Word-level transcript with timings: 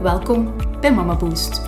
Welkom 0.00 0.54
bij 0.80 0.94
Mama 0.94 1.16
Boost. 1.16 1.62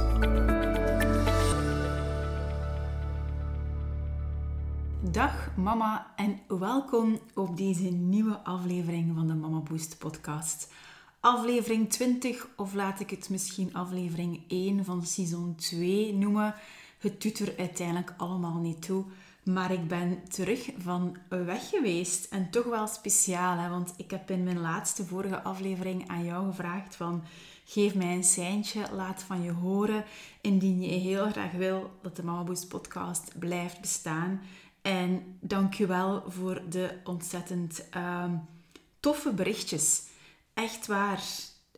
Dag 5.01 5.57
mama 5.57 6.13
en 6.17 6.41
welkom 6.49 7.19
op 7.35 7.57
deze 7.57 7.89
nieuwe 7.89 8.39
aflevering 8.45 9.15
van 9.15 9.27
de 9.27 9.35
Mama 9.35 9.59
Boost 9.59 9.99
podcast. 9.99 10.73
Aflevering 11.21 11.91
20 11.91 12.49
of 12.57 12.75
laat 12.75 13.01
ik 13.01 13.11
het 13.11 13.31
misschien 13.31 13.75
aflevering 13.75 14.43
1 14.49 14.85
van 14.85 15.07
seizoen 15.07 15.55
2 15.55 16.15
noemen. 16.15 16.55
Het 16.99 17.23
doet 17.23 17.39
er 17.39 17.55
uiteindelijk 17.59 18.15
allemaal 18.17 18.59
niet 18.59 18.83
toe. 18.83 19.05
Maar 19.45 19.73
ik 19.73 19.89
ben 19.89 20.29
terug 20.29 20.71
van 20.79 21.17
weg 21.29 21.69
geweest. 21.69 22.33
En 22.33 22.51
toch 22.51 22.65
wel 22.65 22.87
speciaal, 22.87 23.59
hè? 23.59 23.69
want 23.69 23.95
ik 23.97 24.11
heb 24.11 24.31
in 24.31 24.45
mijn 24.45 24.61
laatste 24.61 25.05
vorige 25.05 25.43
aflevering 25.43 26.09
aan 26.09 26.25
jou 26.25 26.47
gevraagd 26.47 26.97
van... 26.97 27.23
Geef 27.65 27.95
mij 27.95 28.15
een 28.15 28.25
seintje, 28.25 28.85
laat 28.93 29.23
van 29.23 29.43
je 29.43 29.53
horen. 29.53 30.05
Indien 30.41 30.81
je 30.81 30.89
heel 30.89 31.31
graag 31.31 31.53
wil 31.53 31.91
dat 32.03 32.17
de 32.17 32.25
Mama 32.25 32.53
podcast 32.69 33.39
blijft 33.39 33.81
bestaan. 33.81 34.41
En 34.83 35.37
dank 35.41 35.75
je 35.75 35.87
wel 35.87 36.25
voor 36.27 36.63
de 36.69 36.99
ontzettend 37.05 37.89
ehm, 37.91 38.35
toffe 39.01 39.33
berichtjes. 39.33 40.03
Echt 40.55 40.87
waar. 40.87 41.23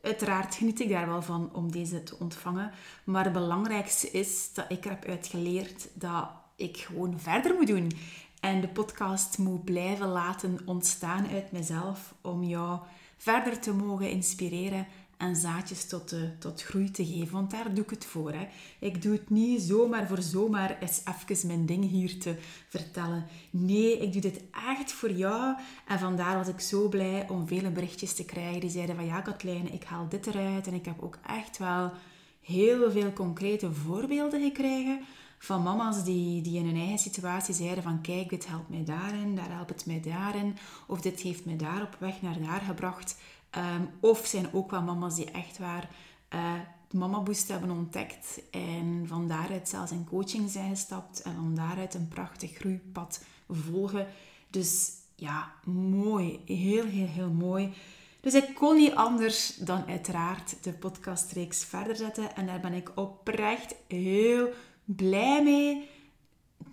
Uiteraard 0.02 0.54
geniet 0.54 0.80
ik 0.80 0.88
daar 0.88 1.08
wel 1.08 1.22
van 1.22 1.50
om 1.52 1.72
deze 1.72 2.02
te 2.02 2.18
ontvangen. 2.18 2.70
Maar 3.04 3.24
het 3.24 3.32
belangrijkste 3.32 4.10
is 4.10 4.52
dat 4.54 4.64
ik 4.68 4.84
heb 4.84 5.04
uitgeleerd 5.04 5.88
dat 5.94 6.28
ik 6.56 6.76
gewoon 6.76 7.20
verder 7.20 7.54
moet 7.54 7.66
doen. 7.66 7.92
En 8.40 8.60
de 8.60 8.68
podcast 8.68 9.38
moet 9.38 9.64
blijven 9.64 10.08
laten 10.08 10.58
ontstaan 10.64 11.26
uit 11.28 11.52
mezelf 11.52 12.14
om 12.20 12.42
jou 12.42 12.78
verder 13.16 13.60
te 13.60 13.74
mogen 13.74 14.10
inspireren 14.10 14.86
en 15.18 15.36
zaadjes 15.36 15.86
tot, 15.86 16.08
de, 16.08 16.38
tot 16.38 16.62
groei 16.62 16.90
te 16.90 17.06
geven. 17.06 17.32
Want 17.32 17.50
daar 17.50 17.74
doe 17.74 17.84
ik 17.84 17.90
het 17.90 18.04
voor. 18.04 18.32
Hè. 18.32 18.46
Ik 18.78 19.02
doe 19.02 19.12
het 19.12 19.30
niet 19.30 19.62
zomaar 19.62 20.06
voor 20.06 20.22
zomaar 20.22 20.78
eens 20.80 21.02
even 21.04 21.46
mijn 21.46 21.66
ding 21.66 21.90
hier 21.90 22.18
te 22.18 22.36
vertellen. 22.68 23.26
Nee, 23.50 23.98
ik 23.98 24.12
doe 24.12 24.20
dit 24.20 24.42
echt 24.76 24.92
voor 24.92 25.12
jou. 25.12 25.56
En 25.86 25.98
vandaar 25.98 26.36
was 26.36 26.48
ik 26.48 26.60
zo 26.60 26.88
blij 26.88 27.28
om 27.28 27.46
vele 27.46 27.70
berichtjes 27.70 28.14
te 28.14 28.24
krijgen 28.24 28.60
die 28.60 28.70
zeiden 28.70 28.96
van 28.96 29.06
ja, 29.06 29.20
Katlijn, 29.20 29.72
ik 29.72 29.84
haal 29.84 30.08
dit 30.08 30.26
eruit. 30.26 30.66
En 30.66 30.74
ik 30.74 30.84
heb 30.84 31.02
ook 31.02 31.18
echt 31.26 31.58
wel 31.58 31.92
heel 32.40 32.90
veel 32.90 33.12
concrete 33.12 33.72
voorbeelden 33.72 34.42
gekregen 34.42 35.00
van 35.44 35.62
mama's 35.62 36.04
die, 36.04 36.42
die 36.42 36.58
in 36.58 36.66
hun 36.66 36.76
eigen 36.76 36.98
situatie 36.98 37.54
zeiden 37.54 37.82
van 37.82 38.00
kijk, 38.00 38.28
dit 38.28 38.46
helpt 38.46 38.68
mij 38.68 38.84
daarin, 38.84 39.34
daar 39.34 39.50
helpt 39.50 39.70
het 39.70 39.86
mij 39.86 40.00
daarin. 40.00 40.56
Of 40.86 41.00
dit 41.00 41.20
heeft 41.20 41.44
mij 41.44 41.56
daar 41.56 41.82
op 41.82 41.96
weg 41.98 42.22
naar 42.22 42.40
daar 42.40 42.60
gebracht. 42.60 43.16
Ehm, 43.54 43.82
of 44.00 44.26
zijn 44.26 44.52
ook 44.52 44.70
wel 44.70 44.82
mama's 44.82 45.14
die 45.14 45.30
echt 45.30 45.58
waar 45.58 45.88
uh, 46.34 46.52
Mama 46.90 47.20
Boost 47.20 47.48
hebben 47.48 47.70
ontdekt 47.70 48.42
en 48.50 49.04
van 49.06 49.28
daaruit 49.28 49.68
zelfs 49.68 49.90
in 49.90 50.04
coaching 50.04 50.50
zijn 50.50 50.70
gestapt 50.70 51.22
en 51.22 51.34
van 51.34 51.54
daaruit 51.54 51.94
een 51.94 52.08
prachtig 52.08 52.52
groeipad 52.54 53.24
volgen. 53.48 54.06
Dus 54.50 54.92
ja, 55.14 55.52
mooi. 55.64 56.40
Heel, 56.44 56.84
heel, 56.84 57.06
heel 57.06 57.30
mooi. 57.30 57.72
Dus 58.20 58.34
ik 58.34 58.54
kon 58.54 58.76
niet 58.76 58.94
anders 58.94 59.56
dan 59.56 59.86
uiteraard 59.86 60.64
de 60.64 60.72
podcastreeks 60.72 61.64
verder 61.64 61.96
zetten. 61.96 62.36
En 62.36 62.46
daar 62.46 62.60
ben 62.60 62.72
ik 62.72 62.92
oprecht 62.94 63.74
heel 63.88 64.48
blij 64.84 65.42
mee, 65.42 65.88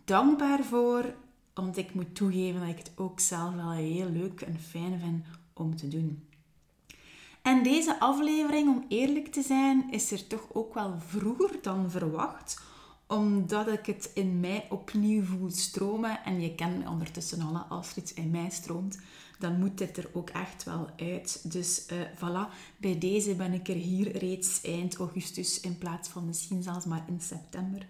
dankbaar 0.06 0.64
voor. 0.64 1.14
Want 1.54 1.78
ik 1.78 1.94
moet 1.94 2.16
toegeven 2.16 2.60
dat 2.60 2.70
ik 2.70 2.78
het 2.78 2.92
ook 2.96 3.20
zelf 3.20 3.54
wel 3.54 3.72
heel 3.72 4.10
leuk 4.10 4.42
en 4.42 4.60
fijn 4.60 5.00
vind 5.00 5.26
om 5.54 5.76
te 5.76 5.88
doen. 5.88 6.31
En 7.42 7.64
deze 7.64 8.00
aflevering, 8.00 8.68
om 8.68 8.86
eerlijk 8.88 9.28
te 9.28 9.42
zijn, 9.42 9.92
is 9.92 10.12
er 10.12 10.28
toch 10.28 10.48
ook 10.54 10.74
wel 10.74 10.96
vroeger 11.08 11.60
dan 11.62 11.92
verwacht 11.92 12.70
omdat 13.12 13.68
ik 13.68 13.86
het 13.86 14.12
in 14.14 14.40
mij 14.40 14.68
opnieuw 14.70 15.24
voel 15.24 15.50
stromen. 15.50 16.24
En 16.24 16.42
je 16.42 16.56
kent 16.56 16.88
ondertussen 16.88 17.42
al, 17.42 17.58
als 17.58 17.92
er 17.92 17.98
iets 17.98 18.14
in 18.14 18.32
mij 18.32 18.50
stroomt, 18.50 19.00
dan 19.40 19.60
moet 19.60 19.78
dit 19.78 19.98
er 19.98 20.10
ook 20.14 20.30
echt 20.30 20.64
wel 20.64 20.90
uit. 20.98 21.52
Dus 21.52 21.86
uh, 21.92 22.00
voilà, 22.16 22.54
bij 22.78 22.98
deze 22.98 23.36
ben 23.36 23.54
ik 23.54 23.68
er 23.68 23.76
hier 23.76 24.18
reeds 24.18 24.62
eind 24.62 24.96
augustus 24.96 25.60
in 25.60 25.78
plaats 25.78 26.10
van 26.10 26.26
misschien 26.26 26.64
zelfs 26.64 26.86
maar 26.86 27.04
in 27.08 27.22
september. 27.22 27.86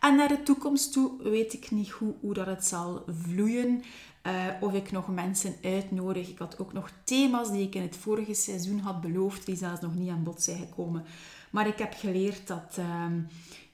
En 0.00 0.16
naar 0.16 0.28
de 0.28 0.42
toekomst 0.42 0.92
toe 0.92 1.22
weet 1.22 1.52
ik 1.52 1.70
niet 1.70 1.90
hoe 1.90 2.34
dat 2.34 2.46
het 2.46 2.66
zal 2.66 3.04
vloeien. 3.06 3.82
Uh, 4.26 4.46
of 4.60 4.74
ik 4.74 4.90
nog 4.90 5.08
mensen 5.08 5.54
uitnodig. 5.62 6.28
Ik 6.28 6.38
had 6.38 6.58
ook 6.58 6.72
nog 6.72 6.90
thema's 7.04 7.50
die 7.50 7.62
ik 7.62 7.74
in 7.74 7.82
het 7.82 7.96
vorige 7.96 8.34
seizoen 8.34 8.78
had 8.78 9.00
beloofd, 9.00 9.46
die 9.46 9.56
zelfs 9.56 9.80
nog 9.80 9.94
niet 9.94 10.10
aan 10.10 10.22
bod 10.22 10.42
zijn 10.42 10.58
gekomen. 10.58 11.04
Maar 11.50 11.66
ik 11.66 11.78
heb 11.78 11.94
geleerd 11.96 12.46
dat 12.46 12.76
ehm, 12.76 13.20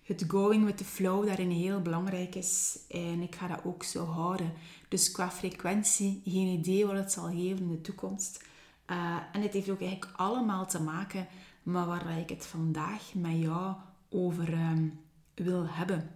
het 0.02 0.24
going 0.28 0.64
with 0.64 0.76
the 0.76 0.84
flow 0.84 1.26
daarin 1.26 1.50
heel 1.50 1.82
belangrijk 1.82 2.34
is. 2.34 2.78
En 2.88 3.20
ik 3.20 3.34
ga 3.34 3.46
dat 3.46 3.64
ook 3.64 3.82
zo 3.82 4.04
houden. 4.04 4.52
Dus 4.88 5.10
qua 5.10 5.30
frequentie, 5.30 6.22
geen 6.24 6.46
idee 6.46 6.86
wat 6.86 6.96
het 6.96 7.12
zal 7.12 7.24
geven 7.24 7.58
in 7.58 7.70
de 7.70 7.80
toekomst. 7.80 8.44
Uh, 8.90 9.16
en 9.32 9.42
het 9.42 9.52
heeft 9.52 9.70
ook 9.70 9.80
eigenlijk 9.80 10.12
allemaal 10.16 10.66
te 10.66 10.82
maken 10.82 11.26
met 11.62 11.86
waar 11.86 12.18
ik 12.18 12.28
het 12.28 12.46
vandaag 12.46 13.14
met 13.14 13.38
jou 13.38 13.74
over 14.10 14.52
um, 14.52 15.00
wil 15.34 15.66
hebben. 15.68 16.10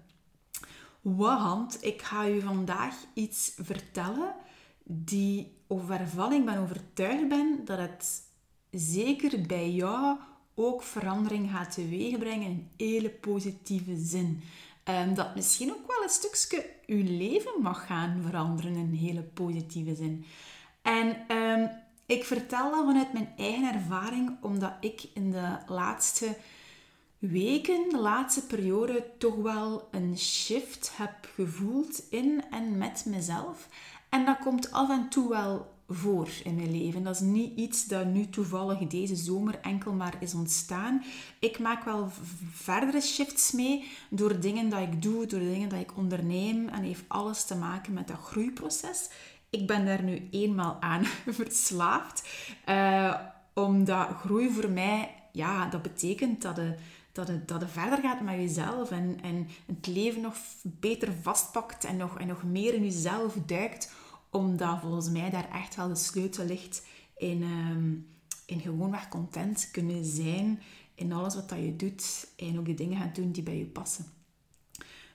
Want 1.16 1.84
ik 1.84 2.02
ga 2.02 2.24
je 2.24 2.40
vandaag 2.40 2.94
iets 3.14 3.52
vertellen 3.62 4.34
die, 4.84 5.56
of 5.66 5.86
waarvan 5.86 6.32
ik 6.32 6.44
ben 6.44 6.58
overtuigd 6.58 7.28
ben 7.28 7.60
dat 7.64 7.78
het 7.78 8.22
zeker 8.70 9.46
bij 9.46 9.70
jou 9.70 10.18
ook 10.54 10.82
verandering 10.82 11.50
gaat 11.50 11.72
teweegbrengen 11.72 12.48
in 12.48 12.70
hele 12.76 13.10
positieve 13.10 13.96
zin. 13.96 14.42
Um, 14.84 15.14
dat 15.14 15.34
misschien 15.34 15.70
ook 15.70 15.86
wel 15.86 16.02
een 16.02 16.08
stukje 16.08 16.70
je 16.86 17.04
leven 17.04 17.62
mag 17.62 17.86
gaan 17.86 18.22
veranderen 18.22 18.74
in 18.74 18.92
hele 18.92 19.22
positieve 19.22 19.94
zin. 19.94 20.24
En 20.82 21.36
um, 21.36 21.70
ik 22.06 22.24
vertel 22.24 22.70
dat 22.70 22.84
vanuit 22.84 23.12
mijn 23.12 23.32
eigen 23.36 23.74
ervaring, 23.74 24.36
omdat 24.40 24.72
ik 24.80 25.08
in 25.14 25.30
de 25.30 25.58
laatste 25.66 26.36
weken, 27.18 27.88
de 27.88 27.98
laatste 27.98 28.46
periode, 28.46 29.04
toch 29.18 29.36
wel 29.36 29.88
een 29.90 30.18
shift 30.18 30.90
heb 30.96 31.28
gevoeld 31.34 32.02
in 32.10 32.44
en 32.50 32.78
met 32.78 33.04
mezelf. 33.06 33.68
En 34.08 34.24
dat 34.24 34.38
komt 34.38 34.72
af 34.72 34.90
en 34.90 35.08
toe 35.08 35.28
wel 35.28 35.76
voor 35.88 36.28
in 36.44 36.54
mijn 36.54 36.70
leven. 36.70 37.02
Dat 37.02 37.14
is 37.14 37.20
niet 37.20 37.56
iets 37.56 37.86
dat 37.86 38.06
nu 38.06 38.28
toevallig 38.28 38.78
deze 38.78 39.16
zomer 39.16 39.58
enkel 39.60 39.92
maar 39.92 40.16
is 40.20 40.34
ontstaan. 40.34 41.02
Ik 41.38 41.58
maak 41.58 41.84
wel 41.84 42.08
verdere 42.52 43.00
shifts 43.00 43.52
mee 43.52 43.84
door 44.10 44.40
dingen 44.40 44.68
dat 44.68 44.80
ik 44.80 45.02
doe, 45.02 45.26
door 45.26 45.40
dingen 45.40 45.68
dat 45.68 45.80
ik 45.80 45.96
onderneem. 45.96 46.68
En 46.68 46.82
heeft 46.82 47.04
alles 47.08 47.44
te 47.44 47.56
maken 47.56 47.92
met 47.92 48.08
dat 48.08 48.18
groeiproces. 48.18 49.10
Ik 49.50 49.66
ben 49.66 49.86
daar 49.86 50.02
nu 50.02 50.28
eenmaal 50.30 50.76
aan 50.80 51.04
verslaafd. 51.40 52.28
Uh, 52.68 53.14
omdat 53.54 54.08
groei 54.08 54.50
voor 54.50 54.70
mij, 54.70 55.14
ja, 55.32 55.68
dat 55.68 55.82
betekent 55.82 56.42
dat 56.42 56.56
de 56.56 56.74
dat 57.18 57.28
het, 57.28 57.48
dat 57.48 57.60
het 57.60 57.70
verder 57.70 57.98
gaat 57.98 58.20
met 58.20 58.34
jezelf 58.34 58.90
en, 58.90 59.18
en 59.22 59.48
het 59.66 59.86
leven 59.86 60.20
nog 60.20 60.36
beter 60.62 61.12
vastpakt 61.22 61.84
en 61.84 61.96
nog, 61.96 62.18
en 62.18 62.26
nog 62.26 62.42
meer 62.42 62.74
in 62.74 62.82
jezelf 62.82 63.34
duikt, 63.46 63.92
omdat 64.30 64.80
volgens 64.80 65.10
mij 65.10 65.30
daar 65.30 65.50
echt 65.50 65.74
wel 65.74 65.88
de 65.88 65.94
sleutel 65.94 66.44
ligt 66.44 66.86
in, 67.16 67.42
um, 67.42 68.06
in 68.46 68.60
gewoonweg 68.60 69.08
content 69.08 69.68
kunnen 69.72 70.04
zijn 70.04 70.62
in 70.94 71.12
alles 71.12 71.34
wat 71.34 71.48
dat 71.48 71.58
je 71.58 71.76
doet 71.76 72.28
en 72.36 72.58
ook 72.58 72.66
de 72.66 72.74
dingen 72.74 72.98
gaat 72.98 73.14
doen 73.14 73.32
die 73.32 73.42
bij 73.42 73.58
je 73.58 73.66
passen. 73.66 74.06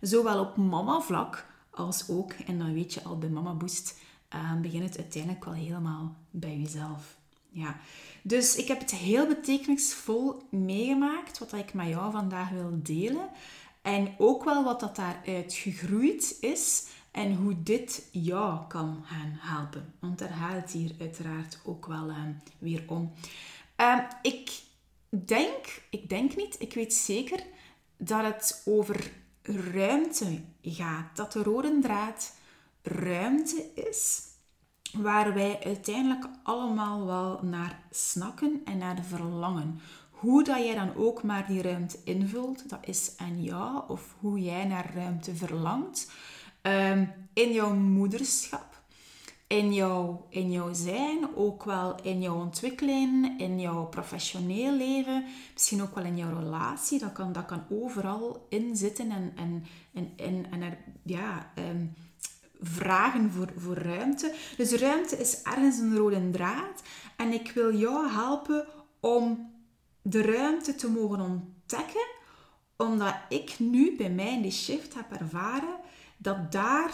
Zowel 0.01 0.39
op 0.39 0.57
mama-vlak 0.57 1.45
als 1.69 2.09
ook, 2.09 2.31
en 2.31 2.57
dan 2.57 2.73
weet 2.73 2.93
je 2.93 3.03
al 3.03 3.17
bij 3.17 3.29
Mama 3.29 3.53
Boost, 3.53 3.99
uh, 4.35 4.59
begint 4.61 4.83
het 4.83 4.97
uiteindelijk 4.97 5.45
wel 5.45 5.53
helemaal 5.53 6.15
bij 6.31 6.57
jezelf. 6.57 7.17
Ja, 7.53 7.77
dus 8.21 8.55
ik 8.55 8.67
heb 8.67 8.79
het 8.79 8.91
heel 8.91 9.27
betekenisvol 9.27 10.47
meegemaakt, 10.49 11.39
wat 11.39 11.53
ik 11.53 11.73
met 11.73 11.87
jou 11.87 12.11
vandaag 12.11 12.49
wil 12.49 12.79
delen. 12.83 13.29
En 13.81 14.15
ook 14.17 14.43
wel 14.43 14.63
wat 14.63 14.79
dat 14.79 14.95
daaruit 14.95 15.53
gegroeid 15.53 16.37
is 16.39 16.87
en 17.11 17.35
hoe 17.35 17.63
dit 17.63 18.07
jou 18.11 18.67
kan 18.67 19.03
gaan 19.05 19.37
helpen. 19.39 19.93
Want 19.99 20.19
daar 20.19 20.33
gaat 20.33 20.61
het 20.61 20.71
hier 20.71 20.91
uiteraard 20.99 21.59
ook 21.65 21.85
wel 21.85 22.09
uh, 22.09 22.17
weer 22.57 22.83
om. 22.87 23.13
Uh, 23.77 23.99
ik 24.21 24.61
denk, 25.09 25.81
ik 25.89 26.09
denk 26.09 26.35
niet, 26.35 26.55
ik 26.59 26.73
weet 26.73 26.93
zeker 26.93 27.43
dat 27.97 28.23
het 28.23 28.61
over 28.65 29.11
ruimte 29.73 30.41
gaat. 30.61 31.15
Dat 31.15 31.31
de 31.31 31.43
rode 31.43 31.79
draad 31.79 32.33
ruimte 32.81 33.71
is 33.75 34.21
waar 34.97 35.33
wij 35.33 35.59
uiteindelijk 35.63 36.25
allemaal 36.43 37.05
wel 37.05 37.39
naar 37.41 37.79
snakken 37.89 38.61
en 38.65 38.77
naar 38.77 39.03
verlangen. 39.03 39.79
Hoe 40.11 40.43
dat 40.43 40.57
jij 40.57 40.75
dan 40.75 40.95
ook 40.95 41.23
maar 41.23 41.47
die 41.47 41.61
ruimte 41.61 41.97
invult, 42.03 42.69
dat 42.69 42.79
is 42.81 43.13
aan 43.17 43.43
jou 43.43 43.83
of 43.87 44.15
hoe 44.19 44.41
jij 44.41 44.65
naar 44.65 44.91
ruimte 44.95 45.35
verlangt. 45.35 46.11
Um, 46.61 47.11
in 47.33 47.51
jouw 47.51 47.73
moederschap, 47.73 48.81
in 49.47 49.73
jouw, 49.73 50.25
in 50.29 50.51
jouw 50.51 50.73
zijn, 50.73 51.35
ook 51.35 51.63
wel 51.63 51.95
in 52.01 52.21
jouw 52.21 52.39
ontwikkeling, 52.39 53.39
in 53.39 53.59
jouw 53.59 53.85
professioneel 53.85 54.73
leven, 54.73 55.25
misschien 55.53 55.81
ook 55.81 55.95
wel 55.95 56.03
in 56.03 56.17
jouw 56.17 56.39
relatie. 56.39 56.99
Dat 56.99 57.11
kan, 57.11 57.31
dat 57.31 57.45
kan 57.45 57.63
overal 57.69 58.45
in 58.49 58.75
zitten 58.75 59.11
en, 59.11 59.33
en, 59.35 59.65
en, 59.93 60.11
en, 60.15 60.51
en 60.51 60.61
er, 60.61 60.77
ja, 61.03 61.51
um, 61.55 61.93
vragen 62.63 63.31
voor, 63.31 63.51
voor 63.57 63.77
ruimte. 63.77 64.33
Dus 64.57 64.71
ruimte 64.71 65.17
is 65.17 65.41
ergens 65.41 65.77
een 65.77 65.97
rode 65.97 66.29
draad. 66.29 66.83
En 67.17 67.33
ik 67.33 67.51
wil 67.51 67.75
jou 67.75 68.09
helpen 68.09 68.67
om 68.99 69.51
de 70.01 70.21
ruimte 70.21 70.75
te 70.75 70.89
mogen 70.89 71.21
ontdekken, 71.21 72.07
omdat 72.77 73.15
ik 73.29 73.59
nu 73.59 73.95
bij 73.95 74.09
mij 74.09 74.41
die 74.41 74.51
shift 74.51 74.93
heb 74.93 75.11
ervaren 75.11 75.77
dat 76.17 76.51
daar 76.51 76.93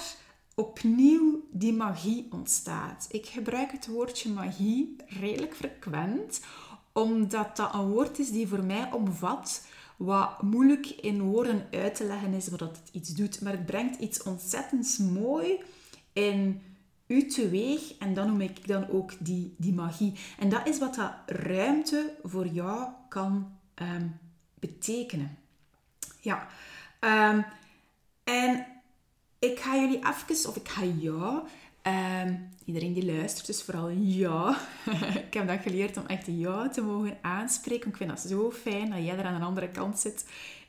opnieuw 0.56 1.48
die 1.52 1.74
magie 1.74 2.28
ontstaat. 2.32 3.08
Ik 3.12 3.26
gebruik 3.26 3.72
het 3.72 3.88
woordje 3.88 4.30
magie 4.30 4.96
redelijk 5.08 5.56
frequent, 5.56 6.42
omdat 6.94 7.58
dat 7.58 7.74
een 7.74 7.90
woord 7.90 8.20
is 8.20 8.32
die 8.32 8.48
voor 8.48 8.64
mij 8.64 8.92
omvat 8.92 9.66
wat 10.00 10.42
moeilijk 10.42 10.88
in 10.88 11.22
woorden 11.22 11.68
uit 11.72 11.96
te 11.96 12.04
leggen 12.04 12.34
is 12.34 12.48
wat 12.48 12.60
het 12.60 12.80
iets 12.92 13.10
doet. 13.10 13.42
Maar 13.42 13.52
het 13.52 13.66
brengt 13.66 14.00
iets 14.00 14.24
ontzettend 14.24 15.00
mooi 15.00 15.60
in 16.14 16.62
u 17.08 17.26
teweeg 17.28 17.98
en 17.98 18.14
dan 18.14 18.28
noem 18.28 18.42
ik 18.42 18.68
dan 18.68 18.90
ook 18.90 19.12
die, 19.20 19.56
die 19.58 19.74
magie. 19.74 20.14
En 20.38 20.50
dat 20.50 20.68
is 20.68 20.80
wat 20.80 20.96
dat 20.96 21.12
ruimte 21.26 22.14
voor 22.24 22.48
jou 22.48 22.90
kan 23.10 23.52
ehm, 23.74 24.08
betekenen. 24.60 25.38
Ja, 26.20 26.48
um, 27.00 27.46
en 28.24 28.66
ik 29.40 29.60
ga 29.60 29.76
jullie 29.76 29.98
even, 29.98 30.50
of 30.50 30.56
ik 30.56 30.68
ga 30.68 30.84
jou, 30.84 31.48
ehm, 31.82 32.36
iedereen 32.70 32.94
die 32.94 33.06
luistert, 33.06 33.48
dus 33.48 33.64
vooral 33.64 33.90
ja. 33.90 34.58
ik 35.28 35.34
heb 35.34 35.48
dat 35.48 35.62
geleerd 35.62 35.98
om 35.98 36.06
echt 36.06 36.26
jou 36.26 36.70
te 36.70 36.82
mogen 36.82 37.18
aanspreken. 37.22 37.90
Ik 37.90 37.98
vind 37.98 38.10
dat 38.10 38.20
zo 38.20 38.52
fijn 38.52 38.90
dat 38.90 39.06
jij 39.06 39.18
er 39.18 39.26
aan 39.26 39.40
de 39.40 39.46
andere 39.46 39.70
kant 39.70 40.00
zit. 40.00 40.26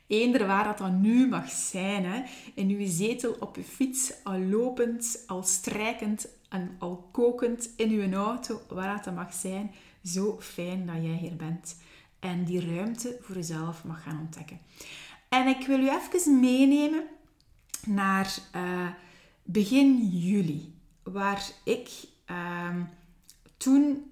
Eender 0.07 0.47
waar 0.47 0.63
dat 0.63 0.77
dan 0.77 1.01
nu 1.01 1.27
mag 1.27 1.49
zijn. 1.49 2.05
Hè. 2.05 2.23
In 2.53 2.69
uw 2.69 2.85
zetel, 2.87 3.35
op 3.39 3.55
uw 3.55 3.63
fiets, 3.63 4.13
al 4.23 4.39
lopend, 4.39 5.23
al 5.27 5.43
strijkend 5.43 6.27
en 6.49 6.75
al 6.79 7.07
kokend 7.11 7.69
in 7.75 7.89
uw 7.89 8.13
auto, 8.13 8.61
waar 8.69 9.03
dat 9.03 9.15
mag 9.15 9.33
zijn. 9.33 9.71
Zo 10.03 10.37
fijn 10.39 10.85
dat 10.85 10.95
jij 10.95 11.17
hier 11.21 11.35
bent. 11.35 11.75
En 12.19 12.43
die 12.43 12.75
ruimte 12.75 13.17
voor 13.21 13.35
jezelf 13.35 13.83
mag 13.83 14.03
gaan 14.03 14.19
ontdekken. 14.19 14.59
En 15.29 15.47
ik 15.47 15.67
wil 15.67 15.79
u 15.79 15.89
even 15.89 16.39
meenemen 16.39 17.03
naar 17.85 18.37
uh, 18.55 18.87
begin 19.43 20.07
juli, 20.07 20.73
waar 21.03 21.51
ik 21.63 21.89
uh, 22.31 22.75
toen 23.57 24.11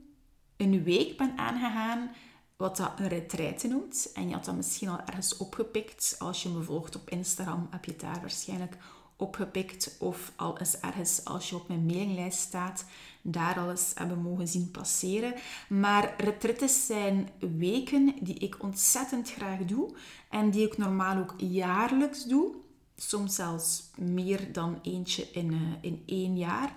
een 0.57 0.83
week 0.83 1.18
ben 1.18 1.38
aangegaan 1.38 2.09
wat 2.57 2.77
dat 2.77 2.91
een 3.00 3.07
retraite 3.07 3.68
noemt. 3.68 4.12
En 4.13 4.27
je 4.27 4.33
had 4.33 4.45
dat 4.45 4.56
misschien 4.56 4.89
al 4.89 5.00
ergens 5.06 5.38
opgepikt. 5.38 6.15
Als 6.19 6.44
je 6.44 6.50
me 6.50 6.62
volgt 6.62 6.95
op 6.95 7.09
Instagram, 7.09 7.68
heb 7.69 7.86
je 7.86 7.91
het 7.91 8.00
daar 8.00 8.19
waarschijnlijk 8.21 8.77
opgepikt. 9.15 9.95
Of 10.00 10.31
al 10.36 10.57
eens 10.57 10.80
ergens, 10.80 11.25
als 11.25 11.50
je 11.50 11.56
op 11.56 11.68
mijn 11.68 11.86
mailinglijst 11.86 12.39
staat, 12.39 12.86
daar 13.21 13.59
al 13.59 13.69
eens 13.69 13.92
hebben 13.95 14.21
mogen 14.21 14.47
zien 14.47 14.71
passeren. 14.71 15.33
Maar 15.69 16.13
retraites 16.18 16.85
zijn 16.85 17.30
weken 17.57 18.15
die 18.21 18.35
ik 18.35 18.63
ontzettend 18.63 19.31
graag 19.31 19.59
doe. 19.59 19.95
En 20.30 20.50
die 20.50 20.65
ik 20.65 20.77
normaal 20.77 21.18
ook 21.18 21.33
jaarlijks 21.38 22.25
doe 22.25 22.56
soms 23.01 23.36
zelfs 23.36 23.84
meer 23.96 24.51
dan 24.51 24.80
eentje 24.81 25.28
in, 25.31 25.51
uh, 25.51 25.60
in 25.81 26.04
één 26.06 26.38
jaar 26.38 26.74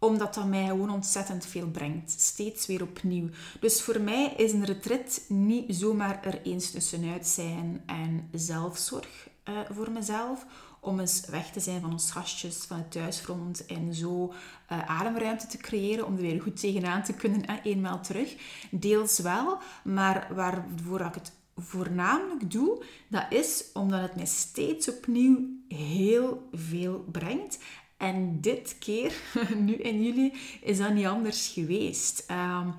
omdat 0.00 0.34
dat 0.34 0.46
mij 0.46 0.66
gewoon 0.66 0.90
ontzettend 0.90 1.46
veel 1.46 1.66
brengt. 1.66 2.10
Steeds 2.10 2.66
weer 2.66 2.82
opnieuw. 2.82 3.28
Dus 3.60 3.82
voor 3.82 4.00
mij 4.00 4.34
is 4.36 4.52
een 4.52 4.64
retreat 4.64 5.20
niet 5.28 5.76
zomaar 5.76 6.24
er 6.24 6.42
eens 6.42 6.70
tussenuit 6.70 7.26
zijn 7.26 7.82
en 7.86 8.28
zelfzorg 8.32 9.28
uh, 9.48 9.58
voor 9.70 9.90
mezelf. 9.90 10.46
Om 10.80 11.00
eens 11.00 11.26
weg 11.26 11.50
te 11.50 11.60
zijn 11.60 11.80
van 11.80 11.92
ons 11.92 12.10
gastjes, 12.10 12.56
van 12.56 12.76
het 12.76 12.90
thuisfront 12.90 13.66
en 13.66 13.94
zo 13.94 14.32
uh, 14.72 14.90
ademruimte 14.90 15.46
te 15.46 15.56
creëren 15.56 16.06
om 16.06 16.14
er 16.14 16.22
weer 16.22 16.40
goed 16.40 16.60
tegenaan 16.60 17.02
te 17.02 17.12
kunnen, 17.12 17.50
uh, 17.50 17.56
eenmaal 17.62 18.00
terug. 18.00 18.36
Deels 18.70 19.18
wel, 19.18 19.58
maar 19.84 20.28
waarvoor 20.34 21.00
ik 21.00 21.14
het 21.14 21.32
voornamelijk 21.62 22.50
doe, 22.50 22.84
dat 23.08 23.26
is 23.30 23.64
omdat 23.72 24.00
het 24.00 24.16
mij 24.16 24.26
steeds 24.26 24.88
opnieuw 24.88 25.48
heel 25.68 26.48
veel 26.52 27.04
brengt. 27.12 27.58
En 27.96 28.40
dit 28.40 28.76
keer, 28.78 29.12
nu 29.56 29.74
in 29.74 30.02
juli, 30.02 30.32
is 30.60 30.78
dat 30.78 30.94
niet 30.94 31.06
anders 31.06 31.48
geweest. 31.48 32.26
Um, 32.30 32.74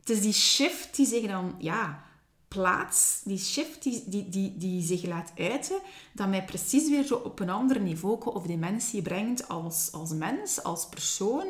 het 0.00 0.10
is 0.10 0.20
die 0.20 0.32
shift 0.32 0.96
die 0.96 1.06
zich 1.06 1.26
dan, 1.26 1.54
ja, 1.58 2.04
plaats, 2.48 3.20
die 3.24 3.38
shift 3.38 3.82
die, 3.82 4.02
die, 4.06 4.28
die, 4.28 4.56
die 4.56 4.82
zich 4.82 5.06
laat 5.06 5.32
uiten, 5.36 5.80
dat 6.12 6.28
mij 6.28 6.44
precies 6.44 6.88
weer 6.88 7.04
zo 7.04 7.14
op 7.14 7.40
een 7.40 7.50
ander 7.50 7.80
niveau 7.80 8.20
of 8.24 8.46
dimensie 8.46 9.02
brengt 9.02 9.48
als, 9.48 9.88
als 9.92 10.10
mens, 10.12 10.62
als 10.62 10.88
persoon, 10.88 11.46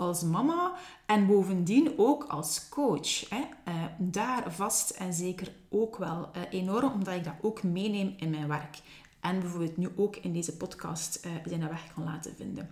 als 0.00 0.22
mama 0.22 0.72
en 1.06 1.26
bovendien 1.26 1.92
ook 1.96 2.24
als 2.24 2.68
coach. 2.68 3.28
Hè. 3.28 3.40
Uh, 3.68 3.84
daar 3.98 4.52
vast 4.52 4.90
en 4.90 5.12
zeker 5.12 5.52
ook 5.68 5.96
wel 5.96 6.30
uh, 6.36 6.42
enorm, 6.50 6.92
omdat 6.92 7.14
ik 7.14 7.24
dat 7.24 7.34
ook 7.40 7.62
meeneem 7.62 8.14
in 8.16 8.30
mijn 8.30 8.48
werk. 8.48 8.78
En 9.20 9.40
bijvoorbeeld 9.40 9.76
nu 9.76 9.88
ook 9.96 10.16
in 10.16 10.32
deze 10.32 10.56
podcast 10.56 11.26
uh, 11.26 11.32
zijn 11.44 11.68
weg 11.68 11.92
kan 11.94 12.04
laten 12.04 12.34
vinden. 12.36 12.70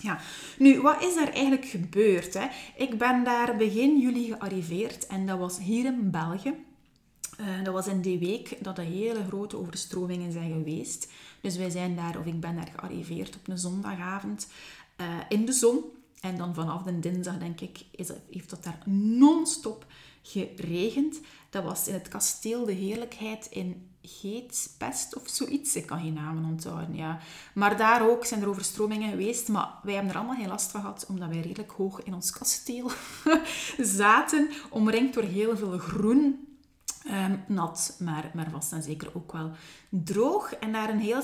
Ja, 0.00 0.20
nu, 0.58 0.80
wat 0.80 1.02
is 1.02 1.14
daar 1.14 1.28
eigenlijk 1.28 1.64
gebeurd? 1.64 2.34
Hè? 2.34 2.46
Ik 2.76 2.98
ben 2.98 3.24
daar 3.24 3.56
begin 3.56 3.98
juli 3.98 4.26
gearriveerd 4.26 5.06
en 5.06 5.26
dat 5.26 5.38
was 5.38 5.58
hier 5.58 5.84
in 5.84 6.10
België. 6.10 6.54
dat 7.64 7.74
was 7.74 7.86
in 7.86 8.00
die 8.00 8.18
week 8.18 8.56
dat 8.60 8.78
er 8.78 8.84
hele 8.84 9.24
grote 9.24 9.56
overstromingen 9.56 10.32
zijn 10.32 10.52
geweest. 10.52 11.12
Dus 11.40 11.56
wij 11.56 11.70
zijn 11.70 11.96
daar, 11.96 12.18
of 12.18 12.26
ik 12.26 12.40
ben 12.40 12.56
daar 12.56 12.72
gearriveerd 12.76 13.36
op 13.36 13.48
een 13.48 13.58
zondagavond 13.58 14.48
in 15.28 15.44
de 15.44 15.52
zon. 15.52 15.84
En 16.20 16.36
dan 16.36 16.54
vanaf 16.54 16.82
de 16.82 16.98
dinsdag, 16.98 17.38
denk 17.38 17.60
ik, 17.60 17.84
is, 17.90 18.10
heeft 18.30 18.50
dat 18.50 18.64
daar 18.64 18.82
non-stop 18.86 19.86
geregend. 20.22 21.20
Dat 21.50 21.64
was 21.64 21.88
in 21.88 21.94
het 21.94 22.08
kasteel 22.08 22.64
De 22.64 22.72
Heerlijkheid 22.72 23.46
in 23.50 23.88
Geetspest 24.02 25.16
of 25.16 25.22
zoiets. 25.28 25.76
Ik 25.76 25.86
kan 25.86 26.00
geen 26.00 26.12
namen 26.12 26.44
onthouden, 26.44 26.96
ja. 26.96 27.18
Maar 27.54 27.76
daar 27.76 28.08
ook 28.08 28.24
zijn 28.24 28.42
er 28.42 28.48
overstromingen 28.48 29.10
geweest. 29.10 29.48
Maar 29.48 29.68
wij 29.82 29.94
hebben 29.94 30.12
er 30.12 30.18
allemaal 30.18 30.36
geen 30.36 30.48
last 30.48 30.70
van 30.70 30.80
gehad, 30.80 31.06
omdat 31.08 31.28
wij 31.28 31.40
redelijk 31.40 31.70
hoog 31.70 32.02
in 32.02 32.14
ons 32.14 32.30
kasteel 32.30 32.90
zaten. 33.78 34.48
Omringd 34.70 35.14
door 35.14 35.22
heel 35.22 35.56
veel 35.56 35.78
groen. 35.78 36.49
Um, 37.06 37.44
nat, 37.46 37.96
maar, 37.98 38.30
maar 38.34 38.50
vast 38.50 38.72
en 38.72 38.82
zeker 38.82 39.10
ook 39.14 39.32
wel 39.32 39.50
droog. 39.88 40.54
En 40.54 40.72
daar 40.72 40.88
een 40.88 41.00
heel 41.00 41.22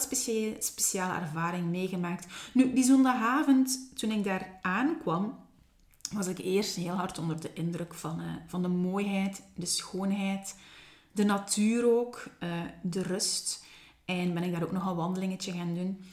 speciale, 0.58 1.20
ervaring 1.20 1.70
meegemaakt. 1.70 2.26
Nu, 2.52 2.72
die 2.72 2.84
zondagavond, 2.84 3.78
toen 3.94 4.10
ik 4.10 4.24
daar 4.24 4.58
aankwam, 4.62 5.38
was 6.12 6.26
ik 6.26 6.38
eerst 6.38 6.76
heel 6.76 6.94
hard 6.94 7.18
onder 7.18 7.40
de 7.40 7.52
indruk 7.52 7.94
van, 7.94 8.20
uh, 8.20 8.26
van 8.46 8.62
de 8.62 8.68
mooiheid, 8.68 9.42
de 9.54 9.66
schoonheid, 9.66 10.56
de 11.12 11.24
natuur 11.24 11.98
ook, 11.98 12.24
uh, 12.40 12.50
de 12.82 13.02
rust. 13.02 13.64
En 14.04 14.34
ben 14.34 14.42
ik 14.42 14.52
daar 14.52 14.62
ook 14.62 14.72
nog 14.72 14.86
een 14.86 14.96
wandelingetje 14.96 15.52
gaan 15.52 15.74
doen. 15.74 16.04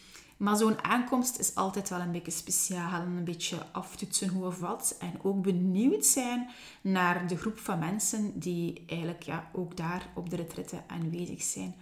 Maar 0.44 0.58
zo'n 0.58 0.84
aankomst 0.84 1.40
is 1.40 1.56
altijd 1.56 1.90
wel 1.90 2.00
een 2.00 2.12
beetje 2.12 2.32
speciaal. 2.32 3.02
Een 3.02 3.24
beetje 3.24 3.58
aftoetsen 3.72 4.28
hoe 4.28 4.46
of 4.46 4.60
wat. 4.60 4.96
En 5.00 5.14
ook 5.22 5.42
benieuwd 5.42 6.06
zijn 6.06 6.50
naar 6.82 7.28
de 7.28 7.38
groep 7.38 7.60
van 7.60 7.80
mensen 7.80 8.40
die 8.40 8.84
eigenlijk 8.88 9.24
ja, 9.24 9.50
ook 9.54 9.78
daar 9.78 10.08
op 10.16 10.30
de 10.30 10.36
retrette 10.36 10.82
aanwezig 10.88 11.42
zijn. 11.42 11.76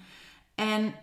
En 0.56 0.94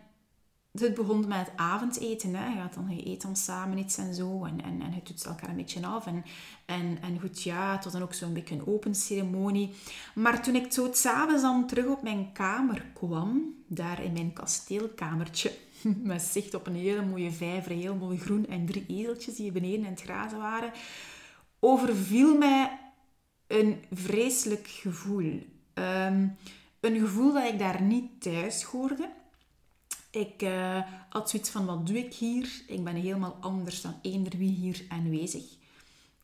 het 0.73 0.95
begon 0.95 1.29
met 1.29 1.39
het 1.39 1.51
avondeten. 1.57 2.35
Hè. 2.35 2.49
Je 2.49 2.61
gaat 2.61 2.75
dan 2.75 2.97
je 2.97 3.07
eet 3.07 3.23
dan 3.23 3.37
samen 3.37 3.79
iets 3.79 3.97
en 3.97 4.15
zo. 4.15 4.45
En, 4.45 4.63
en, 4.63 4.83
en 4.83 4.95
je 4.95 5.03
doet 5.03 5.25
elkaar 5.25 5.51
een 5.51 5.57
beetje 5.57 5.87
af. 5.87 6.07
En, 6.07 6.25
en, 6.67 6.99
en 7.03 7.21
goed, 7.21 7.43
ja, 7.43 7.73
het 7.73 7.85
was 7.85 7.93
dan 7.93 8.03
ook 8.03 8.15
zo'n 8.15 8.33
beetje 8.33 8.55
een 8.55 8.67
open 8.67 8.95
ceremonie. 8.95 9.75
Maar 10.15 10.43
toen 10.43 10.55
ik 10.55 10.73
zo 10.73 10.89
s'avonds 10.93 11.43
dan 11.43 11.67
terug 11.67 11.87
op 11.87 12.03
mijn 12.03 12.33
kamer 12.33 12.85
kwam, 12.95 13.55
daar 13.67 14.03
in 14.03 14.13
mijn 14.13 14.33
kasteelkamertje, 14.33 15.53
met 16.13 16.23
zicht 16.23 16.55
op 16.55 16.67
een 16.67 16.75
hele 16.75 17.05
mooie 17.05 17.31
vijver, 17.31 17.73
heel 17.73 17.95
mooi 17.95 18.19
groen 18.19 18.47
en 18.47 18.67
drie 18.67 18.85
ezeltjes 18.89 19.37
die 19.37 19.53
beneden 19.53 19.79
in 19.79 19.85
het 19.85 20.01
grazen 20.01 20.39
waren, 20.39 20.73
overviel 21.61 22.39
mij 22.39 22.79
een 23.47 23.85
vreselijk 23.93 24.67
gevoel. 24.67 25.47
Um, 25.75 26.37
Een 26.81 26.99
gevoel 26.99 27.33
dat 27.33 27.53
ik 27.53 27.59
daar 27.59 27.83
niet 27.83 28.23
thuis 28.23 28.63
hoorde. 28.63 29.11
Ik 30.11 30.43
uh, 30.43 30.83
had 31.09 31.31
zoiets 31.31 31.51
van, 31.51 31.67
wat 31.67 31.87
doe 31.87 31.99
ik 31.99 32.15
hier? 32.15 32.63
Ik 32.67 32.85
ben 32.85 32.95
helemaal 32.95 33.37
anders 33.41 33.81
dan 33.81 33.99
eender 34.03 34.39
wie 34.39 34.51
hier 34.51 34.85
aanwezig. 34.89 35.58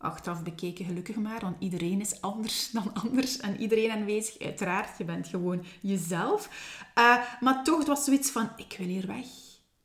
Achteraf 0.05 0.43
bekeken 0.43 0.85
gelukkig 0.85 1.17
maar, 1.17 1.41
want 1.41 1.57
iedereen 1.59 2.01
is 2.01 2.21
anders 2.21 2.71
dan 2.71 2.93
anders 2.95 3.37
en 3.37 3.61
iedereen 3.61 3.91
aanwezig. 3.91 4.39
Uiteraard, 4.39 4.99
je 4.99 5.05
bent 5.05 5.29
gewoon 5.29 5.65
jezelf. 5.81 6.49
Uh, 6.99 7.17
maar 7.41 7.65
toch, 7.65 7.79
het 7.79 7.87
was 7.87 8.05
zoiets 8.05 8.31
van, 8.31 8.49
ik 8.57 8.75
wil 8.79 8.87
hier 8.87 9.07
weg. 9.07 9.27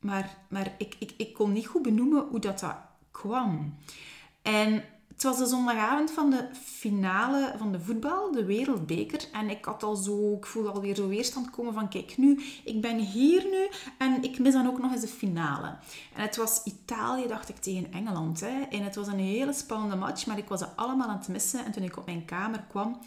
Maar, 0.00 0.36
maar 0.48 0.74
ik, 0.78 0.96
ik, 0.98 1.12
ik 1.16 1.34
kon 1.34 1.52
niet 1.52 1.66
goed 1.66 1.82
benoemen 1.82 2.26
hoe 2.30 2.40
dat, 2.40 2.60
dat 2.60 2.76
kwam. 3.10 3.78
En 4.42 4.84
het 5.20 5.28
was 5.28 5.38
de 5.38 5.56
zondagavond 5.56 6.10
van 6.10 6.30
de 6.30 6.48
finale 6.52 7.54
van 7.58 7.72
de 7.72 7.80
voetbal, 7.80 8.32
de 8.32 8.44
Wereldbeker. 8.44 9.28
En 9.32 9.50
ik 9.50 9.64
had 9.64 9.82
al 9.82 9.96
zo, 9.96 10.32
ik 10.32 10.46
voelde 10.46 10.70
alweer 10.70 10.94
zo 10.94 11.08
weerstand 11.08 11.50
komen 11.50 11.74
van, 11.74 11.88
kijk 11.88 12.16
nu, 12.16 12.40
ik 12.64 12.80
ben 12.80 12.98
hier 12.98 13.44
nu 13.44 13.68
en 13.98 14.22
ik 14.22 14.38
mis 14.38 14.52
dan 14.52 14.66
ook 14.66 14.78
nog 14.78 14.92
eens 14.92 15.00
de 15.00 15.08
finale. 15.08 15.66
En 16.14 16.22
het 16.22 16.36
was 16.36 16.62
Italië, 16.64 17.26
dacht 17.26 17.48
ik, 17.48 17.56
tegen 17.56 17.92
Engeland. 17.92 18.40
Hè. 18.40 18.60
En 18.70 18.84
het 18.84 18.94
was 18.94 19.06
een 19.06 19.18
hele 19.18 19.52
spannende 19.52 19.96
match, 19.96 20.26
maar 20.26 20.38
ik 20.38 20.48
was 20.48 20.60
het 20.60 20.76
allemaal 20.76 21.08
aan 21.08 21.18
het 21.18 21.28
missen. 21.28 21.64
En 21.64 21.72
toen 21.72 21.82
ik 21.82 21.96
op 21.96 22.06
mijn 22.06 22.24
kamer 22.24 22.64
kwam, 22.68 22.98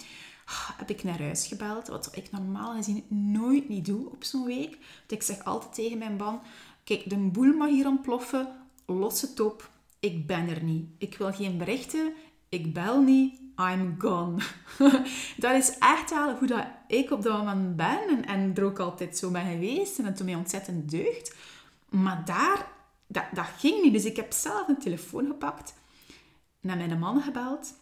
ah, 0.46 0.70
heb 0.78 0.90
ik 0.90 1.04
naar 1.04 1.22
huis 1.22 1.48
gebeld. 1.48 1.88
Wat 1.88 2.10
ik 2.12 2.32
normaal 2.32 2.76
gezien 2.76 3.06
nooit 3.08 3.70
niet 3.70 3.86
doe 3.86 4.10
op 4.10 4.24
zo'n 4.24 4.46
week. 4.46 4.70
Want 4.70 5.12
ik 5.12 5.22
zeg 5.22 5.44
altijd 5.44 5.74
tegen 5.74 5.98
mijn 5.98 6.16
man, 6.16 6.42
kijk, 6.84 7.10
de 7.10 7.18
boel 7.18 7.54
mag 7.54 7.70
hier 7.70 7.88
ontploffen, 7.88 8.48
los 8.86 9.22
het 9.22 9.40
op 9.40 9.72
ik 10.04 10.28
ben 10.28 10.50
er 10.50 10.64
niet. 10.64 10.86
Ik 10.98 11.18
wil 11.18 11.34
geen 11.34 11.58
berichten. 11.58 12.14
Ik 12.50 12.74
bel 12.74 13.02
niet. 13.02 13.40
I'm 13.58 13.96
gone. 13.98 14.42
dat 15.38 15.56
is 15.56 15.78
echt 15.80 16.10
wel 16.10 16.36
hoe 16.36 16.48
dat 16.48 16.66
ik 16.88 17.12
op 17.12 17.22
dat 17.22 17.38
moment 17.38 17.76
ben. 17.76 18.08
En, 18.08 18.26
en 18.26 18.56
er 18.56 18.64
ook 18.64 18.80
altijd 18.80 19.18
zo 19.18 19.32
ben 19.32 19.46
geweest. 19.46 20.00
En 20.00 20.06
het 20.06 20.18
doet 20.18 20.26
mij 20.26 20.36
ontzettend 20.36 20.92
deugd. 20.92 21.36
Maar 21.90 22.26
daar, 22.26 22.68
dat, 23.08 23.24
dat 23.34 23.46
ging 23.58 23.82
niet. 23.84 23.94
Dus 23.94 24.06
ik 24.06 24.16
heb 24.16 24.32
zelf 24.32 24.68
een 24.68 24.80
telefoon 24.80 25.26
gepakt. 25.26 25.74
Naar 26.62 26.78
mijn 26.78 27.00
man 27.00 27.22
gebeld. 27.22 27.74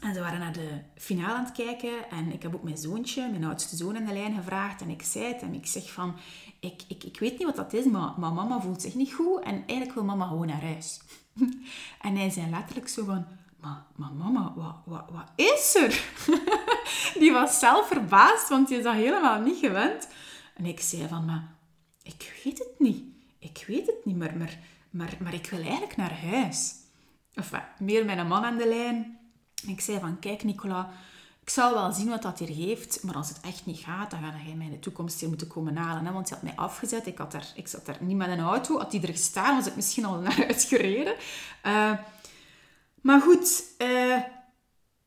En 0.00 0.14
ze 0.14 0.20
waren 0.20 0.40
naar 0.40 0.52
de 0.52 0.80
finale 0.94 1.34
aan 1.34 1.44
het 1.44 1.52
kijken. 1.52 2.10
En 2.10 2.32
ik 2.32 2.42
heb 2.42 2.54
ook 2.54 2.62
mijn 2.62 2.78
zoontje, 2.78 3.30
mijn 3.30 3.44
oudste 3.44 3.76
zoon, 3.76 3.96
in 3.96 4.06
de 4.06 4.12
lijn 4.12 4.34
gevraagd. 4.34 4.80
En 4.80 4.90
ik 4.90 5.02
zei 5.02 5.24
het. 5.24 5.42
En 5.42 5.54
ik 5.54 5.66
zeg 5.66 5.92
van... 5.92 6.14
Ik, 6.60 6.82
ik, 6.88 7.04
ik 7.04 7.18
weet 7.18 7.38
niet 7.38 7.46
wat 7.46 7.56
dat 7.56 7.72
is, 7.72 7.84
maar, 7.84 8.12
maar 8.18 8.32
mama 8.32 8.60
voelt 8.60 8.82
zich 8.82 8.94
niet 8.94 9.12
goed. 9.12 9.40
En 9.42 9.54
eigenlijk 9.54 9.94
wil 9.94 10.04
mama 10.04 10.26
gewoon 10.26 10.46
naar 10.46 10.62
huis. 10.62 11.00
En 12.00 12.16
hij 12.16 12.30
zei 12.30 12.50
letterlijk 12.50 12.88
zo 12.88 13.04
van... 13.04 13.26
Maar, 13.60 13.82
maar 13.96 14.12
mama, 14.12 14.52
wat, 14.56 14.76
wat, 14.84 15.04
wat 15.10 15.30
is 15.36 15.74
er? 15.74 16.04
Die 17.20 17.32
was 17.32 17.58
zelf 17.58 17.86
verbaasd, 17.86 18.48
want 18.48 18.68
die 18.68 18.76
is 18.76 18.84
dat 18.84 18.94
helemaal 18.94 19.40
niet 19.40 19.58
gewend. 19.58 20.08
En 20.54 20.66
ik 20.66 20.80
zei 20.80 21.08
van... 21.08 21.24
Maar 21.24 21.54
ik 22.02 22.40
weet 22.44 22.58
het 22.58 22.74
niet. 22.78 23.04
Ik 23.38 23.64
weet 23.66 23.86
het 23.86 24.04
niet, 24.04 24.16
maar, 24.16 24.36
maar, 24.36 24.58
maar, 24.90 25.16
maar 25.20 25.34
ik 25.34 25.46
wil 25.46 25.60
eigenlijk 25.60 25.96
naar 25.96 26.20
huis. 26.20 26.74
Of 27.34 27.50
meer 27.78 28.04
mijn 28.04 28.26
man 28.26 28.44
aan 28.44 28.56
de 28.56 28.68
lijn. 28.68 29.18
Ik 29.66 29.80
zei 29.80 30.00
van... 30.00 30.18
Kijk, 30.18 30.44
Nicola... 30.44 30.92
Ik 31.42 31.50
zal 31.50 31.74
wel 31.74 31.92
zien 31.92 32.08
wat 32.08 32.22
dat 32.22 32.38
hier 32.38 32.66
geeft, 32.66 33.02
maar 33.02 33.14
als 33.14 33.28
het 33.28 33.40
echt 33.40 33.66
niet 33.66 33.78
gaat, 33.78 34.10
dan 34.10 34.20
ga 34.20 34.30
hij 34.32 34.54
mij 34.54 34.66
in 34.66 34.72
de 34.72 34.78
toekomst 34.78 35.20
hier 35.20 35.28
moeten 35.28 35.46
komen 35.46 35.76
halen. 35.76 36.06
Hè? 36.06 36.12
Want 36.12 36.28
hij 36.28 36.38
had 36.38 36.48
mij 36.48 36.64
afgezet, 36.64 37.06
ik, 37.06 37.18
had 37.18 37.32
daar, 37.32 37.52
ik 37.54 37.68
zat 37.68 37.86
daar 37.86 37.96
niet 38.00 38.16
met 38.16 38.28
een 38.28 38.40
auto. 38.40 38.78
Had 38.78 38.92
hij 38.92 39.02
er 39.02 39.08
gestaan, 39.08 39.56
was 39.56 39.66
ik 39.66 39.76
misschien 39.76 40.04
al 40.04 40.18
naar 40.20 40.36
huis 40.36 40.64
gereden. 40.64 41.14
Uh, 41.66 41.92
maar 43.00 43.20
goed, 43.20 43.64
uh, 43.78 44.18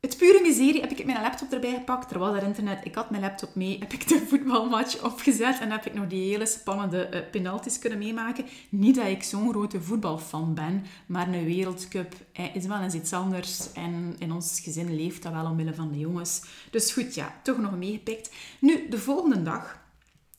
het 0.06 0.18
pure 0.18 0.42
miserie 0.42 0.82
heb 0.82 0.92
ik 0.92 1.06
mijn 1.06 1.22
laptop 1.22 1.52
erbij 1.52 1.74
gepakt. 1.74 2.12
Er 2.12 2.20
was 2.20 2.36
er 2.36 2.44
internet, 2.44 2.80
ik 2.84 2.96
had 2.96 3.10
mijn 3.10 3.22
laptop 3.22 3.56
mee. 3.56 3.78
Heb 3.86 3.94
ik 3.94 4.08
de 4.08 4.26
voetbalmatch 4.28 5.04
opgezet 5.04 5.60
en 5.60 5.72
heb 5.72 5.86
ik 5.86 5.94
nog 5.94 6.08
die 6.08 6.30
hele 6.30 6.46
spannende 6.46 7.10
uh, 7.14 7.20
penalties 7.32 7.80
kunnen 7.80 8.00
meemaken. 8.00 8.46
Niet 8.70 8.96
dat 8.96 9.08
ik 9.08 9.24
zo'n 9.24 9.50
grote 9.50 9.82
voetbalfan 9.82 10.54
ben, 10.54 10.86
maar 11.06 11.28
een 11.28 11.46
wereldcup 11.46 12.14
eh, 12.34 12.56
is 12.56 12.66
wel 12.66 12.82
eens 12.82 12.94
iets 12.94 13.14
anders. 13.14 13.74
En 13.74 14.16
in 14.20 14.32
ons 14.32 14.60
gezin 14.64 14.96
leeft 14.96 15.24
dat 15.24 15.34
wel 15.34 15.46
omwille 15.46 15.74
van 15.74 15.92
de 15.92 16.00
jongens. 16.00 16.42
Dus 16.72 16.92
goed, 16.92 17.16
ja, 17.16 17.40
toch 17.44 17.58
nog 17.58 17.78
meegepikt. 17.78 18.34
Nu, 18.60 18.90
de 18.90 19.00
volgende 19.00 19.42
dag 19.42 19.80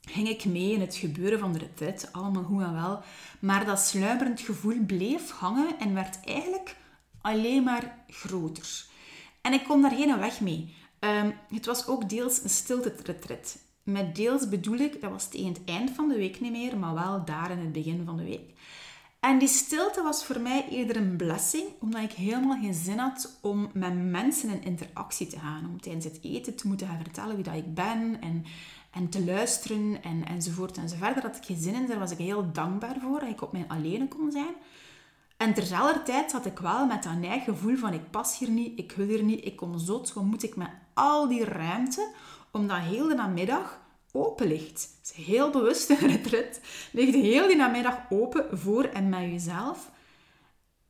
ging 0.01 0.29
ik 0.29 0.45
mee 0.45 0.73
in 0.73 0.81
het 0.81 0.95
gebeuren 0.97 1.39
van 1.39 1.53
de 1.53 1.59
retreat. 1.59 2.09
Allemaal 2.13 2.43
goed 2.43 2.63
en 2.63 2.75
wel. 2.75 3.03
Maar 3.39 3.65
dat 3.65 3.81
sluimerend 3.81 4.41
gevoel 4.41 4.85
bleef 4.87 5.31
hangen 5.31 5.79
en 5.79 5.95
werd 5.95 6.25
eigenlijk 6.25 6.77
alleen 7.21 7.63
maar 7.63 8.05
groter. 8.09 8.95
En 9.47 9.53
ik 9.53 9.65
kon 9.65 9.83
daar 9.83 9.91
geen 9.91 10.19
weg 10.19 10.41
mee. 10.41 10.75
Um, 11.01 11.35
het 11.49 11.67
was 11.67 11.87
ook 11.87 12.09
deels 12.09 12.43
een 12.43 12.49
stilte-retret. 12.49 13.59
Met 13.83 14.17
deels 14.17 14.49
bedoel 14.49 14.79
ik, 14.79 15.01
dat 15.01 15.11
was 15.11 15.29
tegen 15.29 15.49
het 15.49 15.61
eind 15.65 15.91
van 15.91 16.09
de 16.09 16.17
week 16.17 16.41
niet 16.41 16.53
meer, 16.53 16.79
maar 16.79 16.95
wel 16.95 17.25
daar 17.25 17.51
in 17.51 17.59
het 17.59 17.73
begin 17.73 18.03
van 18.05 18.17
de 18.17 18.25
week. 18.25 18.51
En 19.21 19.39
die 19.39 19.49
stilte 19.49 20.03
was 20.03 20.25
voor 20.25 20.41
mij 20.41 20.69
eerder 20.71 20.97
een 20.97 21.17
blessing, 21.17 21.65
omdat 21.81 22.03
ik 22.03 22.13
helemaal 22.13 22.61
geen 22.61 22.75
zin 22.75 22.99
had 22.99 23.39
om 23.43 23.71
met 23.73 24.11
mensen 24.11 24.51
in 24.51 24.63
interactie 24.63 25.27
te 25.27 25.39
gaan. 25.39 25.67
Om 25.71 25.81
tijdens 25.81 26.05
het 26.05 26.19
eten 26.23 26.57
te 26.57 26.69
moeten 26.69 26.87
gaan 26.87 27.03
vertellen 27.03 27.35
wie 27.35 27.45
dat 27.45 27.55
ik 27.55 27.75
ben 27.75 28.21
en, 28.21 28.45
en 28.91 29.09
te 29.09 29.25
luisteren 29.25 30.03
en, 30.03 30.27
enzovoort 30.27 30.77
enzovoort. 30.77 31.15
Daar 31.15 31.23
had 31.23 31.37
ik 31.37 31.45
geen 31.45 31.63
zin 31.63 31.75
in, 31.75 31.87
daar 31.87 31.99
was 31.99 32.11
ik 32.11 32.19
heel 32.19 32.53
dankbaar 32.53 32.97
voor 33.01 33.21
dat 33.21 33.29
ik 33.29 33.43
op 33.43 33.53
mijn 33.53 33.69
alleen 33.69 34.09
kon 34.09 34.31
zijn. 34.33 34.55
En 35.37 35.55
terzelfde 35.55 36.03
tijd 36.03 36.31
zat 36.31 36.47
ik 36.47 36.59
wel 36.59 36.87
met 36.87 37.03
dat 37.03 37.13
eigen 37.23 37.55
gevoel 37.55 37.77
van 37.77 37.93
ik 37.93 38.11
pas 38.11 38.39
hier 38.39 38.51
niet, 38.51 38.79
ik 38.79 38.93
wil 38.93 39.07
hier 39.07 39.23
niet, 39.23 39.45
ik 39.45 39.57
kom 39.57 39.79
zot. 39.79 40.13
Wat 40.13 40.25
moet 40.25 40.43
ik 40.43 40.57
met 40.57 40.71
al 40.95 41.29
die 41.29 41.45
ruimte, 41.45 42.13
omdat 42.51 42.79
heel 42.79 43.09
de 43.09 43.15
namiddag 43.15 43.81
open 44.13 44.47
ligt. 44.47 44.89
Is 45.03 45.13
heel 45.13 45.51
bewust 45.51 45.91
een 45.91 45.97
retret. 45.97 46.61
Ligt 46.93 47.15
heel 47.15 47.47
die 47.47 47.57
namiddag 47.57 47.99
open 48.11 48.59
voor 48.59 48.85
en 48.85 49.09
met 49.09 49.21
jezelf. 49.21 49.91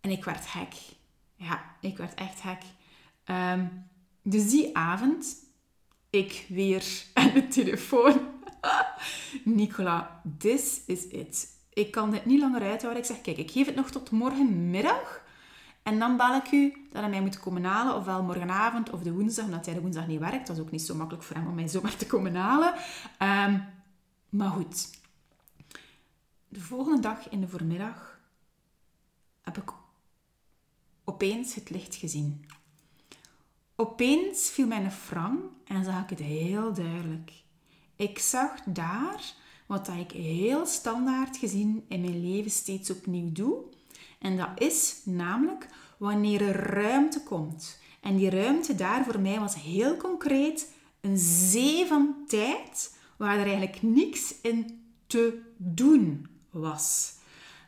En 0.00 0.10
ik 0.10 0.24
werd 0.24 0.46
gek. 0.46 0.74
Ja, 1.34 1.76
ik 1.80 1.96
werd 1.96 2.14
echt 2.14 2.40
gek. 2.40 2.62
Um, 3.24 3.88
dus 4.22 4.50
die 4.50 4.76
avond, 4.76 5.36
ik 6.10 6.46
weer 6.48 6.84
aan 7.14 7.32
de 7.34 7.48
telefoon. 7.48 8.20
Nicola, 9.44 10.22
this 10.38 10.80
is 10.86 11.06
it 11.06 11.55
ik 11.76 11.90
kan 11.90 12.11
dit 12.11 12.25
niet 12.25 12.40
langer 12.40 12.62
uithouden. 12.62 13.02
Ik 13.02 13.09
zeg, 13.09 13.21
kijk, 13.21 13.37
ik 13.37 13.50
geef 13.50 13.66
het 13.66 13.75
nog 13.75 13.90
tot 13.90 14.11
morgenmiddag. 14.11 15.25
En 15.83 15.99
dan 15.99 16.16
bel 16.16 16.35
ik 16.35 16.50
u 16.50 16.87
dat 16.92 17.00
hij 17.00 17.11
mij 17.11 17.21
moet 17.21 17.40
komen 17.40 17.64
halen. 17.64 17.95
Ofwel 17.95 18.23
morgenavond 18.23 18.90
of 18.90 19.02
de 19.02 19.12
woensdag, 19.12 19.45
omdat 19.45 19.66
hij 19.66 19.75
de 19.75 19.80
woensdag 19.80 20.06
niet 20.06 20.21
werkt. 20.21 20.47
Dat 20.47 20.56
was 20.56 20.66
ook 20.66 20.71
niet 20.71 20.83
zo 20.83 20.95
makkelijk 20.95 21.25
voor 21.25 21.37
hem 21.37 21.47
om 21.47 21.54
mij 21.54 21.68
zomaar 21.68 21.97
te 21.97 22.06
komen 22.06 22.35
halen. 22.35 22.75
Um, 23.23 23.64
maar 24.28 24.50
goed. 24.50 24.90
De 26.49 26.61
volgende 26.61 27.00
dag 27.00 27.28
in 27.28 27.40
de 27.40 27.49
voormiddag 27.49 28.21
heb 29.42 29.56
ik 29.56 29.73
opeens 31.04 31.54
het 31.54 31.71
licht 31.71 31.95
gezien. 31.95 32.47
Opeens 33.75 34.50
viel 34.50 34.66
mijn 34.66 34.92
frang 34.92 35.40
en 35.64 35.85
zag 35.85 36.02
ik 36.02 36.11
het 36.11 36.18
heel 36.18 36.73
duidelijk. 36.73 37.33
Ik 37.97 38.18
zag 38.18 38.61
daar 38.64 39.35
wat 39.66 39.87
dat 39.87 39.96
ik 39.96 40.11
heel 40.11 40.66
standaard 40.66 41.37
gezien 41.37 41.85
in 41.88 42.00
mijn 42.00 42.30
leven 42.30 42.50
steeds 42.50 42.90
opnieuw 42.90 43.32
doe. 43.32 43.62
En 44.18 44.37
dat 44.37 44.49
is 44.54 45.00
namelijk 45.04 45.66
wanneer 45.99 46.42
er 46.42 46.73
ruimte 46.73 47.23
komt. 47.23 47.78
En 48.00 48.16
die 48.16 48.30
ruimte 48.30 48.75
daar 48.75 49.04
voor 49.04 49.20
mij 49.20 49.40
was 49.40 49.54
heel 49.54 49.96
concreet 49.96 50.73
een 51.00 51.18
zee 51.18 51.87
van 51.87 52.14
tijd 52.26 52.96
waar 53.16 53.38
er 53.38 53.46
eigenlijk 53.46 53.82
niks 53.82 54.35
in 54.42 54.85
te 55.06 55.42
doen 55.56 56.26
was. 56.50 57.14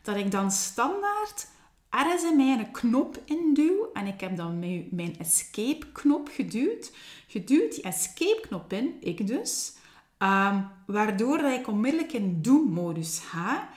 Dat 0.02 0.16
ik 0.16 0.30
dan 0.30 0.50
standaard 0.50 1.48
ergens 1.90 2.22
in 2.22 2.36
mij 2.36 2.58
een 2.58 2.70
knop 2.70 3.22
induw 3.24 3.90
en 3.92 4.06
ik 4.06 4.20
heb 4.20 4.36
dan 4.36 4.58
mijn 4.90 5.18
escape 5.18 5.92
knop 5.92 6.28
geduwd. 6.32 6.92
Geduwd 7.26 7.74
die 7.74 7.82
escape 7.82 8.40
knop 8.40 8.72
in, 8.72 8.96
ik 9.00 9.26
dus. 9.26 9.72
Um, 10.22 10.68
waardoor 10.86 11.38
dat 11.38 11.52
ik 11.52 11.68
onmiddellijk 11.68 12.12
in 12.12 12.42
do-modus 12.42 13.18
ga. 13.18 13.68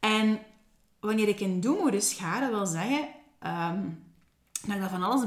En 0.00 0.38
wanneer 1.00 1.28
ik 1.28 1.40
in 1.40 1.60
do-modus 1.60 2.12
ga, 2.12 2.40
dat 2.40 2.50
wil 2.50 2.66
zeggen 2.66 3.08
um, 3.46 4.02
dat 4.66 4.76
ik 4.76 4.82
van 4.90 5.02
alles 5.02 5.24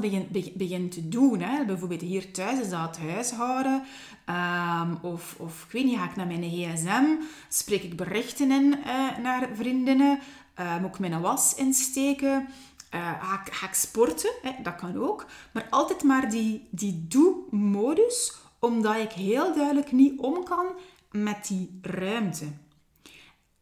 begin, 0.56 0.90
te 0.90 1.08
doen. 1.08 1.40
Hè. 1.40 1.64
Bijvoorbeeld 1.64 2.00
hier 2.00 2.32
thuis 2.32 2.60
is 2.60 2.70
dat 2.70 2.80
het 2.80 2.98
huishouden. 2.98 3.82
Um, 4.28 4.98
of, 5.12 5.34
of 5.38 5.64
ik 5.64 5.72
weet 5.72 5.84
niet, 5.84 5.98
ga 5.98 6.04
ik 6.04 6.16
naar 6.16 6.26
mijn 6.26 6.50
gsm, 6.50 7.04
spreek 7.48 7.82
ik 7.82 7.96
berichten 7.96 8.50
in 8.50 8.78
uh, 8.86 9.18
naar 9.18 9.48
vriendinnen, 9.54 10.18
uh, 10.60 10.80
moet 10.80 10.94
ik 10.94 10.98
mijn 10.98 11.20
was 11.20 11.54
insteken. 11.54 12.48
Uh, 12.94 13.20
ga, 13.20 13.42
ik, 13.46 13.54
ga 13.54 13.66
ik 13.66 13.74
sporten, 13.74 14.30
hè? 14.42 14.50
dat 14.62 14.74
kan 14.74 14.98
ook. 14.98 15.26
Maar 15.52 15.66
altijd 15.70 16.02
maar 16.02 16.30
die, 16.30 16.66
die 16.70 17.06
do-modus 17.08 18.32
omdat 18.64 18.96
ik 18.96 19.12
heel 19.12 19.54
duidelijk 19.54 19.92
niet 19.92 20.20
om 20.20 20.44
kan 20.44 20.66
met 21.10 21.46
die 21.46 21.78
ruimte. 21.82 22.44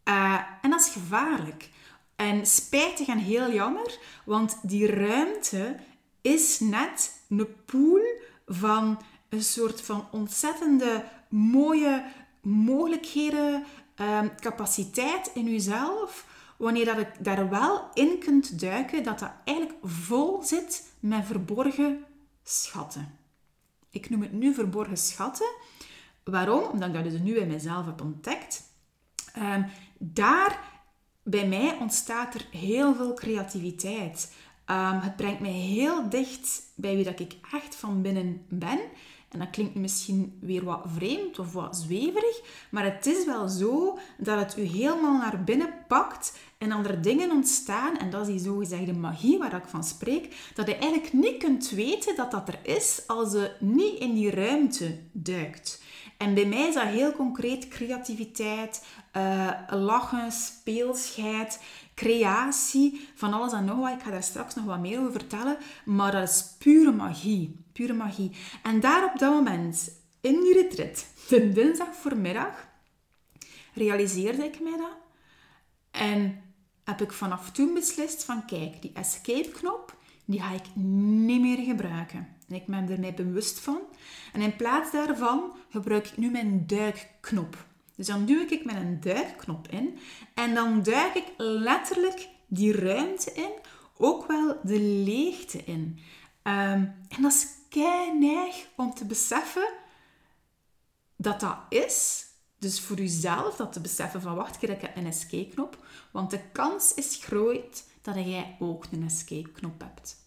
Uh, 0.04 0.40
en 0.62 0.70
dat 0.70 0.80
is 0.80 0.88
gevaarlijk. 0.88 1.70
En 2.16 2.46
spijtig 2.46 3.06
en 3.06 3.18
heel 3.18 3.52
jammer, 3.52 3.98
want 4.24 4.58
die 4.62 4.86
ruimte 4.86 5.76
is 6.20 6.60
net 6.60 7.22
een 7.28 7.46
pool 7.64 8.00
van 8.46 9.00
een 9.28 9.42
soort 9.42 9.80
van 9.80 10.08
ontzettende 10.10 11.04
mooie 11.28 12.04
mogelijkheden, 12.42 13.64
ehm, 13.94 14.28
capaciteit 14.40 15.30
in 15.34 15.50
jezelf. 15.50 16.26
Wanneer 16.56 16.84
dat 16.84 16.98
ik 16.98 17.24
daar 17.24 17.48
wel 17.48 17.88
in 17.94 18.18
kunt 18.18 18.60
duiken, 18.60 19.02
dat 19.02 19.18
dat 19.18 19.32
eigenlijk 19.44 19.78
vol 19.82 20.42
zit 20.42 20.92
met 21.00 21.26
verborgen 21.26 22.04
schatten. 22.42 23.21
Ik 23.92 24.10
noem 24.10 24.22
het 24.22 24.32
nu 24.32 24.54
verborgen 24.54 24.96
schatten. 24.96 25.50
Waarom? 26.24 26.62
Omdat 26.62 26.88
ik 26.88 26.94
dat 26.94 27.04
dus 27.04 27.20
nu 27.20 27.34
bij 27.34 27.46
mezelf 27.46 27.86
heb 27.86 28.00
ontdekt. 28.00 28.62
Um, 29.38 29.66
daar 29.98 30.58
bij 31.22 31.46
mij 31.48 31.76
ontstaat 31.80 32.34
er 32.34 32.46
heel 32.50 32.94
veel 32.94 33.14
creativiteit. 33.14 34.32
Um, 34.66 34.98
het 34.98 35.16
brengt 35.16 35.40
mij 35.40 35.50
heel 35.50 36.08
dicht 36.08 36.62
bij 36.74 36.94
wie 36.94 37.04
dat 37.04 37.20
ik 37.20 37.36
echt 37.52 37.74
van 37.74 38.02
binnen 38.02 38.46
ben. 38.48 38.80
En 39.28 39.38
dat 39.38 39.50
klinkt 39.50 39.74
misschien 39.74 40.38
weer 40.40 40.64
wat 40.64 40.82
vreemd 40.94 41.38
of 41.38 41.52
wat 41.52 41.76
zweverig, 41.76 42.40
maar 42.70 42.84
het 42.84 43.06
is 43.06 43.24
wel 43.24 43.48
zo 43.48 43.98
dat 44.18 44.38
het 44.38 44.58
u 44.58 44.62
helemaal 44.62 45.18
naar 45.18 45.44
binnen 45.44 45.74
pakt 45.88 46.38
en 46.62 46.72
andere 46.72 47.00
dingen 47.00 47.30
ontstaan. 47.30 47.98
En 47.98 48.10
dat 48.10 48.20
is 48.20 48.26
die 48.26 48.44
zogezegde 48.44 48.92
magie 48.92 49.38
waar 49.38 49.54
ik 49.54 49.66
van 49.66 49.84
spreek, 49.84 50.50
dat 50.54 50.66
je 50.66 50.76
eigenlijk 50.76 51.12
niet 51.12 51.36
kunt 51.36 51.70
weten 51.70 52.16
dat 52.16 52.30
dat 52.30 52.48
er 52.48 52.58
is 52.62 53.02
als 53.06 53.32
je 53.32 53.52
niet 53.58 53.98
in 53.98 54.14
die 54.14 54.30
ruimte 54.30 54.98
duikt. 55.12 55.82
En 56.16 56.34
bij 56.34 56.46
mij 56.46 56.68
is 56.68 56.74
dat 56.74 56.84
heel 56.84 57.12
concreet 57.12 57.68
creativiteit, 57.68 58.84
uh, 59.16 59.50
lachen, 59.68 60.32
speelschheid, 60.32 61.60
creatie, 61.94 63.08
van 63.14 63.32
alles 63.32 63.52
en 63.52 63.64
nog 63.64 63.78
wat. 63.78 63.92
Ik 63.92 64.02
ga 64.02 64.10
daar 64.10 64.22
straks 64.22 64.54
nog 64.54 64.64
wat 64.64 64.80
meer 64.80 64.98
over 64.98 65.12
vertellen, 65.12 65.56
maar 65.84 66.12
dat 66.12 66.28
is 66.28 66.54
pure 66.58 66.92
magie. 66.92 67.64
Pure 67.72 67.92
magie. 67.92 68.30
En 68.62 68.80
daar 68.80 69.04
op 69.04 69.18
dat 69.18 69.32
moment, 69.32 69.90
in 70.20 70.40
die 70.40 70.52
retreat, 70.52 71.06
de 71.28 71.52
dinsdag 71.52 71.94
voormiddag, 71.94 72.66
realiseerde 73.74 74.44
ik 74.44 74.60
mij 74.60 74.76
dat. 74.76 74.96
En 75.90 76.42
heb 76.84 77.00
ik 77.00 77.12
vanaf 77.12 77.50
toen 77.50 77.74
beslist 77.74 78.24
van, 78.24 78.44
kijk, 78.44 78.82
die 78.82 78.92
escape-knop, 78.94 79.96
die 80.24 80.40
ga 80.40 80.50
ik 80.50 80.74
niet 80.74 81.40
meer 81.40 81.64
gebruiken. 81.64 82.28
En 82.48 82.54
ik 82.54 82.66
ben 82.66 82.90
er 82.90 83.00
mij 83.00 83.14
bewust 83.14 83.60
van. 83.60 83.80
En 84.32 84.40
in 84.40 84.56
plaats 84.56 84.90
daarvan 84.90 85.52
gebruik 85.68 86.06
ik 86.06 86.16
nu 86.16 86.30
mijn 86.30 86.66
duikknop. 86.66 87.66
Dus 87.94 88.06
dan 88.06 88.24
duw 88.24 88.46
ik 88.48 88.64
met 88.64 88.76
een 88.76 89.00
duikknop 89.00 89.68
in 89.68 89.98
en 90.34 90.54
dan 90.54 90.82
duik 90.82 91.14
ik 91.14 91.32
letterlijk 91.36 92.28
die 92.46 92.72
ruimte 92.72 93.32
in, 93.32 93.50
ook 93.96 94.26
wel 94.26 94.60
de 94.62 94.80
leegte 94.80 95.64
in. 95.64 95.98
Ehm, 96.42 96.86
en 97.08 97.22
dat 97.22 97.32
is 97.32 97.46
neig 98.18 98.68
om 98.76 98.94
te 98.94 99.04
beseffen 99.04 99.68
dat 101.16 101.40
dat 101.40 101.56
is. 101.68 102.26
Dus 102.58 102.80
voor 102.80 102.96
jezelf 102.96 103.56
dat 103.56 103.72
te 103.72 103.80
beseffen 103.80 104.22
van 104.22 104.34
wacht, 104.34 104.62
ik 104.62 104.80
heb 104.80 104.96
een 104.96 105.06
escape-knop. 105.06 105.81
Want 106.12 106.30
de 106.30 106.40
kans 106.52 106.94
is 106.94 107.18
groot 107.22 107.84
dat 108.02 108.14
jij 108.14 108.56
ook 108.58 108.84
een 108.90 109.04
escape-knop 109.04 109.80
hebt. 109.80 110.20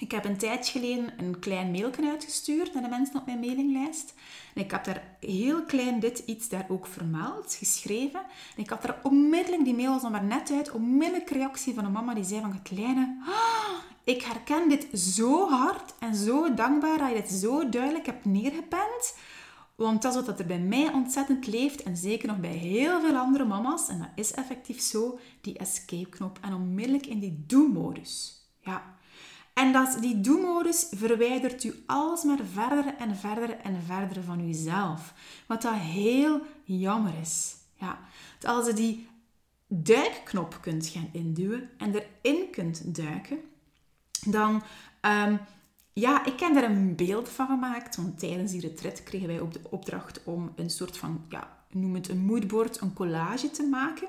Ik 0.00 0.10
heb 0.10 0.24
een 0.24 0.36
tijd 0.36 0.68
geleden 0.68 1.12
een 1.18 1.38
klein 1.38 1.70
mailje 1.70 2.10
uitgestuurd 2.10 2.74
naar 2.74 2.82
de 2.82 2.88
mensen 2.88 3.16
op 3.16 3.26
mijn 3.26 3.40
mailinglijst. 3.40 4.14
En 4.54 4.62
ik 4.62 4.70
heb 4.70 4.84
daar 4.84 5.16
heel 5.20 5.64
klein 5.64 6.00
dit 6.00 6.18
iets 6.18 6.48
daar 6.48 6.66
ook 6.68 6.86
vermeld, 6.86 7.54
geschreven. 7.54 8.20
En 8.56 8.62
ik 8.62 8.70
had 8.70 8.84
er 8.84 8.98
onmiddellijk, 9.02 9.64
die 9.64 9.74
mail 9.74 9.92
was 9.92 10.02
nog 10.02 10.10
maar 10.10 10.24
net 10.24 10.50
uit, 10.50 10.70
onmiddellijk 10.70 11.30
reactie 11.30 11.74
van 11.74 11.84
een 11.84 11.92
mama 11.92 12.14
die 12.14 12.24
zei 12.24 12.40
van, 12.40 12.62
kleine, 12.62 13.16
ah, 13.26 13.78
ik 14.04 14.22
herken 14.22 14.68
dit 14.68 15.00
zo 15.00 15.48
hard 15.48 15.94
en 15.98 16.14
zo 16.14 16.54
dankbaar 16.54 16.98
dat 16.98 17.08
je 17.08 17.14
dit 17.14 17.30
zo 17.30 17.68
duidelijk 17.68 18.06
hebt 18.06 18.24
neergepend. 18.24 19.14
Want 19.86 20.02
dat 20.02 20.16
is 20.16 20.26
wat 20.26 20.38
er 20.38 20.46
bij 20.46 20.58
mij 20.58 20.92
ontzettend 20.92 21.46
leeft 21.46 21.82
en 21.82 21.96
zeker 21.96 22.28
nog 22.28 22.40
bij 22.40 22.50
heel 22.50 23.00
veel 23.00 23.16
andere 23.16 23.44
mama's. 23.44 23.88
En 23.88 23.98
dat 23.98 24.08
is 24.14 24.32
effectief 24.32 24.80
zo, 24.80 25.18
die 25.40 25.58
escape-knop. 25.58 26.38
En 26.40 26.54
onmiddellijk 26.54 27.06
in 27.06 27.18
die 27.18 27.44
do-modus. 27.46 28.42
Ja, 28.60 28.96
en 29.54 29.72
dat, 29.72 29.96
die 30.00 30.20
do-modus 30.20 30.86
verwijdert 30.90 31.64
u 31.64 31.82
alsmaar 31.86 32.38
verder 32.52 32.94
en 32.98 33.16
verder 33.16 33.56
en 33.58 33.82
verder 33.86 34.22
van 34.22 34.40
uzelf. 34.40 35.14
Wat 35.46 35.62
dat 35.62 35.74
heel 35.74 36.40
jammer 36.64 37.12
is. 37.20 37.54
Ja. 37.74 37.98
Als 38.42 38.66
je 38.66 38.72
die 38.72 39.08
duikknop 39.66 40.58
kunt 40.60 40.86
gaan 40.86 41.08
induwen 41.12 41.70
en 41.78 41.94
erin 41.94 42.50
kunt 42.50 42.94
duiken, 42.94 43.38
dan... 44.26 44.62
Um, 45.02 45.40
ja, 45.92 46.24
ik 46.24 46.40
heb 46.40 46.54
daar 46.54 46.70
een 46.70 46.96
beeld 46.96 47.28
van 47.28 47.46
gemaakt, 47.46 47.96
want 47.96 48.18
tijdens 48.18 48.52
die 48.52 48.60
retreat 48.60 49.02
kregen 49.02 49.26
wij 49.26 49.40
op 49.40 49.52
de 49.52 49.60
opdracht 49.70 50.20
om 50.24 50.52
een 50.56 50.70
soort 50.70 50.96
van, 50.96 51.24
ja, 51.28 51.64
noem 51.70 51.94
het 51.94 52.08
een 52.08 52.24
moodboard, 52.24 52.80
een 52.80 52.92
collage 52.92 53.50
te 53.50 53.62
maken 53.62 54.08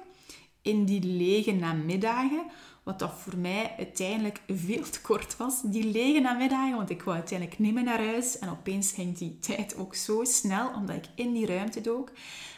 in 0.62 0.86
die 0.86 1.04
lege 1.04 1.52
namiddagen 1.52 2.46
wat 2.84 3.00
dat 3.00 3.14
voor 3.14 3.38
mij 3.38 3.74
uiteindelijk 3.78 4.42
veel 4.48 4.90
te 4.90 5.02
kort 5.02 5.38
was. 5.38 5.62
Die 5.62 5.92
lege 5.92 6.20
namiddagen, 6.20 6.76
want 6.76 6.90
ik 6.90 7.04
wou 7.04 7.18
uiteindelijk 7.18 7.60
niet 7.60 7.74
meer 7.74 7.84
naar 7.84 8.06
huis. 8.06 8.40
En 8.40 8.50
opeens 8.50 8.92
ging 8.92 9.18
die 9.18 9.40
tijd 9.40 9.76
ook 9.78 9.96
zo 9.96 10.24
snel, 10.24 10.72
omdat 10.76 10.96
ik 10.96 11.06
in 11.16 11.34
die 11.34 11.46
ruimte 11.46 11.82
dook. 11.82 12.12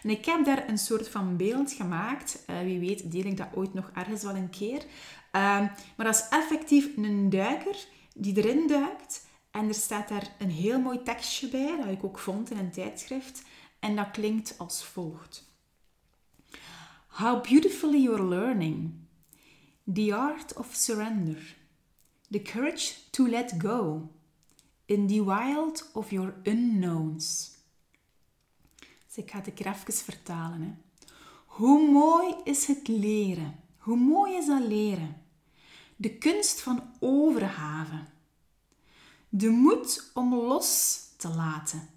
En 0.03 0.09
ik 0.09 0.25
heb 0.25 0.45
daar 0.45 0.69
een 0.69 0.77
soort 0.77 1.09
van 1.09 1.38
beeld 1.38 1.71
gemaakt. 1.71 2.43
Uh, 2.49 2.59
wie 2.59 2.79
weet 2.79 3.12
deel 3.12 3.25
ik 3.25 3.38
dat 3.38 3.47
ooit 3.55 3.73
nog 3.73 3.91
ergens 3.93 4.23
wel 4.23 4.36
een 4.36 4.49
keer. 4.49 4.77
Uh, 4.79 5.59
maar 5.95 6.05
dat 6.05 6.15
is 6.15 6.27
effectief 6.29 6.97
een 6.97 7.29
duiker 7.29 7.86
die 8.13 8.38
erin 8.38 8.67
duikt. 8.67 9.26
En 9.52 9.67
er 9.67 9.73
staat 9.73 10.08
daar 10.08 10.36
een 10.39 10.49
heel 10.49 10.80
mooi 10.80 11.04
tekstje 11.04 11.47
bij, 11.47 11.78
dat 11.78 11.88
ik 11.88 12.04
ook 12.04 12.19
vond 12.19 12.52
in 12.52 12.58
een 12.58 12.71
tijdschrift. 12.71 13.43
En 13.80 13.95
dat 13.95 14.12
klinkt 14.12 14.58
als 14.58 14.84
volgt. 14.86 15.52
How 17.08 17.43
beautifully 17.43 18.02
you're 18.02 18.28
learning. 18.28 18.93
The 19.93 20.15
art 20.15 20.58
of 20.58 20.73
surrender. 20.73 21.56
The 22.30 22.41
courage 22.41 22.93
to 23.10 23.28
let 23.28 23.54
go. 23.58 24.10
In 24.86 25.08
the 25.08 25.23
wild 25.23 25.89
of 25.93 26.10
your 26.10 26.34
unknowns. 26.43 27.52
Dus 29.06 29.23
ik 29.23 29.32
ga 29.32 29.41
het 29.41 29.60
even 29.60 29.93
vertalen. 29.93 30.62
Hè. 30.62 30.73
Hoe 31.45 31.91
mooi 31.91 32.36
is 32.43 32.67
het 32.67 32.88
leren? 32.88 33.56
Hoe 33.78 33.97
mooi 33.97 34.36
is 34.36 34.45
dat 34.45 34.67
leren? 34.67 35.22
De 35.95 36.17
kunst 36.17 36.62
van 36.62 36.84
overgave. 36.99 38.06
De 39.29 39.49
moed 39.49 40.12
om 40.13 40.36
los 40.36 40.99
te 41.17 41.29
laten. 41.29 41.89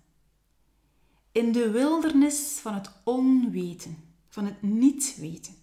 In 1.33 1.53
de 1.53 1.71
wildernis 1.71 2.59
van 2.61 2.75
het 2.75 2.91
onweten, 3.05 3.97
van 4.29 4.45
het 4.45 4.63
niet 4.63 5.17
weten. 5.19 5.55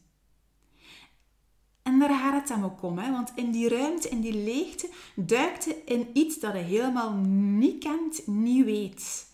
En 1.83 1.99
daar 1.99 2.09
gaat 2.09 2.33
het 2.33 2.47
dan 2.47 2.63
ook 2.63 2.83
om, 2.83 2.95
want 2.95 3.31
in 3.35 3.51
die 3.51 3.69
ruimte, 3.69 4.09
in 4.09 4.21
die 4.21 4.43
leegte, 4.43 4.89
duikt 5.15 5.63
je 5.63 5.83
in 5.85 6.09
iets 6.13 6.39
dat 6.39 6.53
je 6.53 6.59
helemaal 6.59 7.13
niet 7.13 7.83
kent, 7.83 8.27
niet 8.27 8.65
weet. 8.65 9.27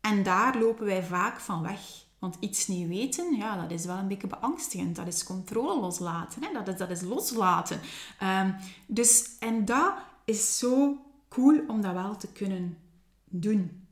En 0.00 0.22
daar 0.22 0.58
lopen 0.58 0.84
wij 0.84 1.02
vaak 1.02 1.40
van 1.40 1.62
weg. 1.62 1.80
Want 2.20 2.36
iets 2.40 2.66
niet 2.66 2.88
weten, 2.88 3.36
ja, 3.36 3.60
dat 3.60 3.70
is 3.70 3.84
wel 3.84 3.96
een 3.96 4.08
beetje 4.08 4.26
beangstigend. 4.26 4.96
Dat 4.96 5.06
is 5.06 5.24
controle 5.24 5.80
loslaten. 5.80 6.42
Hè? 6.42 6.52
Dat, 6.52 6.68
is, 6.68 6.76
dat 6.76 6.90
is 6.90 7.00
loslaten. 7.00 7.80
Um, 8.22 8.56
dus, 8.86 9.36
en 9.38 9.64
dat 9.64 9.92
is 10.24 10.58
zo 10.58 10.96
cool 11.28 11.60
om 11.66 11.80
dat 11.80 11.92
wel 11.92 12.16
te 12.16 12.32
kunnen 12.32 12.78
doen. 13.24 13.86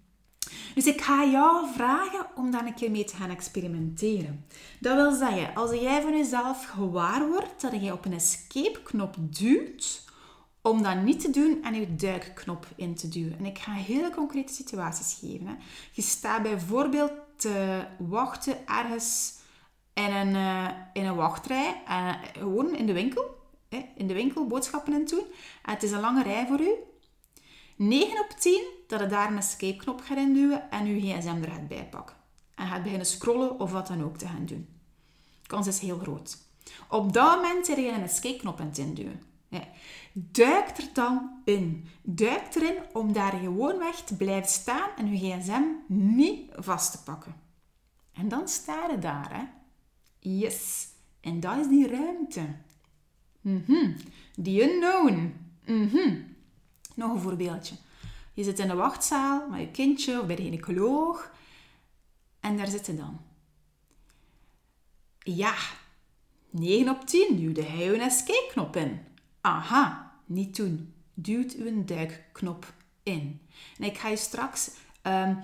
Dus 0.75 0.87
ik 0.87 1.01
ga 1.01 1.25
jou 1.25 1.67
vragen 1.75 2.27
om 2.35 2.51
daar 2.51 2.67
een 2.67 2.75
keer 2.75 2.91
mee 2.91 3.05
te 3.05 3.17
gaan 3.17 3.31
experimenteren. 3.31 4.45
Dat 4.81 4.95
wil 4.97 5.13
zeggen, 5.13 5.55
als 5.55 5.71
jij 5.71 6.03
van 6.03 6.17
jezelf 6.17 6.65
gewaar 6.65 7.29
wordt 7.29 7.61
dat 7.61 7.83
je 7.83 7.93
op 7.93 8.05
een 8.05 8.13
escape-knop 8.13 9.17
duwt, 9.19 10.07
om 10.63 10.83
dat 10.83 11.03
niet 11.03 11.21
te 11.21 11.31
doen 11.31 11.63
en 11.63 11.75
je 11.75 11.95
duikknop 11.95 12.67
in 12.77 12.95
te 12.95 13.09
duwen. 13.09 13.39
En 13.39 13.47
ik 13.47 13.59
ga 13.59 13.73
hele 13.73 14.11
concrete 14.11 14.53
situaties 14.53 15.19
geven. 15.21 15.47
Hè. 15.47 15.55
Je 15.93 16.03
staat 16.03 16.43
bijvoorbeeld 16.43 17.13
te 17.39 17.85
wachten 17.99 18.67
ergens 18.67 19.39
in 19.93 20.13
een, 20.13 20.35
uh, 20.35 20.69
in 20.93 21.05
een 21.05 21.15
wachtrij, 21.15 21.83
uh, 21.89 22.15
gewoon 22.33 22.77
in 22.77 22.87
de 22.87 22.93
winkel. 22.93 23.37
Hè, 23.69 23.89
in 23.95 24.07
de 24.07 24.15
winkel 24.15 24.47
boodschappen 24.47 24.93
in 24.93 25.05
doen. 25.05 25.25
En 25.63 25.73
het 25.73 25.83
is 25.83 25.91
een 25.91 26.01
lange 26.01 26.23
rij 26.23 26.47
voor 26.47 26.61
u. 26.61 26.75
9 27.77 28.21
op 28.21 28.31
10 28.39 28.65
dat 28.87 29.01
je 29.01 29.07
daar 29.07 29.31
een 29.31 29.37
escape-knop 29.37 30.01
gaat 30.01 30.17
induwen 30.17 30.71
en 30.71 30.87
je 30.87 31.01
gsm 31.01 31.43
er 31.43 31.51
gaat 31.51 31.69
bijpakken. 31.69 32.17
En 32.55 32.67
gaat 32.67 32.83
beginnen 32.83 33.07
scrollen 33.07 33.61
of 33.61 33.73
wat 33.73 33.87
dan 33.87 34.05
ook 34.05 34.17
te 34.17 34.27
gaan 34.27 34.47
doen. 34.47 34.69
De 35.43 35.49
kans 35.49 35.67
is 35.67 35.79
heel 35.79 35.99
groot. 35.99 36.39
Op 36.89 37.13
dat 37.13 37.37
moment 37.37 37.67
zit 37.67 37.77
je 37.77 37.89
een 37.89 38.03
escape-knop 38.03 38.61
aan 38.61 38.67
het 38.67 38.79
induwen. 38.79 39.23
Duik 40.13 40.79
er 40.79 40.89
dan 40.93 41.41
in. 41.45 41.89
Duik 42.03 42.55
erin 42.55 42.77
om 42.93 43.13
daar 43.13 43.33
gewoon 43.33 43.79
weg 43.79 43.97
te 43.97 44.17
blijven 44.17 44.51
staan 44.51 44.91
en 44.97 45.17
je 45.17 45.19
gsm 45.19 45.63
niet 45.87 46.51
vast 46.53 46.93
te 46.93 47.03
pakken. 47.03 47.35
En 48.13 48.29
dan 48.29 48.49
sta 48.49 48.89
je 48.91 48.99
daar, 48.99 49.37
hè. 49.37 49.45
Yes. 50.19 50.89
En 51.21 51.41
dat 51.41 51.57
is 51.57 51.69
die 51.69 51.89
ruimte. 51.89 52.47
Mm 53.41 53.97
Die 54.35 54.63
unknown. 54.63 55.35
Mm 55.67 56.37
nog 56.95 57.15
een 57.15 57.21
voorbeeldje. 57.21 57.75
Je 58.33 58.45
zit 58.45 58.59
in 58.59 58.71
een 58.71 58.77
wachtzaal 58.77 59.49
met 59.49 59.61
je 59.61 59.71
kindje 59.71 60.21
of 60.21 60.27
bij 60.27 60.37
de 60.37 60.43
gynaecoloog 60.43 61.33
En 62.41 62.57
daar 62.57 62.67
zit 62.67 62.97
dan. 62.97 63.21
Ja, 65.19 65.55
9 66.51 66.89
op 66.89 67.07
10 67.07 67.37
duwde 67.37 67.63
hij 67.63 67.89
een 67.89 68.01
escape-knop 68.01 68.77
in. 68.77 69.08
Aha, 69.41 70.13
niet 70.25 70.57
doen. 70.57 70.95
Duwt 71.15 71.55
uw 71.55 71.85
duikknop 71.85 72.73
in. 73.03 73.41
En 73.79 73.85
ik 73.85 73.99
ga 73.99 74.09
je 74.09 74.17
straks 74.17 74.71
ehm, 75.03 75.35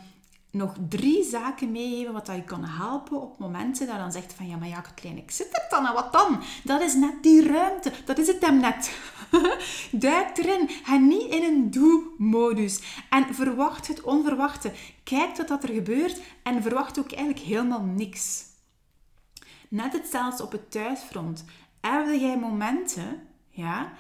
nog 0.51 0.75
drie 0.89 1.25
zaken 1.25 1.73
meegeven 1.73 2.13
wat 2.13 2.27
dat 2.27 2.37
je 2.37 2.45
kan 2.45 2.65
helpen 2.65 3.21
op 3.21 3.39
momenten 3.39 3.87
dat 3.87 3.95
je 3.95 4.01
dan 4.01 4.13
zegt 4.13 4.33
van 4.33 4.49
ja, 4.49 4.57
maar 4.57 4.69
ja, 4.69 4.81
Katrijn, 4.81 5.17
ik 5.17 5.31
zit 5.31 5.49
er 5.53 5.67
dan 5.71 5.87
en 5.87 5.93
wat 5.93 6.13
dan? 6.13 6.43
Dat 6.65 6.81
is 6.81 6.95
net 6.95 7.23
die 7.23 7.47
ruimte. 7.47 7.93
Dat 8.05 8.19
is 8.19 8.27
het 8.27 8.41
hem 8.41 8.61
net. 8.61 8.99
Duik 9.91 10.39
erin. 10.39 10.69
Ga 10.69 10.97
niet 10.97 11.31
in 11.31 11.43
een 11.43 11.71
doe-modus. 11.71 12.81
En 13.11 13.35
verwacht 13.35 13.89
het 13.89 14.03
onverwachte. 14.03 14.73
Kijk 15.05 15.37
wat 15.49 15.63
er 15.63 15.75
gebeurt 15.75 16.21
en 16.43 16.63
verwacht 16.63 16.99
ook 16.99 17.13
eigenlijk 17.13 17.47
helemaal 17.47 17.83
niks. 17.83 18.45
Net 19.69 19.93
hetzelfde 19.93 20.43
op 20.43 20.53
het 20.53 20.71
thuisfront. 20.71 21.45
Heb 21.81 22.07
jij 22.07 22.39
momenten 22.39 23.23
ja, 23.55 23.93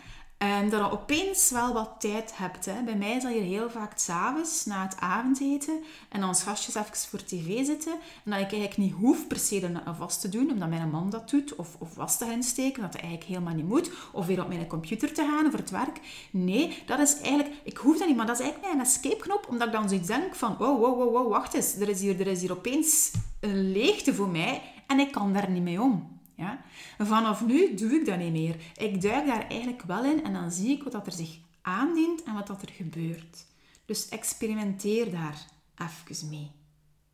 en 0.45 0.71
dat 0.71 0.81
je 0.81 0.91
opeens 0.91 1.51
wel 1.51 1.73
wat 1.73 1.95
tijd 1.99 2.37
hebt. 2.37 2.65
Hè. 2.65 2.83
Bij 2.83 2.97
mij 2.97 3.21
zal 3.21 3.31
je 3.31 3.41
heel 3.41 3.71
vaak 3.71 3.93
s'avonds 3.99 4.65
na 4.65 4.83
het 4.83 4.97
avondeten 4.99 5.83
en 6.09 6.21
dan 6.21 6.35
gastjes 6.35 6.75
even 6.75 6.97
voor 7.09 7.25
tv 7.25 7.65
zitten. 7.65 7.93
En 7.93 8.31
dat 8.31 8.41
ik 8.41 8.53
eigenlijk 8.53 8.77
niet 8.77 8.93
hoef 8.93 9.27
per 9.27 9.39
se 9.39 9.63
een 9.63 9.95
vast 9.97 10.21
te 10.21 10.29
doen, 10.29 10.51
omdat 10.51 10.69
mijn 10.69 10.91
man 10.91 11.11
dat 11.11 11.31
doet. 11.31 11.55
Of, 11.55 11.77
of 11.79 11.95
was 11.95 12.19
te 12.19 12.25
gaan 12.25 12.43
steken, 12.43 12.83
dat 12.83 12.93
dat 12.93 13.01
eigenlijk 13.01 13.31
helemaal 13.31 13.55
niet 13.55 13.69
moet. 13.69 13.91
Of 14.13 14.27
weer 14.27 14.43
op 14.43 14.49
mijn 14.49 14.67
computer 14.67 15.13
te 15.13 15.25
gaan 15.25 15.51
voor 15.51 15.59
het 15.59 15.71
werk. 15.71 16.01
Nee, 16.31 16.79
dat 16.87 16.99
is 16.99 17.17
eigenlijk... 17.21 17.55
Ik 17.63 17.77
hoef 17.77 17.99
dat 17.99 18.09
niet, 18.09 18.17
maar 18.17 18.27
dat 18.27 18.39
is 18.39 18.45
eigenlijk 18.45 18.75
mijn 18.75 18.87
escape-knop. 18.87 19.47
Omdat 19.49 19.67
ik 19.67 19.73
dan 19.73 19.89
zoiets 19.89 20.09
denk 20.09 20.35
van... 20.35 20.57
Wow, 20.59 20.81
wow, 20.81 20.99
wow, 20.99 21.13
wow, 21.13 21.31
wacht 21.31 21.55
eens. 21.55 21.75
Er 21.75 21.89
is, 21.89 22.01
hier, 22.01 22.21
er 22.21 22.27
is 22.27 22.41
hier 22.41 22.53
opeens 22.53 23.11
een 23.41 23.73
leegte 23.73 24.15
voor 24.15 24.29
mij. 24.29 24.63
En 24.87 25.01
ik 25.01 25.13
kan 25.13 25.33
daar 25.33 25.51
niet 25.51 25.63
mee 25.63 25.81
om. 25.81 26.14
Ja? 26.35 26.65
Vanaf 26.99 27.47
nu 27.47 27.75
doe 27.75 27.93
ik 27.93 28.07
dat 28.07 28.19
niet 28.19 28.33
meer. 28.33 28.57
Ik 28.77 29.01
duik 29.01 29.27
daar 29.27 29.49
eigenlijk 29.49 29.83
wel 29.83 30.05
in 30.05 30.25
en 30.25 30.33
dan 30.33 30.51
zie 30.51 30.77
ik 30.77 30.83
wat 30.83 30.93
dat 30.93 31.07
er 31.07 31.13
zich 31.13 31.39
aandient 31.63 32.23
en 32.23 32.35
wat 32.35 32.47
dat 32.47 32.63
er 32.63 32.71
gebeurt. 32.71 33.47
Dus 33.85 34.09
experimenteer 34.09 35.11
daar 35.11 35.47
even 35.77 36.29
mee. 36.29 36.51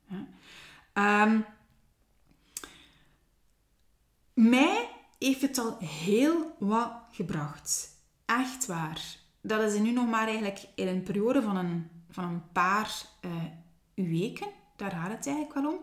Ja? 0.07 0.27
Um, 1.25 1.45
mij 4.33 4.89
heeft 5.19 5.41
het 5.41 5.59
al 5.59 5.79
heel 5.79 6.57
wat 6.59 6.93
gebracht. 7.11 7.89
Echt 8.25 8.67
waar. 8.67 9.19
Dat 9.41 9.73
is 9.73 9.79
nu 9.79 9.91
nog 9.91 10.09
maar 10.09 10.27
eigenlijk 10.27 10.67
in 10.75 10.89
een 10.89 11.03
periode 11.03 11.43
van 11.43 11.57
een, 11.57 11.91
van 12.11 12.25
een 12.25 12.53
paar 12.53 13.03
uh, 13.21 13.31
weken. 13.95 14.49
Daar 14.77 14.91
gaat 14.91 15.11
het 15.11 15.27
eigenlijk 15.27 15.55
wel 15.55 15.73
om. 15.73 15.79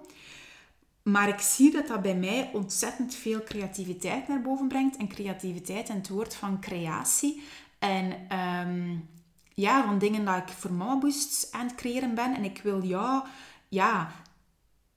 Maar 1.07 1.27
ik 1.27 1.39
zie 1.39 1.71
dat 1.71 1.87
dat 1.87 2.01
bij 2.01 2.15
mij 2.15 2.49
ontzettend 2.53 3.15
veel 3.15 3.43
creativiteit 3.43 4.27
naar 4.27 4.41
boven 4.41 4.67
brengt. 4.67 4.97
En 4.97 5.07
creativiteit 5.07 5.89
en 5.89 5.95
het 5.95 6.09
woord 6.09 6.35
van 6.35 6.59
creatie. 6.59 7.43
En 7.79 8.37
um, 8.67 9.09
ja, 9.53 9.85
van 9.85 9.97
dingen 9.97 10.25
dat 10.25 10.37
ik 10.37 10.49
voor 10.49 10.71
Mama 10.71 10.97
Boost 10.97 11.47
aan 11.51 11.65
het 11.65 11.75
creëren 11.75 12.15
ben. 12.15 12.35
En 12.35 12.43
ik 12.43 12.59
wil 12.63 12.83
jou 12.83 13.25
ja, 13.67 14.11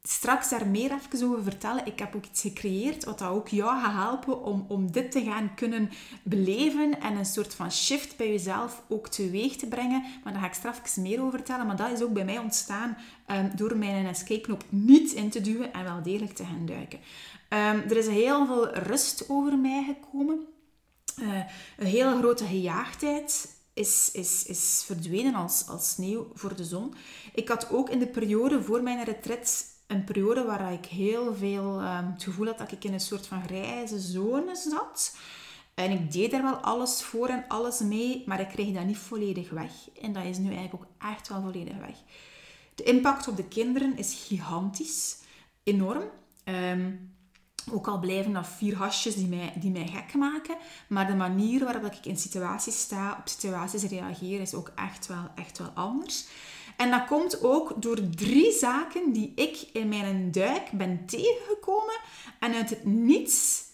straks 0.03 0.49
daar 0.49 0.67
meer 0.67 0.93
even 0.93 1.27
over 1.29 1.43
vertellen. 1.43 1.87
Ik 1.87 1.99
heb 1.99 2.15
ook 2.15 2.25
iets 2.25 2.41
gecreëerd 2.41 3.05
wat 3.05 3.19
dat 3.19 3.31
ook 3.31 3.49
jou 3.49 3.81
gaat 3.81 3.93
helpen 3.93 4.43
om, 4.43 4.65
om 4.69 4.93
dit 4.93 5.13
te 5.13 5.23
gaan 5.23 5.55
kunnen 5.55 5.91
beleven 6.23 7.01
en 7.01 7.17
een 7.17 7.27
soort 7.27 7.55
van 7.55 7.73
shift 7.73 8.17
bij 8.17 8.29
jezelf 8.29 8.83
ook 8.89 9.09
teweeg 9.09 9.57
te 9.57 9.67
brengen. 9.67 10.05
Maar 10.25 10.33
daar 10.33 10.43
ga 10.43 10.49
ik 10.49 10.55
straks 10.55 10.95
meer 10.95 11.21
over 11.21 11.33
vertellen. 11.33 11.67
Maar 11.67 11.77
dat 11.77 11.91
is 11.91 12.03
ook 12.03 12.13
bij 12.13 12.25
mij 12.25 12.39
ontstaan 12.39 12.97
um, 13.27 13.51
door 13.57 13.77
mijn 13.77 14.07
escape-knop 14.07 14.65
niet 14.69 15.13
in 15.13 15.31
te 15.31 15.41
duwen 15.41 15.73
en 15.73 15.85
wel 15.85 16.03
degelijk 16.03 16.35
te 16.35 16.45
gaan 16.45 16.67
duiken. 16.67 16.99
Um, 16.99 17.59
er 17.91 17.97
is 17.97 18.07
heel 18.07 18.47
veel 18.47 18.69
rust 18.75 19.25
over 19.29 19.59
mij 19.59 19.85
gekomen. 19.85 20.47
Uh, 21.19 21.35
een 21.79 21.87
hele 21.87 22.19
grote 22.19 22.45
gejaagdheid 22.45 23.59
is, 23.75 24.11
is, 24.13 24.45
is 24.45 24.83
verdwenen 24.87 25.35
als, 25.35 25.65
als 25.69 25.91
sneeuw 25.91 26.31
voor 26.35 26.57
de 26.57 26.65
zon. 26.65 26.95
Ik 27.35 27.49
had 27.49 27.71
ook 27.71 27.91
in 27.91 27.99
de 27.99 28.07
periode 28.07 28.63
voor 28.63 28.83
mijn 28.83 29.05
retreat 29.05 29.65
een 29.91 30.05
periode 30.05 30.45
waar 30.45 30.73
ik 30.73 30.87
heel 30.87 31.35
veel 31.35 31.81
um, 31.81 32.13
het 32.13 32.23
gevoel 32.23 32.47
had 32.47 32.59
dat 32.59 32.73
ik 32.73 32.85
in 32.85 32.93
een 32.93 33.01
soort 33.01 33.27
van 33.27 33.43
grijze 33.43 33.99
zone 33.99 34.57
zat. 34.57 35.17
En 35.75 35.91
ik 35.91 36.13
deed 36.13 36.33
er 36.33 36.43
wel 36.43 36.57
alles 36.57 37.03
voor 37.03 37.29
en 37.29 37.45
alles 37.49 37.79
mee, 37.79 38.23
maar 38.27 38.41
ik 38.41 38.49
kreeg 38.49 38.75
dat 38.75 38.85
niet 38.85 38.99
volledig 38.99 39.51
weg. 39.51 39.73
En 40.01 40.13
dat 40.13 40.25
is 40.25 40.39
nu 40.39 40.55
eigenlijk 40.55 40.75
ook 40.75 41.11
echt 41.11 41.29
wel 41.29 41.43
volledig 41.43 41.77
weg. 41.77 41.97
De 42.75 42.83
impact 42.83 43.29
op 43.29 43.37
de 43.37 43.49
kinderen 43.49 43.97
is 43.97 44.25
gigantisch, 44.29 45.17
enorm. 45.63 46.05
Um, 46.45 47.15
ook 47.73 47.87
al 47.87 47.99
blijven 47.99 48.33
dat 48.33 48.49
vier 48.49 48.77
hasjes 48.77 49.15
die 49.15 49.27
mij, 49.27 49.53
die 49.57 49.71
mij 49.71 49.87
gek 49.87 50.15
maken, 50.15 50.57
maar 50.89 51.07
de 51.07 51.15
manier 51.15 51.65
waarop 51.65 51.85
ik 51.85 52.07
in 52.07 52.17
situaties 52.17 52.81
sta, 52.81 53.17
op 53.21 53.29
situaties 53.29 53.83
reageer, 53.83 54.41
is 54.41 54.55
ook 54.55 54.73
echt 54.75 55.07
wel, 55.07 55.29
echt 55.35 55.59
wel 55.59 55.71
anders. 55.75 56.27
En 56.81 56.91
dat 56.91 57.05
komt 57.05 57.43
ook 57.43 57.83
door 57.83 58.11
drie 58.11 58.53
zaken 58.53 59.13
die 59.13 59.33
ik 59.35 59.69
in 59.73 59.89
mijn 59.89 60.31
duik 60.31 60.71
ben 60.73 61.07
tegengekomen 61.07 61.99
en 62.39 62.55
uit 62.55 62.71
het 62.71 62.85
niets 62.85 63.65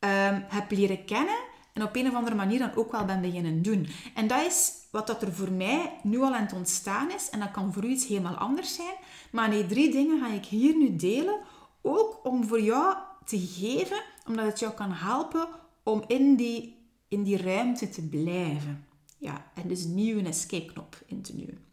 um, 0.00 0.44
heb 0.48 0.70
leren 0.70 1.04
kennen 1.04 1.38
en 1.72 1.82
op 1.82 1.96
een 1.96 2.08
of 2.08 2.14
andere 2.14 2.36
manier 2.36 2.58
dan 2.58 2.74
ook 2.74 2.92
wel 2.92 3.04
ben 3.04 3.20
beginnen 3.20 3.62
doen. 3.62 3.88
En 4.14 4.26
dat 4.26 4.46
is 4.46 4.72
wat 4.90 5.06
dat 5.06 5.22
er 5.22 5.32
voor 5.32 5.52
mij 5.52 5.92
nu 6.02 6.20
al 6.20 6.34
aan 6.34 6.42
het 6.42 6.52
ontstaan 6.52 7.10
is. 7.10 7.30
En 7.30 7.38
dat 7.40 7.50
kan 7.50 7.72
voor 7.72 7.84
u 7.84 7.88
iets 7.88 8.06
helemaal 8.06 8.34
anders 8.34 8.74
zijn. 8.74 8.94
Maar 9.30 9.50
die 9.50 9.66
drie 9.66 9.90
dingen 9.90 10.20
ga 10.20 10.28
ik 10.28 10.44
hier 10.44 10.76
nu 10.76 10.96
delen. 10.96 11.40
Ook 11.82 12.20
om 12.24 12.44
voor 12.44 12.60
jou 12.60 12.96
te 13.24 13.38
geven, 13.38 14.02
omdat 14.26 14.44
het 14.44 14.58
jou 14.58 14.74
kan 14.74 14.92
helpen 14.92 15.48
om 15.82 16.04
in 16.06 16.36
die, 16.36 16.76
in 17.08 17.22
die 17.22 17.42
ruimte 17.42 17.88
te 17.88 18.08
blijven. 18.08 18.86
Ja, 19.18 19.50
en 19.54 19.68
dus 19.68 19.84
nieuw 19.84 20.18
een 20.18 20.26
escape-knop 20.26 21.02
in 21.06 21.22
te 21.22 21.36
duwen. 21.36 21.65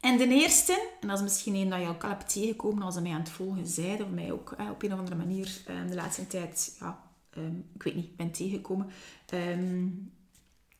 En 0.00 0.16
de 0.16 0.28
eerste, 0.28 0.88
en 1.00 1.08
dat 1.08 1.16
is 1.16 1.22
misschien 1.22 1.54
een 1.54 1.70
dat 1.70 1.80
je 1.80 1.88
ook 1.88 2.02
al 2.02 2.08
hebt 2.08 2.32
tegengekomen 2.32 2.82
als 2.82 2.94
ze 2.94 3.00
mij 3.00 3.12
aan 3.12 3.20
het 3.20 3.30
volgen 3.30 3.66
zijn, 3.66 4.02
of 4.02 4.10
mij 4.10 4.32
ook 4.32 4.54
op 4.70 4.82
een 4.82 4.92
of 4.92 4.98
andere 4.98 5.16
manier 5.16 5.62
um, 5.68 5.88
de 5.88 5.94
laatste 5.94 6.26
tijd, 6.26 6.76
ja, 6.80 7.02
um, 7.36 7.70
ik 7.74 7.82
weet 7.82 7.94
niet, 7.94 8.16
ben 8.16 8.30
tegengekomen. 8.30 8.90
Um, 9.34 10.12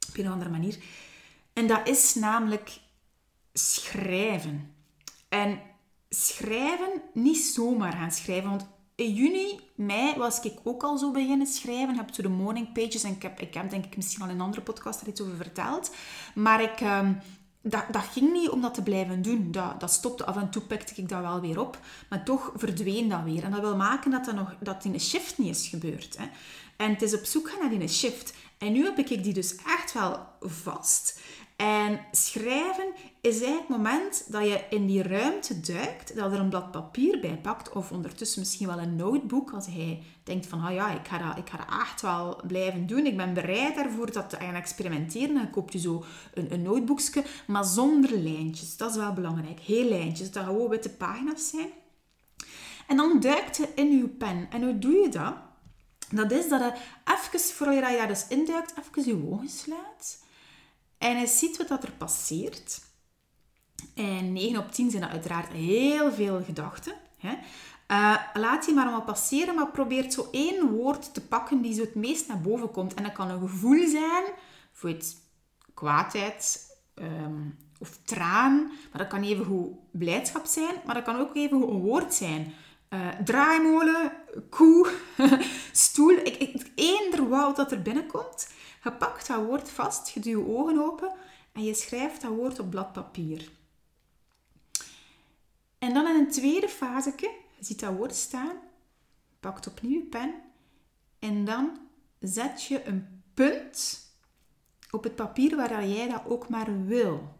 op 0.08 0.16
een 0.16 0.26
of 0.26 0.32
andere 0.32 0.50
manier. 0.50 0.78
En 1.52 1.66
dat 1.66 1.88
is 1.88 2.14
namelijk 2.14 2.78
schrijven. 3.52 4.74
En 5.28 5.60
schrijven, 6.08 7.02
niet 7.12 7.36
zomaar 7.36 7.92
gaan 7.92 8.12
schrijven. 8.12 8.50
Want 8.50 8.66
in 8.94 9.14
juni, 9.14 9.60
mei 9.74 10.14
was 10.16 10.40
ik 10.40 10.58
ook 10.62 10.82
al 10.82 10.98
zo 10.98 11.10
beginnen 11.10 11.46
schrijven. 11.46 11.90
Ik 11.90 11.96
heb 11.96 12.12
de 12.12 12.28
morning 12.28 12.72
pages 12.72 13.02
en 13.02 13.12
ik 13.12 13.22
heb, 13.22 13.40
ik 13.40 13.54
heb 13.54 13.70
denk 13.70 13.84
ik 13.84 13.96
misschien 13.96 14.22
al 14.22 14.28
in 14.28 14.34
een 14.34 14.40
andere 14.40 14.62
podcast 14.62 15.00
er 15.00 15.08
iets 15.08 15.20
over 15.20 15.36
verteld. 15.36 15.94
Maar 16.34 16.62
ik, 16.62 16.80
dat, 17.70 17.84
dat 17.90 18.04
ging 18.12 18.32
niet 18.32 18.48
om 18.48 18.60
dat 18.60 18.74
te 18.74 18.82
blijven 18.82 19.22
doen. 19.22 19.50
Dat, 19.50 19.80
dat 19.80 19.92
stopte. 19.92 20.24
Af 20.24 20.36
en 20.36 20.50
toe 20.50 20.62
pikte 20.62 20.94
ik 20.96 21.08
dat 21.08 21.20
wel 21.20 21.40
weer 21.40 21.60
op. 21.60 21.78
Maar 22.08 22.24
toch 22.24 22.52
verdween 22.54 23.08
dat 23.08 23.22
weer. 23.22 23.44
En 23.44 23.50
dat 23.50 23.60
wil 23.60 23.76
maken 23.76 24.10
dat, 24.10 24.24
dat, 24.24 24.34
nog, 24.34 24.54
dat 24.60 24.84
in 24.84 24.94
een 24.94 25.00
shift 25.00 25.38
niet 25.38 25.56
is 25.56 25.68
gebeurd. 25.68 26.16
Hè. 26.18 26.24
En 26.76 26.90
het 26.90 27.02
is 27.02 27.14
op 27.14 27.24
zoek 27.24 27.50
gaan 27.50 27.60
naar 27.60 27.78
die 27.78 27.88
shift. 27.88 28.34
En 28.58 28.72
nu 28.72 28.84
heb 28.84 28.98
ik 28.98 29.22
die 29.22 29.32
dus 29.32 29.56
echt 29.56 29.92
wel 29.92 30.26
vast. 30.40 31.20
En 31.56 32.00
schrijven 32.10 32.92
is 33.20 33.40
eigenlijk 33.40 33.68
het 33.68 33.76
moment 33.76 34.32
dat 34.32 34.42
je 34.42 34.64
in 34.70 34.86
die 34.86 35.02
ruimte 35.02 35.60
duikt, 35.60 36.16
dat 36.16 36.32
er 36.32 36.38
een 36.38 36.48
blad 36.48 36.70
papier 36.70 37.20
bij 37.20 37.38
pakt, 37.42 37.72
of 37.72 37.92
ondertussen 37.92 38.40
misschien 38.40 38.66
wel 38.66 38.78
een 38.78 38.96
notebook, 38.96 39.50
als 39.52 39.66
hij 39.66 40.02
denkt 40.24 40.46
van, 40.46 40.66
oh 40.66 40.72
ja, 40.72 40.90
ik 40.90 41.06
ga, 41.06 41.18
dat, 41.18 41.36
ik 41.36 41.50
ga 41.50 41.56
dat 41.56 41.80
echt 41.80 42.00
wel 42.00 42.40
blijven 42.46 42.86
doen. 42.86 43.06
Ik 43.06 43.16
ben 43.16 43.34
bereid 43.34 43.74
daarvoor 43.74 44.12
dat 44.12 44.30
te 44.30 44.36
gaan 44.36 44.54
experimenteren. 44.54 45.34
Dan 45.34 45.50
koopt 45.50 45.72
je 45.72 45.78
zo 45.78 46.04
een, 46.34 46.52
een 46.52 46.62
notebookje, 46.62 47.24
maar 47.46 47.64
zonder 47.64 48.18
lijntjes. 48.18 48.76
Dat 48.76 48.90
is 48.90 48.96
wel 48.96 49.12
belangrijk. 49.12 49.60
Heel 49.60 49.88
lijntjes, 49.88 50.30
dat 50.30 50.44
gewoon 50.44 50.68
witte 50.68 50.90
pagina's 50.90 51.48
zijn. 51.48 51.68
En 52.86 52.96
dan 52.96 53.20
duikt 53.20 53.56
je 53.56 53.68
in 53.74 53.96
je 53.96 54.08
pen. 54.08 54.46
En 54.50 54.62
hoe 54.62 54.78
doe 54.78 54.94
je 54.94 55.08
dat? 55.08 55.34
Dat 56.10 56.32
is 56.32 56.48
dat 56.48 56.60
je 56.60 56.72
even, 57.04 57.40
voor 57.40 57.72
je 57.72 57.80
daar 57.80 58.08
dus 58.08 58.26
induikt, 58.28 58.74
even 58.78 59.10
je 59.10 59.30
ogen 59.30 59.48
sluit. 59.48 60.24
En 60.98 61.18
je 61.18 61.26
ziet 61.26 61.68
wat 61.68 61.82
er 61.82 61.92
passeert. 61.92 62.80
En 63.94 64.32
9 64.32 64.58
op 64.58 64.72
10 64.72 64.90
zijn 64.90 65.02
dat 65.02 65.10
uiteraard 65.10 65.52
heel 65.52 66.12
veel 66.12 66.42
gedachten. 66.44 66.94
Hè? 67.18 67.36
Uh, 67.90 68.16
laat 68.34 68.64
die 68.64 68.74
maar 68.74 68.84
allemaal 68.84 69.04
passeren, 69.04 69.54
maar 69.54 69.70
probeer 69.70 70.10
zo 70.10 70.28
één 70.30 70.70
woord 70.70 71.14
te 71.14 71.20
pakken 71.20 71.62
die 71.62 71.74
zo 71.74 71.80
het 71.80 71.94
meest 71.94 72.28
naar 72.28 72.40
boven 72.40 72.70
komt. 72.70 72.94
En 72.94 73.02
dat 73.02 73.12
kan 73.12 73.30
een 73.30 73.40
gevoel 73.40 73.88
zijn, 73.88 74.24
voor 74.72 74.88
het 74.90 75.16
kwaadheid 75.74 76.66
um, 76.94 77.58
of 77.78 77.98
traan, 78.04 78.56
maar 78.90 79.00
dat 79.00 79.06
kan 79.06 79.22
even 79.22 79.44
goed 79.44 79.72
blijdschap 79.92 80.46
zijn, 80.46 80.74
maar 80.84 80.94
dat 80.94 81.04
kan 81.04 81.18
ook 81.18 81.36
even 81.36 81.62
een 81.62 81.80
woord 81.80 82.14
zijn. 82.14 82.54
Uh, 82.90 83.08
draaimolen, 83.24 84.12
koe, 84.50 84.92
stoel, 85.72 86.16
ik, 86.16 86.36
ik, 86.36 86.70
eender 86.74 87.28
wat 87.28 87.56
dat 87.56 87.72
er 87.72 87.82
binnenkomt. 87.82 88.48
Je 88.86 88.92
pakt 88.92 89.26
dat 89.26 89.44
woord 89.44 89.70
vast, 89.70 90.08
je 90.08 90.20
doet 90.20 90.32
je 90.32 90.46
ogen 90.46 90.78
open 90.78 91.12
en 91.52 91.64
je 91.64 91.74
schrijft 91.74 92.20
dat 92.20 92.30
woord 92.30 92.58
op 92.58 92.70
blad 92.70 92.92
papier. 92.92 93.50
En 95.78 95.94
dan 95.94 96.06
in 96.06 96.14
een 96.14 96.30
tweede 96.30 96.68
fase, 96.68 97.12
je 97.16 97.30
ziet 97.60 97.80
dat 97.80 97.94
woord 97.94 98.14
staan, 98.14 98.56
pakt 99.40 99.66
opnieuw 99.66 99.98
je 99.98 100.04
pen 100.04 100.34
en 101.18 101.44
dan 101.44 101.78
zet 102.20 102.64
je 102.64 102.84
een 102.84 103.22
punt 103.34 104.06
op 104.90 105.02
het 105.02 105.14
papier 105.14 105.56
waar 105.56 105.86
jij 105.86 106.08
dat 106.08 106.22
ook 106.26 106.48
maar 106.48 106.86
wil. 106.86 107.34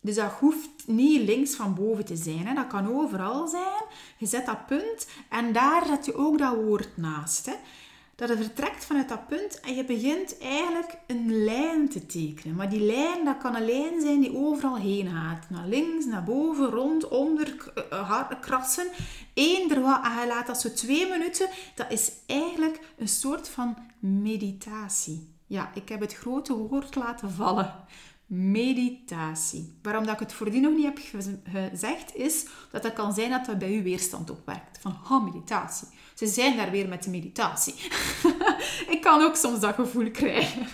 Dus 0.00 0.14
dat 0.14 0.32
hoeft 0.32 0.86
niet 0.86 1.22
links 1.22 1.54
van 1.54 1.74
boven 1.74 2.04
te 2.04 2.16
zijn. 2.16 2.46
Hè. 2.46 2.54
Dat 2.54 2.66
kan 2.66 2.92
overal 2.92 3.48
zijn. 3.48 3.84
Je 4.18 4.26
zet 4.26 4.46
dat 4.46 4.66
punt 4.66 5.06
en 5.28 5.52
daar 5.52 5.86
zet 5.86 6.04
je 6.04 6.14
ook 6.14 6.38
dat 6.38 6.54
woord 6.54 6.96
naast. 6.96 7.46
Hè. 7.46 7.54
Dat 8.16 8.28
het 8.28 8.38
vertrekt 8.38 8.84
vanuit 8.84 9.08
dat 9.08 9.26
punt 9.26 9.60
en 9.60 9.74
je 9.74 9.84
begint 9.84 10.38
eigenlijk 10.38 10.98
een 11.06 11.44
lijn 11.44 11.88
te 11.88 12.06
tekenen. 12.06 12.56
Maar 12.56 12.70
die 12.70 12.80
lijn, 12.80 13.24
dat 13.24 13.38
kan 13.38 13.54
een 13.54 13.64
lijn 13.64 14.00
zijn 14.00 14.20
die 14.20 14.36
overal 14.36 14.76
heen 14.76 15.08
gaat. 15.08 15.50
Naar 15.50 15.66
links, 15.66 16.04
naar 16.04 16.24
boven, 16.24 16.66
rond, 16.66 17.08
onder, 17.08 17.72
eh, 17.90 18.30
krassen. 18.40 18.86
Eender 19.34 19.80
wat. 19.80 20.04
En 20.04 20.20
je 20.20 20.26
laat 20.26 20.46
dat 20.46 20.60
zo 20.60 20.72
twee 20.72 21.08
minuten. 21.08 21.48
Dat 21.74 21.92
is 21.92 22.12
eigenlijk 22.26 22.80
een 22.96 23.08
soort 23.08 23.48
van 23.48 23.76
meditatie. 23.98 25.32
Ja, 25.46 25.70
ik 25.74 25.88
heb 25.88 26.00
het 26.00 26.14
grote 26.14 26.54
woord 26.54 26.94
laten 26.94 27.30
vallen 27.30 27.74
meditatie. 28.26 29.72
Waarom 29.82 30.04
dat 30.04 30.14
ik 30.14 30.20
het 30.20 30.32
voordien 30.32 30.62
nog 30.62 30.74
niet 30.74 30.84
heb 30.84 30.98
gezegd, 31.44 32.14
is 32.14 32.46
dat 32.70 32.82
het 32.82 32.92
kan 32.92 33.12
zijn 33.12 33.30
dat 33.30 33.46
dat 33.46 33.58
bij 33.58 33.76
u 33.76 33.82
weerstand 33.82 34.30
opwerkt. 34.30 34.78
Van, 34.80 34.96
oh, 35.10 35.24
meditatie. 35.24 35.88
Ze 36.14 36.26
zijn 36.26 36.56
daar 36.56 36.70
weer 36.70 36.88
met 36.88 37.02
de 37.02 37.10
meditatie. 37.10 37.74
ik 38.94 38.98
kan 39.00 39.22
ook 39.22 39.36
soms 39.36 39.60
dat 39.60 39.74
gevoel 39.74 40.10
krijgen. 40.10 40.66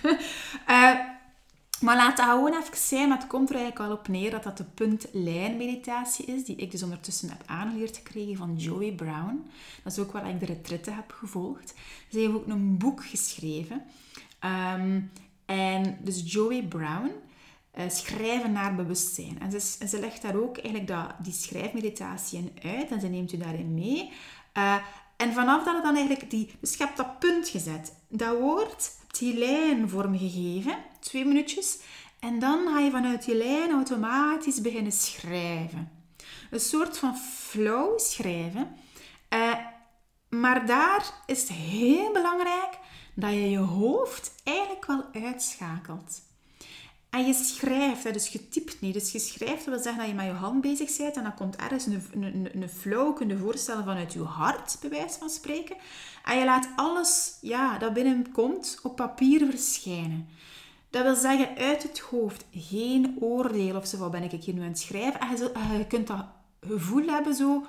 uh, 0.67 0.99
maar 1.85 1.95
laat 1.95 2.17
dat 2.17 2.25
gewoon 2.25 2.53
even 2.53 2.77
zijn, 2.77 3.07
maar 3.07 3.17
het 3.17 3.27
komt 3.27 3.49
er 3.49 3.55
eigenlijk 3.55 3.87
wel 3.87 3.97
op 3.97 4.07
neer 4.07 4.31
dat 4.31 4.43
dat 4.43 4.57
de 4.57 4.63
punt-lijn-meditatie 4.63 6.25
is, 6.25 6.43
die 6.43 6.55
ik 6.55 6.71
dus 6.71 6.83
ondertussen 6.83 7.29
heb 7.29 7.43
aangeleerd 7.45 7.97
gekregen 7.97 8.37
van 8.37 8.55
Joey 8.55 8.91
Brown. 8.91 9.49
Dat 9.83 9.93
is 9.93 9.99
ook 9.99 10.11
waar 10.11 10.29
ik 10.29 10.39
de 10.39 10.45
retrette 10.45 10.91
heb 10.91 11.11
gevolgd. 11.11 11.73
Ze 12.09 12.19
heeft 12.19 12.33
ook 12.33 12.47
een 12.47 12.77
boek 12.77 13.05
geschreven. 13.05 13.83
Um, 14.75 15.11
en 15.45 15.97
dus 16.01 16.33
Joey 16.33 16.63
Brown, 16.63 17.11
uh, 17.77 17.89
schrijven 17.89 18.51
naar 18.51 18.75
bewustzijn. 18.75 19.39
En 19.39 19.51
ze, 19.51 19.87
ze 19.87 19.99
legt 19.99 20.21
daar 20.21 20.35
ook 20.35 20.57
eigenlijk 20.57 20.87
dat, 20.87 21.13
die 21.19 21.33
schrijfmeditatie 21.33 22.39
in 22.39 22.71
uit 22.71 22.91
en 22.91 22.99
ze 22.99 23.07
neemt 23.07 23.33
u 23.33 23.37
daarin 23.37 23.73
mee. 23.73 24.11
Uh, 24.57 24.75
en 25.21 25.33
vanaf 25.33 25.63
dat 25.63 25.73
het 25.73 25.83
dan 25.83 25.95
eigenlijk 25.95 26.29
die... 26.29 26.51
Dus 26.59 26.77
je 26.77 26.83
hebt 26.83 26.97
dat 26.97 27.19
punt 27.19 27.49
gezet. 27.49 27.95
Dat 28.07 28.37
woord, 28.37 28.91
hebt 29.01 29.19
die 29.19 29.37
lijn 29.37 29.89
vormgegeven, 29.89 30.77
twee 30.99 31.25
minuutjes. 31.25 31.79
En 32.19 32.39
dan 32.39 32.67
ga 32.67 32.79
je 32.79 32.91
vanuit 32.91 33.25
die 33.25 33.35
lijn 33.35 33.71
automatisch 33.71 34.61
beginnen 34.61 34.91
schrijven. 34.91 35.91
Een 36.51 36.59
soort 36.59 36.97
van 36.97 37.17
flow 37.17 37.99
schrijven. 37.99 38.75
Uh, 39.33 39.55
maar 40.29 40.65
daar 40.65 41.13
is 41.25 41.39
het 41.39 41.51
heel 41.51 42.11
belangrijk 42.11 42.77
dat 43.15 43.31
je 43.31 43.49
je 43.49 43.57
hoofd 43.57 44.33
eigenlijk 44.43 44.85
wel 44.85 45.23
uitschakelt. 45.23 46.21
En 47.11 47.25
je 47.25 47.33
schrijft, 47.33 48.13
dus 48.13 48.27
je 48.27 48.49
typt 48.49 48.81
niet. 48.81 48.93
Dus 48.93 49.11
je 49.11 49.19
schrijft, 49.19 49.65
dat 49.65 49.73
wil 49.73 49.83
zeggen 49.83 49.97
dat 49.97 50.07
je 50.07 50.13
met 50.13 50.25
je 50.25 50.31
hand 50.31 50.61
bezig 50.61 50.97
bent 50.97 51.15
en 51.15 51.23
dan 51.23 51.33
komt 51.33 51.55
ergens 51.55 51.85
een, 51.85 52.03
een, 52.11 52.49
een 52.53 52.69
flow, 52.69 53.15
kun 53.15 53.27
je 53.27 53.37
voorstellen 53.37 53.83
vanuit 53.83 54.13
je 54.13 54.23
hart, 54.23 54.77
bij 54.81 54.89
wijze 54.89 55.19
van 55.19 55.29
spreken. 55.29 55.75
En 56.25 56.37
je 56.37 56.45
laat 56.45 56.69
alles 56.75 57.37
ja, 57.41 57.77
dat 57.77 57.93
binnenkomt 57.93 58.79
op 58.83 58.95
papier 58.95 59.49
verschijnen. 59.49 60.27
Dat 60.89 61.03
wil 61.03 61.15
zeggen, 61.15 61.57
uit 61.57 61.83
het 61.83 61.99
hoofd, 61.99 62.45
geen 62.51 63.17
oordeel 63.19 63.75
of 63.75 63.87
zo, 63.87 63.97
wat 63.97 64.11
ben 64.11 64.23
ik 64.23 64.43
hier 64.43 64.53
nu 64.53 64.61
aan 64.61 64.67
het 64.67 64.79
schrijven. 64.79 65.19
En 65.19 65.37
je, 65.37 65.77
je 65.77 65.87
kunt 65.87 66.07
dat 66.07 66.25
gevoel 66.61 67.07
hebben 67.07 67.35
zo, 67.35 67.65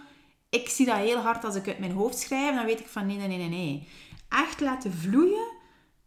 ik 0.50 0.68
zie 0.68 0.86
dat 0.86 0.96
heel 0.96 1.18
hard 1.18 1.44
als 1.44 1.54
ik 1.54 1.68
uit 1.68 1.78
mijn 1.78 1.92
hoofd 1.92 2.18
schrijf, 2.18 2.54
dan 2.54 2.64
weet 2.64 2.80
ik 2.80 2.88
van 2.88 3.06
nee, 3.06 3.16
nee, 3.16 3.38
nee, 3.38 3.48
nee. 3.48 3.88
Echt 4.28 4.60
laten 4.60 4.92
vloeien 4.92 5.48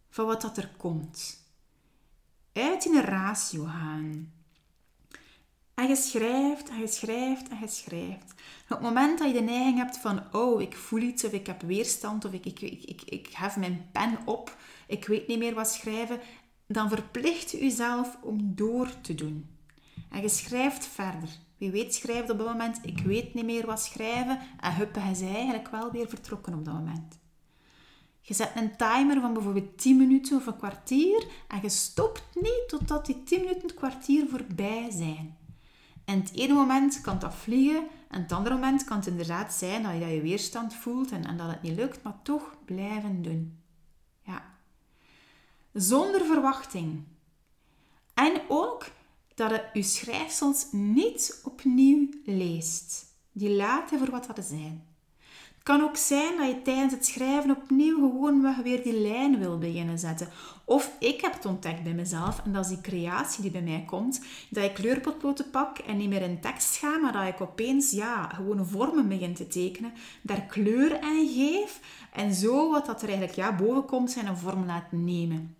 van 0.10 0.26
wat 0.26 0.42
dat 0.42 0.58
er 0.58 0.70
komt 0.78 1.44
uit 2.56 2.86
in 2.86 2.96
een 2.96 3.04
ratio 3.04 3.64
gaan. 3.64 4.34
En 5.74 5.88
je 5.88 5.96
schrijft 5.96 6.70
en 6.70 6.80
je 6.80 6.88
schrijft 6.88 7.50
en 7.50 7.58
je 7.60 7.68
schrijft. 7.68 8.34
op 8.64 8.70
het 8.70 8.82
moment 8.82 9.20
dat 9.20 9.28
je 9.28 9.34
de 9.34 9.42
neiging 9.42 9.78
hebt 9.78 9.98
van, 9.98 10.24
oh, 10.32 10.62
ik 10.62 10.76
voel 10.76 11.00
iets 11.00 11.24
of 11.24 11.32
ik 11.32 11.48
heb 11.48 11.62
weerstand 11.62 12.26
of 12.26 12.32
ik, 12.32 12.46
ik, 12.46 12.62
ik, 12.62 12.84
ik, 12.84 13.02
ik 13.02 13.30
hef 13.34 13.56
mijn 13.58 13.90
pen 13.92 14.18
op, 14.26 14.58
ik 14.88 15.06
weet 15.06 15.28
niet 15.28 15.40
meer 15.40 15.54
wat 15.54 15.70
schrijven, 15.70 16.20
dan 16.68 16.90
verplicht 16.90 17.52
je 17.52 17.58
jezelf 17.58 18.18
om 18.22 18.56
door 18.56 19.02
te 19.02 19.16
doen. 19.16 19.50
En 20.10 20.22
je 20.22 20.30
schrijft 20.30 20.88
verder. 20.88 21.30
Wie 21.58 21.72
weet 21.72 21.96
schrijft 21.96 22.30
op 22.30 22.38
dat 22.38 22.48
moment, 22.48 22.80
ik 22.82 23.00
weet 23.00 23.34
niet 23.34 23.46
meer 23.46 23.66
wat 23.66 23.82
schrijven. 23.82 24.40
En 24.60 24.76
huppe, 24.76 25.00
hij 25.00 25.12
is 25.12 25.22
eigenlijk 25.22 25.70
wel 25.70 25.92
weer 25.92 26.10
vertrokken 26.10 26.54
op 26.54 26.66
dat 26.66 26.74
moment. 26.74 27.20
Je 28.28 28.34
zet 28.34 28.52
een 28.56 28.76
timer 28.76 29.22
van 29.22 29.34
bijvoorbeeld 29.34 29.78
10 29.78 29.98
minuten 29.98 30.38
of 30.38 30.46
een 30.46 30.58
kwartier 30.58 31.28
en 31.48 31.60
je 31.62 31.70
stopt 31.70 32.24
niet 32.34 32.64
totdat 32.68 33.06
die 33.06 33.24
10 33.24 33.40
minuten, 33.40 33.70
een 33.70 33.76
kwartier 33.76 34.28
voorbij 34.30 34.88
zijn. 34.92 35.38
En 36.06 36.20
het 36.20 36.32
ene 36.34 36.54
moment 36.54 37.02
kan 37.02 37.20
dat 37.20 37.36
vliegen 37.36 37.88
en 38.10 38.22
het 38.22 38.32
andere 38.32 38.56
moment 38.56 38.84
kan 38.84 38.98
het 38.98 39.08
inderdaad 39.08 39.54
zijn 39.54 39.84
dat 39.84 39.92
je, 39.92 40.06
je 40.06 40.22
weerstand 40.22 40.74
voelt 40.74 41.12
en, 41.12 41.26
en 41.26 41.38
dat 41.38 41.48
het 41.48 41.62
niet 41.62 41.76
lukt, 41.76 42.04
maar 42.04 42.22
toch 42.24 42.58
blijven 42.66 43.22
doen. 43.22 43.60
Ja. 44.22 44.44
Zonder 45.74 46.26
verwachting. 46.26 47.04
En 48.14 48.42
ook 48.48 48.86
dat 49.36 49.50
je 49.52 49.70
je 49.74 49.84
schrijfsels 49.84 50.68
niet 50.72 51.42
opnieuw 51.44 52.10
leest. 52.24 53.06
Die 53.32 53.56
laten 53.56 54.00
voor 54.00 54.12
wat 54.12 54.36
dat 54.36 54.46
zijn 54.46 54.95
kan 55.66 55.82
ook 55.82 55.98
zijn 55.98 56.38
dat 56.38 56.48
je 56.48 56.62
tijdens 56.62 56.94
het 56.94 57.06
schrijven 57.06 57.52
opnieuw 57.52 57.96
gewoon 57.96 58.64
weer 58.64 58.84
die 58.84 59.00
lijn 59.00 59.40
wil 59.40 59.58
beginnen 59.58 60.00
zetten. 60.00 60.30
Of 60.66 60.92
ik 61.00 61.22
heb 61.22 61.34
het 61.34 61.46
ontdekt 61.46 61.84
bij 61.84 61.94
mezelf, 61.94 62.42
en 62.46 62.54
dat 62.54 62.66
is 62.66 62.72
die 62.72 62.82
creatie 62.82 63.42
die 63.42 63.52
bij 63.52 63.62
mij 63.62 63.84
komt, 63.86 64.22
dat 64.50 64.64
ik 64.64 64.74
kleurpotloden 64.74 65.50
pak 65.50 65.78
en 65.78 65.98
niet 65.98 66.10
meer 66.10 66.22
in 66.22 66.42
tekst 66.42 66.76
ga, 66.76 66.98
maar 66.98 67.12
dat 67.12 67.28
ik 67.28 67.42
opeens 67.42 67.92
ja, 67.92 68.28
gewoon 68.28 68.68
vormen 68.68 69.08
begin 69.08 69.34
te 69.34 69.48
tekenen, 69.48 69.94
daar 70.22 70.42
kleur 70.42 71.00
aan 71.02 71.28
geef 71.28 71.80
en 72.14 72.34
zo 72.34 72.72
wat 72.72 72.86
dat 72.86 73.02
er 73.02 73.08
eigenlijk 73.08 73.38
ja, 73.38 73.56
boven 73.56 73.86
komt 73.86 74.12
zijn 74.12 74.28
een 74.28 74.38
vorm 74.38 74.66
laat 74.66 74.92
nemen. 74.92 75.56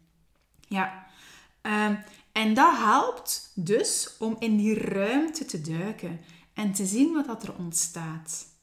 Ja, 0.68 1.06
um, 1.62 2.00
en 2.32 2.54
dat 2.54 2.78
helpt 2.78 3.52
dus 3.56 4.16
om 4.20 4.36
in 4.40 4.58
die 4.58 4.80
ruimte 4.80 5.46
te 5.46 5.62
duiken 5.62 6.20
en 6.54 6.72
te 6.72 6.86
zien 6.86 7.14
wat 7.14 7.26
dat 7.26 7.44
er 7.44 7.54
ontstaat. 7.58 8.54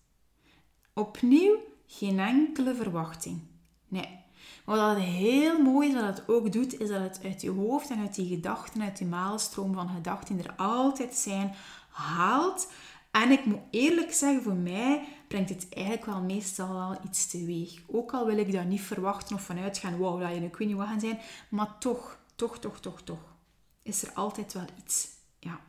Opnieuw 0.95 1.57
geen 1.87 2.19
enkele 2.19 2.75
verwachting. 2.75 3.41
Nee. 3.89 4.21
Wat 4.65 4.97
heel 4.97 5.63
mooi 5.63 5.89
is, 5.89 5.95
wat 5.95 6.05
het 6.05 6.29
ook 6.29 6.53
doet, 6.53 6.81
is 6.81 6.89
dat 6.89 7.01
het 7.01 7.21
uit 7.25 7.41
je 7.41 7.51
hoofd 7.51 7.91
en 7.91 8.01
uit 8.01 8.15
die 8.15 8.29
gedachten, 8.29 8.83
uit 8.83 8.99
die 8.99 9.07
maalstroom 9.07 9.75
van 9.75 9.89
gedachten 9.89 10.37
die 10.37 10.47
er 10.47 10.57
altijd 10.57 11.15
zijn, 11.15 11.55
haalt. 11.91 12.73
En 13.11 13.31
ik 13.31 13.45
moet 13.45 13.61
eerlijk 13.71 14.13
zeggen, 14.13 14.43
voor 14.43 14.55
mij 14.55 15.05
brengt 15.29 15.49
het 15.49 15.67
eigenlijk 15.71 16.07
wel 16.07 16.23
meestal 16.23 16.75
wel 16.75 16.99
iets 17.05 17.27
teweeg. 17.27 17.81
Ook 17.87 18.13
al 18.13 18.27
wil 18.27 18.39
ik 18.39 18.53
daar 18.53 18.67
niet 18.67 18.81
verwachten 18.81 19.37
of 19.37 19.43
vanuit 19.43 19.79
gaan, 19.79 19.99
wauw, 19.99 20.19
dat 20.19 20.29
je 20.29 20.35
een 20.35 20.51
weet 20.59 20.69
niet 20.69 20.77
wat 20.77 20.87
gaan 20.87 21.01
zijn. 21.01 21.19
Maar 21.49 21.79
toch, 21.79 22.19
toch, 22.35 22.59
toch, 22.59 22.81
toch, 22.81 23.03
toch, 23.03 23.35
is 23.83 24.03
er 24.03 24.13
altijd 24.13 24.53
wel 24.53 24.67
iets. 24.85 25.09
Ja. 25.39 25.61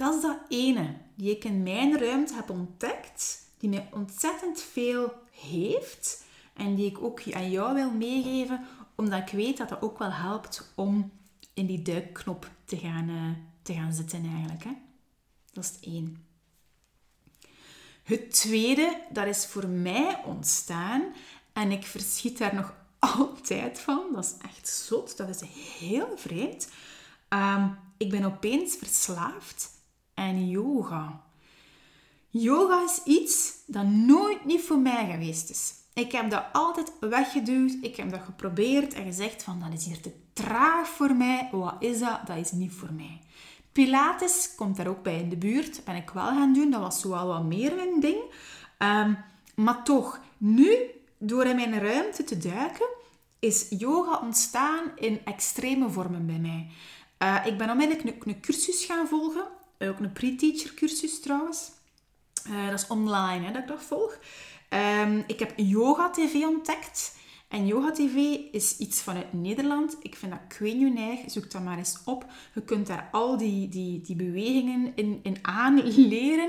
Dat 0.00 0.14
is 0.14 0.22
dat 0.22 0.38
ene 0.48 0.96
die 1.14 1.30
ik 1.30 1.44
in 1.44 1.62
mijn 1.62 1.98
ruimte 1.98 2.34
heb 2.34 2.50
ontdekt, 2.50 3.46
die 3.58 3.68
mij 3.68 3.88
ontzettend 3.92 4.60
veel 4.60 5.12
heeft 5.30 6.24
en 6.54 6.74
die 6.74 6.86
ik 6.86 7.02
ook 7.02 7.32
aan 7.32 7.50
jou 7.50 7.74
wil 7.74 7.90
meegeven, 7.90 8.66
omdat 8.94 9.20
ik 9.20 9.34
weet 9.34 9.56
dat 9.56 9.68
dat 9.68 9.82
ook 9.82 9.98
wel 9.98 10.12
helpt 10.12 10.72
om 10.74 11.12
in 11.54 11.66
die 11.66 11.82
duikknop 11.82 12.50
te 12.64 12.76
gaan, 12.76 13.08
uh, 13.08 13.30
te 13.62 13.72
gaan 13.72 13.92
zitten 13.92 14.24
eigenlijk. 14.24 14.64
Hè? 14.64 14.72
Dat 15.52 15.64
is 15.64 15.88
één. 15.92 16.24
Het 18.02 18.30
tweede, 18.30 19.02
dat 19.10 19.26
is 19.26 19.46
voor 19.46 19.68
mij 19.68 20.22
ontstaan 20.24 21.02
en 21.52 21.70
ik 21.70 21.84
verschiet 21.84 22.38
daar 22.38 22.54
nog 22.54 22.74
altijd 23.18 23.80
van. 23.80 24.06
Dat 24.14 24.24
is 24.24 24.34
echt 24.48 24.68
zot, 24.68 25.16
dat 25.16 25.28
is 25.28 25.40
heel 25.78 26.16
vreemd. 26.16 26.68
Um, 27.28 27.78
ik 27.96 28.10
ben 28.10 28.24
opeens 28.24 28.76
verslaafd 28.76 29.78
en 30.20 30.48
yoga. 30.48 31.20
Yoga 32.28 32.84
is 32.84 33.00
iets 33.04 33.52
dat 33.66 33.86
nooit 33.86 34.44
niet 34.44 34.62
voor 34.62 34.78
mij 34.78 35.10
geweest 35.10 35.50
is. 35.50 35.72
Ik 35.94 36.12
heb 36.12 36.30
dat 36.30 36.44
altijd 36.52 36.92
weggeduwd. 37.00 37.76
Ik 37.80 37.96
heb 37.96 38.10
dat 38.10 38.20
geprobeerd 38.24 38.94
en 38.94 39.04
gezegd 39.04 39.42
van 39.42 39.60
dat 39.60 39.72
is 39.72 39.84
hier 39.84 40.00
te 40.00 40.12
traag 40.32 40.88
voor 40.88 41.14
mij. 41.14 41.48
Wat 41.52 41.74
is 41.78 41.98
dat? 41.98 42.26
Dat 42.26 42.36
is 42.36 42.52
niet 42.52 42.72
voor 42.72 42.92
mij. 42.92 43.20
Pilates 43.72 44.54
komt 44.56 44.76
daar 44.76 44.86
ook 44.86 45.02
bij 45.02 45.18
in 45.18 45.28
de 45.28 45.36
buurt. 45.36 45.84
Ben 45.84 45.96
ik 45.96 46.10
wel 46.10 46.26
gaan 46.26 46.52
doen. 46.52 46.70
Dat 46.70 46.80
was 46.80 47.00
zoal 47.00 47.26
wat 47.26 47.44
meer 47.44 47.74
mijn 47.74 48.00
ding. 48.00 48.18
Um, 48.78 49.18
maar 49.54 49.84
toch, 49.84 50.20
nu, 50.38 50.76
door 51.18 51.44
in 51.44 51.56
mijn 51.56 51.78
ruimte 51.78 52.24
te 52.24 52.38
duiken, 52.38 52.88
is 53.38 53.66
yoga 53.68 54.18
ontstaan 54.22 54.92
in 54.96 55.20
extreme 55.24 55.88
vormen 55.88 56.26
bij 56.26 56.38
mij. 56.38 56.66
Uh, 57.22 57.46
ik 57.46 57.58
ben 57.58 57.70
onmiddellijk 57.70 58.06
een, 58.06 58.32
een 58.32 58.40
cursus 58.40 58.84
gaan 58.84 59.08
volgen 59.08 59.44
ook 59.88 59.98
een 59.98 60.12
pre-teacher 60.12 60.74
cursus 60.74 61.20
trouwens. 61.20 61.70
dat 62.70 62.78
is 62.78 62.86
online 62.86 63.46
hè, 63.46 63.52
dat 63.52 63.62
ik 63.62 63.68
dat 63.68 63.82
volg. 63.82 64.18
Ehm, 64.68 65.22
ik 65.26 65.38
heb 65.38 65.52
Yoga 65.56 66.10
TV 66.10 66.34
ontdekt. 66.34 67.16
En 67.50 67.66
Yoga 67.66 67.90
TV 67.90 68.14
is 68.52 68.76
iets 68.76 69.02
vanuit 69.02 69.32
Nederland. 69.32 69.96
Ik 70.00 70.16
vind 70.16 70.32
dat 70.32 70.40
kweenjuneig. 70.48 71.20
Zoek 71.26 71.50
dat 71.50 71.62
maar 71.62 71.78
eens 71.78 71.98
op. 72.04 72.24
Je 72.54 72.62
kunt 72.62 72.86
daar 72.86 73.08
al 73.12 73.36
die, 73.36 73.68
die, 73.68 74.00
die 74.00 74.16
bewegingen 74.16 74.92
in, 74.94 75.20
in 75.22 75.36
aanleren. 75.42 76.48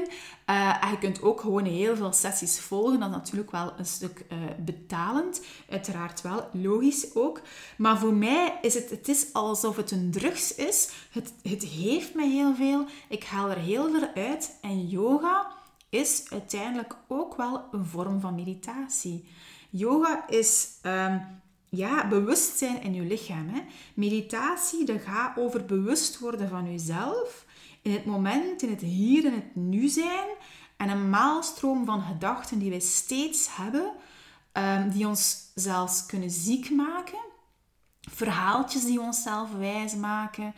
Uh, 0.49 0.83
en 0.83 0.89
je 0.89 0.97
kunt 0.99 1.21
ook 1.21 1.41
gewoon 1.41 1.65
heel 1.65 1.95
veel 1.95 2.13
sessies 2.13 2.59
volgen. 2.59 2.99
Dat 2.99 3.09
is 3.09 3.15
natuurlijk 3.15 3.51
wel 3.51 3.73
een 3.77 3.85
stuk 3.85 4.25
uh, 4.31 4.37
betalend. 4.59 5.45
Uiteraard 5.69 6.21
wel, 6.21 6.49
logisch 6.53 7.15
ook. 7.15 7.41
Maar 7.77 7.97
voor 7.99 8.13
mij 8.13 8.59
is 8.61 8.73
het, 8.73 8.89
het 8.89 9.07
is 9.07 9.33
alsof 9.33 9.75
het 9.75 9.91
een 9.91 10.11
drugs 10.11 10.55
is. 10.55 10.89
Het, 11.11 11.33
het 11.43 11.63
heeft 11.63 12.13
mij 12.13 12.29
heel 12.29 12.55
veel. 12.55 12.85
Ik 13.09 13.23
haal 13.23 13.49
er 13.49 13.59
heel 13.59 13.91
veel 13.91 14.23
uit. 14.23 14.57
En 14.61 14.87
yoga 14.87 15.51
is 15.89 16.23
uiteindelijk 16.29 16.95
ook 17.07 17.35
wel 17.35 17.63
een 17.71 17.85
vorm 17.85 18.19
van 18.19 18.35
meditatie. 18.35 19.25
Yoga 19.71 20.27
is 20.27 20.67
um, 20.83 21.41
ja, 21.69 22.07
bewustzijn 22.07 22.81
in 22.81 22.93
je 22.93 23.01
lichaam. 23.01 23.47
Hè. 23.49 23.61
Meditatie 23.93 24.85
dat 24.85 25.01
gaat 25.01 25.37
over 25.37 25.65
bewust 25.65 26.19
worden 26.19 26.49
van 26.49 26.71
jezelf. 26.71 27.45
In 27.81 27.91
het 27.91 28.05
moment, 28.05 28.61
in 28.61 28.69
het 28.69 28.81
hier 28.81 29.25
en 29.25 29.33
het 29.33 29.55
nu 29.55 29.87
zijn. 29.87 30.27
En 30.77 30.89
een 30.89 31.09
maalstroom 31.09 31.85
van 31.85 32.01
gedachten 32.01 32.59
die 32.59 32.69
wij 32.69 32.79
steeds 32.79 33.55
hebben. 33.55 33.91
Um, 34.53 34.89
die 34.89 35.07
ons 35.07 35.51
zelfs 35.55 36.05
kunnen 36.05 36.29
ziek 36.29 36.69
maken. 36.69 37.19
Verhaaltjes 38.01 38.85
die 38.85 39.01
onszelf 39.01 39.49
wijs 39.57 39.95
maken. 39.95 40.53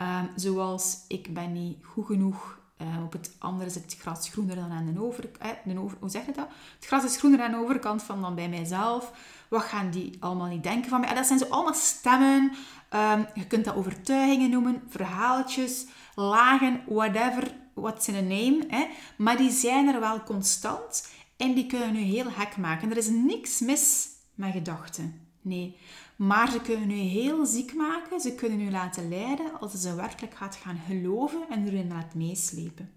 Um, 0.00 0.30
zoals 0.36 1.04
ik 1.08 1.34
ben 1.34 1.52
niet 1.52 1.84
goed 1.84 2.06
genoeg 2.06 2.57
uh, 2.82 3.04
op 3.04 3.12
het 3.12 3.34
andere 3.38 3.70
zit 3.70 3.82
het 3.82 3.96
gras 4.00 4.28
groener 4.28 4.56
dan 4.56 4.70
aan 4.70 4.92
de 4.92 5.00
overkant. 5.00 5.56
Eh, 5.64 5.82
over, 5.82 5.96
hoe 6.00 6.08
zeg 6.08 6.26
je 6.26 6.32
dat? 6.32 6.48
Het 6.74 6.86
gras 6.86 7.04
is 7.04 7.16
groener 7.16 7.42
aan 7.42 7.50
de 7.50 7.56
overkant 7.56 8.02
van 8.02 8.20
dan 8.20 8.34
bij 8.34 8.48
mijzelf. 8.48 9.12
Wat 9.48 9.62
gaan 9.62 9.90
die 9.90 10.16
allemaal 10.20 10.46
niet 10.46 10.62
denken 10.62 10.90
van 10.90 11.00
mij? 11.00 11.08
En 11.08 11.14
dat 11.14 11.26
zijn 11.26 11.38
zo 11.38 11.44
allemaal 11.44 11.74
stemmen. 11.74 12.52
Um, 12.94 13.26
je 13.34 13.46
kunt 13.46 13.64
dat 13.64 13.74
overtuigingen 13.74 14.50
noemen, 14.50 14.82
verhaaltjes, 14.88 15.86
lagen, 16.14 16.82
whatever, 16.86 17.54
what's 17.74 18.08
in 18.08 18.14
a 18.14 18.20
name. 18.20 18.88
Maar 19.16 19.36
die 19.36 19.50
zijn 19.50 19.88
er 19.88 20.00
wel 20.00 20.22
constant 20.22 21.08
en 21.36 21.54
die 21.54 21.66
kunnen 21.66 21.94
je 21.94 22.14
heel 22.14 22.30
hek 22.30 22.56
maken. 22.56 22.90
Er 22.90 22.96
is 22.96 23.08
niks 23.08 23.60
mis 23.60 24.08
met 24.34 24.52
gedachten. 24.52 25.27
Nee. 25.42 25.76
Maar 26.16 26.50
ze 26.50 26.60
kunnen 26.60 26.90
u 26.90 26.94
heel 26.94 27.46
ziek 27.46 27.74
maken, 27.74 28.20
ze 28.20 28.34
kunnen 28.34 28.60
u 28.60 28.70
laten 28.70 29.08
lijden 29.08 29.60
als 29.60 29.72
ze 29.72 29.94
werkelijk 29.94 30.34
gaat 30.34 30.56
gaan 30.56 30.80
geloven 30.86 31.42
en 31.50 31.66
erin 31.66 31.88
laat 31.88 32.14
meeslepen. 32.14 32.90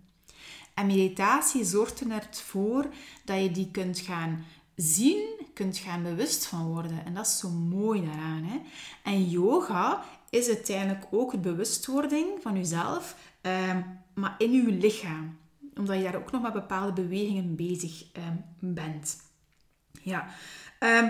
En 0.73 0.87
meditatie 0.87 1.63
zorgt 1.63 2.01
ervoor 2.01 2.87
dat 3.25 3.41
je 3.41 3.51
die 3.51 3.71
kunt 3.71 3.99
gaan 3.99 4.45
zien, 4.75 5.29
kunt 5.53 5.77
gaan 5.77 6.03
bewust 6.03 6.45
van 6.45 6.65
worden. 6.65 7.05
En 7.05 7.13
dat 7.13 7.25
is 7.25 7.37
zo 7.37 7.49
mooi 7.49 8.05
daaraan. 8.05 8.43
Hè? 8.43 8.59
En 9.03 9.29
yoga 9.29 10.03
is 10.29 10.47
uiteindelijk 10.47 11.05
ook 11.11 11.31
het 11.31 11.41
bewustwording 11.41 12.27
van 12.41 12.55
jezelf, 12.55 13.15
ehm, 13.41 13.81
maar 14.13 14.35
in 14.37 14.51
je 14.51 14.71
lichaam. 14.71 15.37
Omdat 15.75 15.97
je 15.97 16.03
daar 16.03 16.15
ook 16.15 16.31
nog 16.31 16.41
met 16.41 16.53
bepaalde 16.53 17.01
bewegingen 17.01 17.55
bezig 17.55 18.05
ehm, 18.11 18.35
bent. 18.59 19.17
Ja, 20.01 20.27
ehm, 20.79 21.09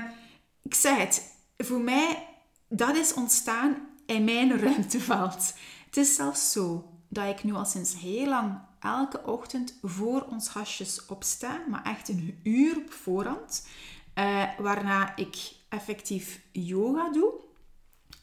ik 0.61 0.73
zeg 0.73 0.97
het, 0.97 1.35
voor 1.57 1.81
mij, 1.81 2.27
dat 2.69 2.95
is 2.95 3.13
ontstaan 3.13 3.75
in 4.05 4.23
mijn 4.23 4.57
ruimteveld. 4.63 5.53
Het 5.85 5.97
is 5.97 6.15
zelfs 6.15 6.51
zo 6.51 6.89
dat 7.07 7.27
ik 7.27 7.43
nu 7.43 7.53
al 7.53 7.65
sinds 7.65 7.99
heel 7.99 8.27
lang 8.27 8.59
elke 8.79 9.25
ochtend 9.25 9.77
voor 9.81 10.25
ons 10.29 10.47
hasjes 10.47 11.05
opsta, 11.05 11.61
maar 11.69 11.83
echt 11.83 12.09
een 12.09 12.39
uur 12.43 12.77
op 12.77 12.91
voorhand, 12.91 13.67
uh, 14.15 14.43
waarna 14.59 15.15
ik 15.15 15.35
effectief 15.69 16.41
yoga 16.51 17.09
doe, 17.11 17.33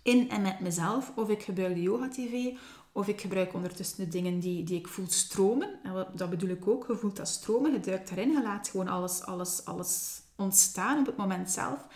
in 0.03 0.31
en 0.31 0.42
met 0.42 0.61
mezelf, 0.61 1.12
of 1.14 1.29
ik 1.29 1.42
gebruik 1.42 1.74
de 1.74 1.83
yoga-tv, 1.83 2.57
of 2.92 3.09
ik 3.09 3.20
gebruik 3.20 3.55
ondertussen 3.55 4.05
de 4.05 4.09
dingen 4.09 4.40
die, 4.40 4.64
die 4.64 4.79
ik 4.79 4.88
voel 4.88 5.09
stromen. 5.09 5.79
En 5.83 6.07
dat 6.14 6.31
bedoel 6.31 6.48
ik 6.48 6.68
ook, 6.68 6.85
je 6.88 6.96
voelt 6.96 7.16
dat 7.16 7.29
stromen, 7.29 7.72
je 7.72 7.81
duikt 7.81 8.11
erin, 8.11 8.31
je 8.31 8.42
laat 8.42 8.68
gewoon 8.68 8.88
alles, 8.88 9.22
alles, 9.22 9.64
alles 9.64 10.20
ontstaan 10.37 10.98
op 10.98 11.07
het 11.07 11.16
moment 11.16 11.51
zelf. 11.51 11.87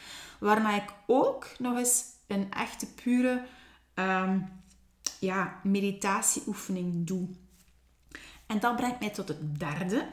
Waarna 0.43 0.75
ik 0.75 0.93
ook 1.07 1.47
nog 1.59 1.77
eens 1.79 2.05
een 2.27 2.53
echte 2.53 2.87
pure 2.87 3.47
um, 3.95 4.63
ja, 5.19 5.61
meditatieoefening 5.63 7.07
doe. 7.07 7.29
En 8.47 8.61
dat 8.61 8.77
brengt 8.77 9.01
mij 9.01 9.11
tot 9.11 9.29
het 9.29 9.59
derde. 9.59 10.09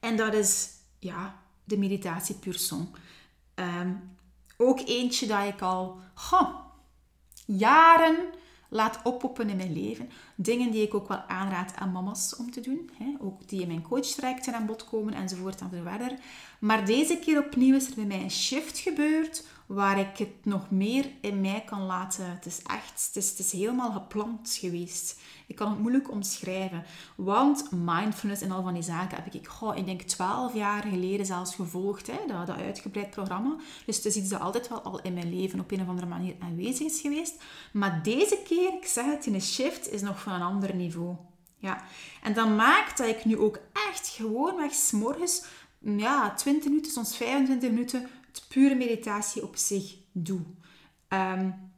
En 0.00 0.16
dat 0.16 0.34
is 0.34 0.68
ja, 0.98 1.42
de 1.64 1.78
meditatie 1.78 2.34
pur. 2.34 2.70
Ehm, 3.54 3.92
ook 4.56 4.80
eentje 4.80 5.26
dat 5.26 5.44
ik 5.44 5.60
al 5.60 6.00
jaren 7.46 8.16
laat 8.74 9.00
oppoppen 9.02 9.48
in 9.48 9.56
mijn 9.56 9.72
leven. 9.72 10.08
Dingen 10.34 10.70
die 10.70 10.82
ik 10.82 10.94
ook 10.94 11.08
wel 11.08 11.22
aanraad 11.28 11.74
aan 11.76 11.92
mama's 11.92 12.36
om 12.36 12.50
te 12.50 12.60
doen. 12.60 12.90
Hè? 12.98 13.14
Ook 13.20 13.48
die 13.48 13.60
in 13.60 13.66
mijn 13.66 13.82
coachtrajecten 13.82 14.54
aan 14.54 14.66
bod 14.66 14.84
komen 14.84 15.14
enzovoort 15.14 15.62
en. 15.62 16.18
Maar 16.58 16.86
deze 16.86 17.18
keer 17.18 17.38
opnieuw 17.38 17.74
is 17.74 17.88
er 17.88 17.94
bij 17.94 18.04
mij 18.04 18.22
een 18.22 18.30
shift 18.30 18.78
gebeurd 18.78 19.44
waar 19.66 19.98
ik 19.98 20.18
het 20.18 20.44
nog 20.44 20.70
meer 20.70 21.06
in 21.20 21.40
mij 21.40 21.62
kan 21.66 21.82
laten. 21.82 22.30
Het 22.30 22.46
is 22.46 22.62
echt, 22.62 23.06
het 23.06 23.16
is, 23.16 23.30
het 23.30 23.38
is 23.38 23.52
helemaal 23.52 23.92
gepland 23.92 24.56
geweest. 24.60 25.20
Ik 25.46 25.56
kan 25.56 25.70
het 25.70 25.78
moeilijk 25.78 26.10
omschrijven. 26.10 26.84
Want 27.16 27.70
mindfulness 27.70 28.42
en 28.42 28.50
al 28.50 28.62
van 28.62 28.74
die 28.74 28.82
zaken 28.82 29.22
heb 29.22 29.34
ik, 29.34 29.46
goh, 29.46 29.76
ik 29.76 29.86
denk 29.86 30.02
twaalf 30.02 30.54
jaar 30.54 30.82
geleden 30.82 31.26
zelfs 31.26 31.54
gevolgd, 31.54 32.06
hè, 32.06 32.18
dat, 32.26 32.46
dat 32.46 32.56
uitgebreid 32.56 33.10
programma. 33.10 33.56
Dus 33.86 33.96
het 33.96 34.04
is 34.04 34.16
iets 34.16 34.28
dat 34.28 34.40
altijd 34.40 34.68
wel 34.68 34.80
al 34.80 35.00
in 35.00 35.14
mijn 35.14 35.38
leven 35.38 35.60
op 35.60 35.70
een 35.70 35.82
of 35.82 35.88
andere 35.88 36.06
manier 36.06 36.34
aanwezig 36.38 36.86
is 36.86 37.00
geweest. 37.00 37.42
Maar 37.72 38.02
deze 38.02 38.38
keer, 38.44 38.72
ik 38.74 38.86
zeg 38.86 39.04
het, 39.04 39.26
in 39.26 39.34
een 39.34 39.42
shift 39.42 39.92
is 39.92 40.02
nog 40.02 40.20
van 40.20 40.32
een 40.32 40.42
ander 40.42 40.74
niveau. 40.74 41.16
Ja. 41.58 41.84
En 42.22 42.34
dat 42.34 42.48
maakt 42.48 42.98
dat 42.98 43.06
ik 43.06 43.24
nu 43.24 43.38
ook 43.38 43.58
echt 43.88 44.08
gewoon 44.08 44.56
weg 44.56 44.72
s'morgens 44.72 45.44
ja, 45.78 46.34
20 46.34 46.68
minuten, 46.70 46.92
soms 46.92 47.16
25 47.16 47.70
minuten 47.70 48.08
pure 48.48 48.74
meditatie 48.74 49.42
op 49.42 49.56
zich 49.56 49.96
doe. 50.12 50.40
Um, 51.08 51.72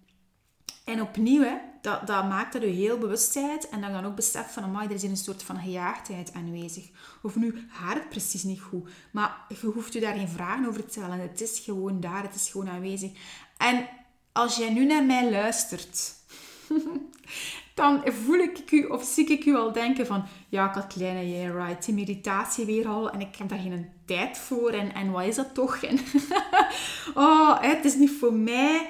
en 0.85 1.03
opnieuw, 1.03 1.61
dat, 1.81 2.07
dat 2.07 2.29
maakt 2.29 2.53
dat 2.53 2.63
je 2.63 2.69
heel 2.69 2.99
bewust 2.99 3.35
bent 3.35 3.69
en 3.69 3.81
dat 3.81 3.93
dan 3.93 4.05
ook 4.05 4.17
beseft 4.17 4.53
van, 4.53 4.63
amai, 4.63 4.89
er 4.89 4.95
is 4.95 5.03
een 5.03 5.17
soort 5.17 5.43
van 5.43 5.57
gejaagdheid 5.57 6.33
aanwezig. 6.33 6.91
Of 7.23 7.37
nu 7.37 7.67
haar 7.69 7.95
het 7.95 8.09
precies 8.09 8.43
niet 8.43 8.61
goed, 8.61 8.91
maar 9.11 9.37
je 9.49 9.67
hoeft 9.67 9.93
je 9.93 10.01
daar 10.01 10.15
geen 10.15 10.29
vragen 10.29 10.69
over 10.69 10.85
te 10.85 10.91
stellen. 10.91 11.21
Het 11.21 11.41
is 11.41 11.59
gewoon 11.59 12.01
daar, 12.01 12.23
het 12.23 12.35
is 12.35 12.49
gewoon 12.51 12.69
aanwezig. 12.69 13.11
En 13.57 13.89
als 14.33 14.57
jij 14.57 14.73
nu 14.73 14.87
naar 14.87 15.05
mij 15.05 15.31
luistert, 15.31 16.15
dan 17.77 18.03
voel 18.05 18.39
ik 18.39 18.71
u 18.71 18.85
of 18.85 19.05
zie 19.05 19.27
ik 19.27 19.45
u 19.45 19.55
al 19.55 19.73
denken 19.73 20.07
van, 20.07 20.25
ja 20.49 20.69
Katlijne, 20.69 21.31
jij 21.31 21.43
yeah, 21.43 21.67
right, 21.67 21.85
die 21.85 21.95
meditatie 21.95 22.65
weer 22.65 22.89
al 22.89 23.11
en 23.11 23.21
ik 23.21 23.37
heb 23.37 23.49
daar 23.49 23.59
geen 23.59 23.91
tijd 24.05 24.39
voor 24.39 24.71
en, 24.71 24.95
en 24.95 25.11
wat 25.11 25.25
is 25.25 25.35
dat 25.35 25.55
toch? 25.55 25.77
En 25.77 25.99
oh, 27.25 27.61
het 27.61 27.85
is 27.85 27.95
niet 27.95 28.11
voor 28.19 28.33
mij. 28.33 28.89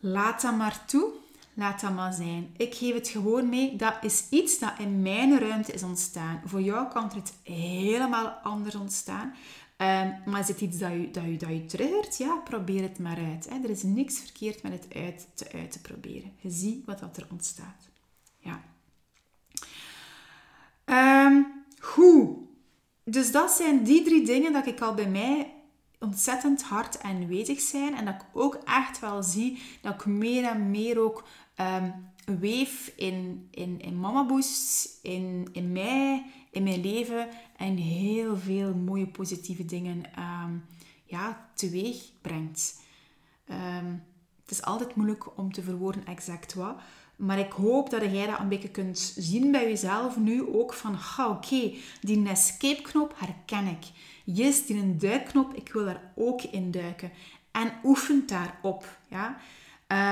Laat 0.00 0.42
dat 0.42 0.56
maar 0.56 0.84
toe. 0.84 1.08
Laat 1.54 1.80
dat 1.80 1.94
maar 1.94 2.12
zijn. 2.12 2.54
Ik 2.56 2.74
geef 2.74 2.94
het 2.94 3.08
gewoon 3.08 3.48
mee. 3.48 3.76
Dat 3.76 3.94
is 4.00 4.26
iets 4.30 4.58
dat 4.58 4.72
in 4.78 5.02
mijn 5.02 5.38
ruimte 5.38 5.72
is 5.72 5.82
ontstaan. 5.82 6.42
Voor 6.44 6.60
jou 6.60 6.88
kan 6.88 7.10
het 7.14 7.32
helemaal 7.42 8.28
anders 8.42 8.74
ontstaan. 8.74 9.34
Um, 9.80 10.14
maar 10.26 10.40
is 10.40 10.48
het 10.48 10.60
iets 10.60 10.78
dat 10.78 10.92
je, 10.92 11.10
dat, 11.10 11.24
je, 11.24 11.36
dat 11.36 11.48
je 11.48 11.64
triggert? 11.64 12.18
Ja, 12.18 12.36
probeer 12.36 12.82
het 12.82 12.98
maar 12.98 13.18
uit. 13.18 13.48
Hè. 13.48 13.62
Er 13.62 13.70
is 13.70 13.82
niks 13.82 14.18
verkeerd 14.18 14.62
met 14.62 14.72
het 14.72 14.86
uit 14.94 15.26
te, 15.34 15.52
uit 15.52 15.72
te 15.72 15.80
proberen. 15.80 16.32
Je 16.40 16.50
ziet 16.50 16.84
wat 16.84 16.98
dat 16.98 17.16
er 17.16 17.26
ontstaat. 17.30 17.88
Ja. 18.38 18.60
Um, 21.26 21.46
goed. 21.78 22.38
Dus 23.04 23.32
dat 23.32 23.50
zijn 23.50 23.84
die 23.84 24.02
drie 24.02 24.24
dingen 24.24 24.52
dat 24.52 24.66
ik 24.66 24.80
al 24.80 24.94
bij 24.94 25.08
mij 25.08 25.52
ontzettend 25.98 26.62
hard 26.62 27.02
aanwezig 27.02 27.60
zijn. 27.60 27.94
En 27.94 28.04
dat 28.04 28.14
ik 28.14 28.24
ook 28.32 28.54
echt 28.54 28.98
wel 28.98 29.22
zie 29.22 29.62
dat 29.80 29.94
ik 29.94 30.06
meer 30.06 30.44
en 30.44 30.70
meer 30.70 30.98
ook 30.98 31.24
um, 31.56 31.94
weef 32.38 32.92
in, 32.96 33.48
in, 33.50 33.80
in 33.80 34.00
Mama 34.00 34.26
Boost, 34.26 34.98
in, 35.02 35.48
in 35.52 35.72
mij, 35.72 36.24
in 36.50 36.62
mijn 36.62 36.80
leven. 36.80 37.28
En 37.56 37.76
heel 37.76 38.36
veel 38.36 38.74
mooie 38.74 39.06
positieve 39.06 39.64
dingen 39.64 40.04
um, 40.18 40.64
ja, 41.04 41.50
teweeg 41.54 42.02
brengt. 42.20 42.80
Um, 43.50 44.02
het 44.42 44.50
is 44.50 44.62
altijd 44.62 44.94
moeilijk 44.94 45.38
om 45.38 45.52
te 45.52 45.62
verwoorden 45.62 46.06
exact 46.06 46.54
wat. 46.54 46.76
Maar 47.16 47.38
ik 47.38 47.52
hoop 47.52 47.90
dat 47.90 48.02
jij 48.02 48.26
dat 48.26 48.38
een 48.38 48.48
beetje 48.48 48.70
kunt 48.70 48.98
zien 49.16 49.50
bij 49.50 49.68
jezelf 49.68 50.16
nu 50.16 50.54
ook 50.54 50.72
van, 50.72 50.94
oké, 50.94 51.30
okay, 51.30 51.76
die 52.00 52.28
escape-knop 52.28 53.14
herken 53.16 53.66
ik. 53.66 53.84
Yes, 54.24 54.66
die 54.66 54.76
een 54.76 54.98
duikknop, 54.98 55.54
ik 55.54 55.72
wil 55.72 55.84
daar 55.84 56.12
ook 56.14 56.42
in 56.42 56.70
duiken. 56.70 57.12
En 57.50 57.72
oefent 57.84 58.28
daarop. 58.28 58.98
Ja? 59.08 59.36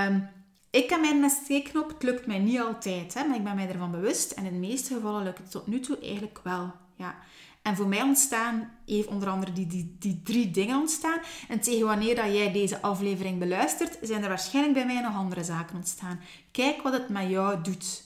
Um, 0.07 0.28
ik 0.70 0.90
heb 0.90 1.00
mijn 1.00 1.24
escape-knop. 1.24 1.88
Het 1.88 2.02
lukt 2.02 2.26
mij 2.26 2.38
niet 2.38 2.60
altijd, 2.60 3.14
hè, 3.14 3.24
maar 3.24 3.36
ik 3.36 3.44
ben 3.44 3.54
mij 3.54 3.68
ervan 3.68 3.90
bewust. 3.90 4.30
En 4.30 4.44
in 4.44 4.52
de 4.52 4.66
meeste 4.66 4.94
gevallen 4.94 5.22
lukt 5.22 5.38
het 5.38 5.50
tot 5.50 5.66
nu 5.66 5.80
toe 5.80 5.98
eigenlijk 5.98 6.40
wel. 6.42 6.72
Ja. 6.96 7.16
En 7.62 7.76
voor 7.76 7.86
mij 7.86 8.02
ontstaan, 8.02 8.70
heeft 8.86 9.08
onder 9.08 9.28
andere 9.28 9.52
die, 9.52 9.66
die, 9.66 9.96
die 9.98 10.20
drie 10.22 10.50
dingen 10.50 10.78
ontstaan. 10.80 11.18
En 11.48 11.60
tegen 11.60 11.86
wanneer 11.86 12.14
dat 12.14 12.24
jij 12.24 12.52
deze 12.52 12.80
aflevering 12.80 13.38
beluistert, 13.38 13.98
zijn 14.02 14.22
er 14.22 14.28
waarschijnlijk 14.28 14.74
bij 14.74 14.86
mij 14.86 15.00
nog 15.00 15.14
andere 15.14 15.44
zaken 15.44 15.76
ontstaan. 15.76 16.20
Kijk 16.50 16.82
wat 16.82 16.92
het 16.92 17.08
met 17.08 17.28
jou 17.28 17.62
doet. 17.62 18.04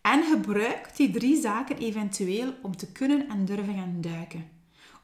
En 0.00 0.22
gebruik 0.22 0.96
die 0.96 1.10
drie 1.10 1.40
zaken 1.40 1.78
eventueel 1.78 2.54
om 2.62 2.76
te 2.76 2.92
kunnen 2.92 3.28
en 3.28 3.44
durven 3.44 3.74
gaan 3.74 3.98
duiken. 4.00 4.48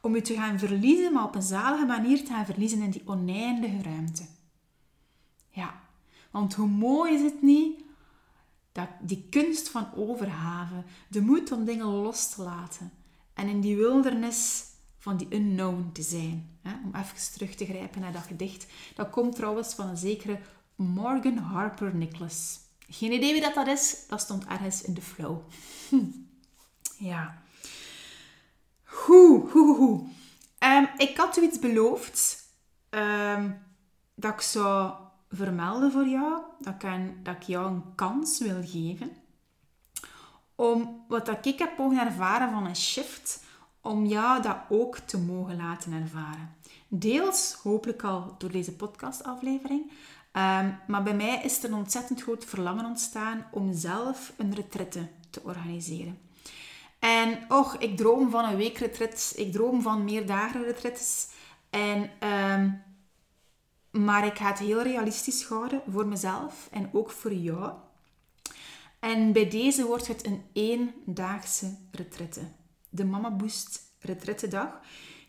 Om 0.01 0.15
je 0.15 0.21
te 0.21 0.33
gaan 0.33 0.59
verliezen, 0.59 1.13
maar 1.13 1.23
op 1.23 1.35
een 1.35 1.41
zalige 1.41 1.85
manier 1.85 2.17
te 2.17 2.31
gaan 2.31 2.45
verliezen 2.45 2.81
in 2.81 2.89
die 2.89 3.01
oneindige 3.05 3.81
ruimte. 3.81 4.23
Want 6.31 6.53
hoe 6.53 6.67
mooi 6.67 7.13
is 7.13 7.21
het 7.21 7.41
niet 7.41 7.83
dat 8.71 8.89
die 9.01 9.27
kunst 9.29 9.69
van 9.69 9.87
overhaven, 9.95 10.85
de 11.07 11.21
moed 11.21 11.51
om 11.51 11.65
dingen 11.65 11.85
los 11.85 12.29
te 12.29 12.41
laten 12.41 12.91
en 13.33 13.47
in 13.47 13.61
die 13.61 13.75
wildernis 13.75 14.63
van 14.97 15.17
die 15.17 15.27
unknown 15.29 15.89
te 15.93 16.01
zijn. 16.01 16.59
Hè? 16.61 16.71
Om 16.85 16.95
even 16.95 17.33
terug 17.33 17.55
te 17.55 17.65
grijpen 17.65 18.01
naar 18.01 18.13
dat 18.13 18.23
gedicht. 18.23 18.65
Dat 18.95 19.09
komt 19.09 19.35
trouwens 19.35 19.73
van 19.73 19.87
een 19.87 19.97
zekere 19.97 20.39
Morgan 20.75 21.37
Harper 21.37 21.95
Nicholas. 21.95 22.59
Geen 22.89 23.11
idee 23.11 23.31
wie 23.31 23.41
dat, 23.41 23.53
dat 23.53 23.67
is, 23.67 24.05
dat 24.07 24.21
stond 24.21 24.45
ergens 24.45 24.81
in 24.81 24.93
de 24.93 25.01
flow. 25.01 25.39
ja. 27.11 27.41
Hoe, 28.83 29.49
hoe, 29.49 29.75
hoe. 29.75 30.07
Um, 30.59 30.89
ik 30.97 31.17
had 31.17 31.37
u 31.37 31.41
iets 31.41 31.59
beloofd 31.59 32.43
um, 32.89 33.65
dat 34.15 34.33
ik 34.33 34.41
zou 34.41 34.93
vermelden 35.31 35.91
voor 35.91 36.07
jou. 36.07 36.41
Dat 36.59 36.73
ik, 36.83 37.25
dat 37.25 37.35
ik 37.35 37.43
jou 37.43 37.67
een 37.67 37.83
kans 37.95 38.39
wil 38.39 38.61
geven. 38.63 39.11
Om 40.55 41.05
wat 41.07 41.25
dat 41.25 41.45
ik 41.45 41.59
heb 41.59 41.77
mogen 41.77 42.05
ervaren 42.05 42.51
van 42.51 42.65
een 42.65 42.75
shift, 42.75 43.43
om 43.81 44.05
jou 44.05 44.41
dat 44.41 44.57
ook 44.69 44.97
te 44.97 45.17
mogen 45.19 45.57
laten 45.57 45.93
ervaren. 45.93 46.55
Deels 46.87 47.53
hopelijk 47.63 48.03
al 48.03 48.35
door 48.37 48.51
deze 48.51 48.75
podcastaflevering, 48.75 49.91
Um, 50.37 50.79
maar 50.87 51.03
bij 51.03 51.13
mij 51.13 51.41
is 51.43 51.63
er 51.63 51.69
een 51.69 51.77
ontzettend 51.77 52.21
groot 52.21 52.45
verlangen 52.45 52.85
ontstaan 52.85 53.45
om 53.51 53.73
zelf 53.73 54.33
een 54.37 54.55
retraite 54.55 55.07
te 55.29 55.41
organiseren. 55.43 56.19
En 56.99 57.45
och, 57.47 57.77
ik 57.77 57.97
droom 57.97 58.29
van 58.29 58.45
een 58.45 58.55
weekretret, 58.55 59.33
ik 59.35 59.51
droom 59.51 59.81
van 59.81 60.03
meerdagen 60.03 60.63
retretes. 60.63 61.27
En, 61.69 62.09
um, 62.29 62.81
maar 64.03 64.25
ik 64.25 64.37
ga 64.37 64.47
het 64.47 64.59
heel 64.59 64.81
realistisch 64.81 65.43
houden 65.43 65.81
voor 65.91 66.07
mezelf 66.07 66.67
en 66.71 66.89
ook 66.93 67.11
voor 67.11 67.33
jou. 67.33 67.71
En 68.99 69.31
bij 69.31 69.49
deze 69.49 69.85
wordt 69.85 70.07
het 70.07 70.25
een 70.25 70.41
eendaagse 70.53 71.77
retraite. 71.91 72.41
De 72.89 73.05
Mama 73.05 73.31
Boost 73.31 73.81
retrettedag. 73.99 74.79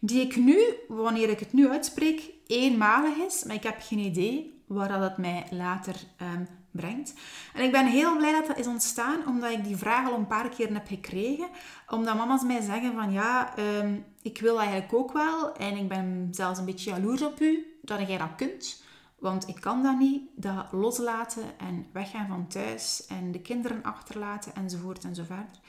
Die 0.00 0.20
ik 0.20 0.36
nu, 0.36 0.58
wanneer 0.88 1.28
ik 1.28 1.40
het 1.40 1.52
nu 1.52 1.68
uitspreek, 1.68 2.30
eenmalig 2.46 3.16
is. 3.16 3.44
Maar 3.44 3.54
ik 3.54 3.62
heb 3.62 3.76
geen 3.80 3.98
idee 3.98 4.62
waar 4.66 4.88
dat 4.88 5.00
het 5.00 5.16
mij 5.16 5.46
later 5.50 5.94
um, 6.22 6.48
brengt. 6.70 7.14
En 7.54 7.64
ik 7.64 7.72
ben 7.72 7.86
heel 7.86 8.16
blij 8.16 8.32
dat 8.32 8.46
dat 8.46 8.58
is 8.58 8.66
ontstaan, 8.66 9.26
omdat 9.26 9.50
ik 9.50 9.64
die 9.64 9.76
vraag 9.76 10.08
al 10.08 10.14
een 10.14 10.26
paar 10.26 10.48
keer 10.48 10.72
heb 10.72 10.86
gekregen. 10.86 11.48
Omdat 11.88 12.16
mama's 12.16 12.42
mij 12.42 12.60
zeggen 12.60 12.92
van 12.92 13.12
ja, 13.12 13.58
um, 13.58 14.04
ik 14.22 14.40
wil 14.40 14.58
eigenlijk 14.58 14.94
ook 14.94 15.12
wel. 15.12 15.52
En 15.52 15.76
ik 15.76 15.88
ben 15.88 16.28
zelfs 16.30 16.58
een 16.58 16.64
beetje 16.64 16.90
jaloers 16.90 17.22
op 17.22 17.40
u, 17.40 17.77
dat 17.96 18.08
jij 18.08 18.18
dat 18.18 18.34
kunt. 18.36 18.82
Want 19.18 19.48
ik 19.48 19.60
kan 19.60 19.82
dat 19.82 19.98
niet, 19.98 20.22
dat 20.34 20.66
loslaten 20.72 21.58
en 21.58 21.86
weggaan 21.92 22.26
van 22.26 22.46
thuis 22.46 23.06
en 23.06 23.32
de 23.32 23.40
kinderen 23.40 23.82
achterlaten 23.82 24.54
enzovoort 24.54 25.04
enzovoort. 25.04 25.60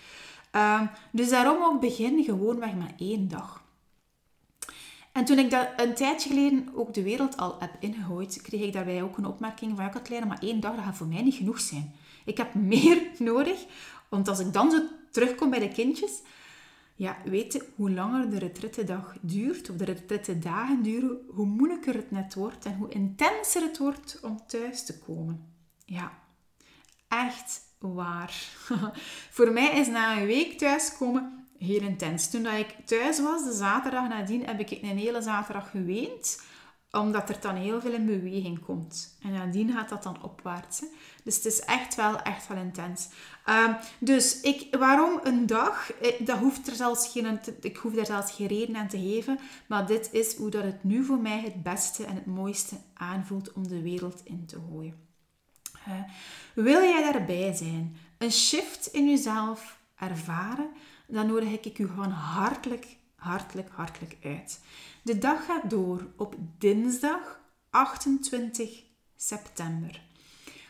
Um, 0.51 0.89
dus 1.11 1.29
daarom 1.29 1.63
ook 1.63 1.81
begin 1.81 2.23
gewoon 2.23 2.59
weg 2.59 2.73
met 2.73 2.93
één 2.97 3.27
dag. 3.27 3.63
En 5.11 5.25
toen 5.25 5.39
ik 5.39 5.49
dat 5.49 5.67
een 5.77 5.93
tijdje 5.93 6.29
geleden 6.29 6.69
ook 6.75 6.93
de 6.93 7.03
wereld 7.03 7.37
al 7.37 7.55
heb 7.59 7.71
ingegooid, 7.79 8.41
kreeg 8.41 8.61
ik 8.61 8.73
daarbij 8.73 9.03
ook 9.03 9.17
een 9.17 9.25
opmerking 9.25 9.75
van, 9.75 9.85
ja 9.85 10.01
leren, 10.09 10.27
maar 10.27 10.41
één 10.41 10.59
dag, 10.59 10.75
dat 10.75 10.83
gaat 10.83 10.97
voor 10.97 11.07
mij 11.07 11.21
niet 11.21 11.35
genoeg 11.35 11.59
zijn. 11.59 11.95
Ik 12.25 12.37
heb 12.37 12.53
meer 12.53 13.01
nodig, 13.17 13.65
want 14.09 14.27
als 14.27 14.39
ik 14.39 14.53
dan 14.53 14.71
zo 14.71 14.81
terugkom 15.11 15.49
bij 15.49 15.59
de 15.59 15.69
kindjes, 15.69 16.21
ja, 16.99 17.17
weten 17.25 17.61
hoe 17.75 17.91
langer 17.91 18.29
de 18.29 18.37
retrettedag 18.37 19.15
duurt, 19.21 19.69
of 19.69 19.75
de 19.75 19.85
retrette 19.85 20.39
dagen 20.39 20.81
duren, 20.81 21.17
hoe 21.29 21.45
moeilijker 21.45 21.93
het 21.93 22.11
net 22.11 22.33
wordt 22.33 22.65
en 22.65 22.75
hoe 22.75 22.89
intenser 22.89 23.61
het 23.61 23.77
wordt 23.77 24.19
om 24.21 24.41
thuis 24.47 24.85
te 24.85 24.99
komen. 24.99 25.53
Ja, 25.85 26.11
echt 27.07 27.61
waar. 27.77 28.33
Voor 29.37 29.51
mij 29.51 29.79
is 29.79 29.87
na 29.87 30.17
een 30.17 30.25
week 30.25 30.57
thuiskomen 30.57 31.47
heel 31.57 31.81
intens. 31.81 32.29
Toen 32.29 32.43
dat 32.43 32.53
ik 32.53 32.75
thuis 32.85 33.21
was, 33.21 33.43
de 33.43 33.53
zaterdag 33.53 34.07
nadien, 34.07 34.45
heb 34.45 34.59
ik 34.59 34.71
een 34.71 34.97
hele 34.97 35.21
zaterdag 35.21 35.69
geweend 35.69 36.41
omdat 36.91 37.29
er 37.29 37.37
dan 37.41 37.55
heel 37.55 37.81
veel 37.81 37.93
in 37.93 38.05
beweging 38.05 38.65
komt. 38.65 39.17
En 39.21 39.31
nadien 39.31 39.71
gaat 39.71 39.89
dat 39.89 40.03
dan 40.03 40.23
opwaarts. 40.23 40.83
Dus 41.23 41.35
het 41.35 41.45
is 41.45 41.59
echt 41.59 41.95
wel, 41.95 42.21
echt 42.21 42.47
wel 42.47 42.57
intens. 42.57 43.09
Um, 43.49 43.75
dus 43.99 44.41
ik, 44.41 44.75
waarom 44.75 45.19
een 45.23 45.45
dag? 45.45 45.91
Eh, 45.91 46.25
dat 46.25 46.37
hoeft 46.37 46.67
er 46.67 46.75
zelfs 46.75 47.11
geen, 47.11 47.39
ik 47.61 47.77
hoef 47.77 47.93
daar 47.93 48.05
zelfs 48.05 48.31
geen 48.31 48.47
reden 48.47 48.75
aan 48.75 48.87
te 48.87 48.97
geven. 48.97 49.39
Maar 49.67 49.87
dit 49.87 50.09
is 50.11 50.35
hoe 50.35 50.49
dat 50.49 50.63
het 50.63 50.83
nu 50.83 51.03
voor 51.03 51.19
mij 51.19 51.41
het 51.41 51.63
beste 51.63 52.05
en 52.05 52.15
het 52.15 52.25
mooiste 52.25 52.75
aanvoelt 52.93 53.53
om 53.53 53.67
de 53.67 53.81
wereld 53.81 54.21
in 54.23 54.45
te 54.45 54.57
gooien. 54.69 55.07
Wil 56.53 56.81
jij 56.81 57.11
daarbij 57.11 57.53
zijn? 57.55 57.97
Een 58.17 58.31
shift 58.31 58.87
in 58.91 59.09
jezelf 59.09 59.79
ervaren? 59.95 60.69
dan 61.09 61.27
nodig 61.27 61.65
ik 61.65 61.79
u 61.79 61.87
gewoon 61.87 62.11
hartelijk, 62.11 62.97
hartelijk, 63.19 63.69
hartelijk 63.71 64.17
uit. 64.23 64.59
De 65.01 65.17
dag 65.17 65.45
gaat 65.45 65.69
door 65.69 66.07
op 66.15 66.35
dinsdag 66.57 67.39
28 67.69 68.83
september. 69.15 70.01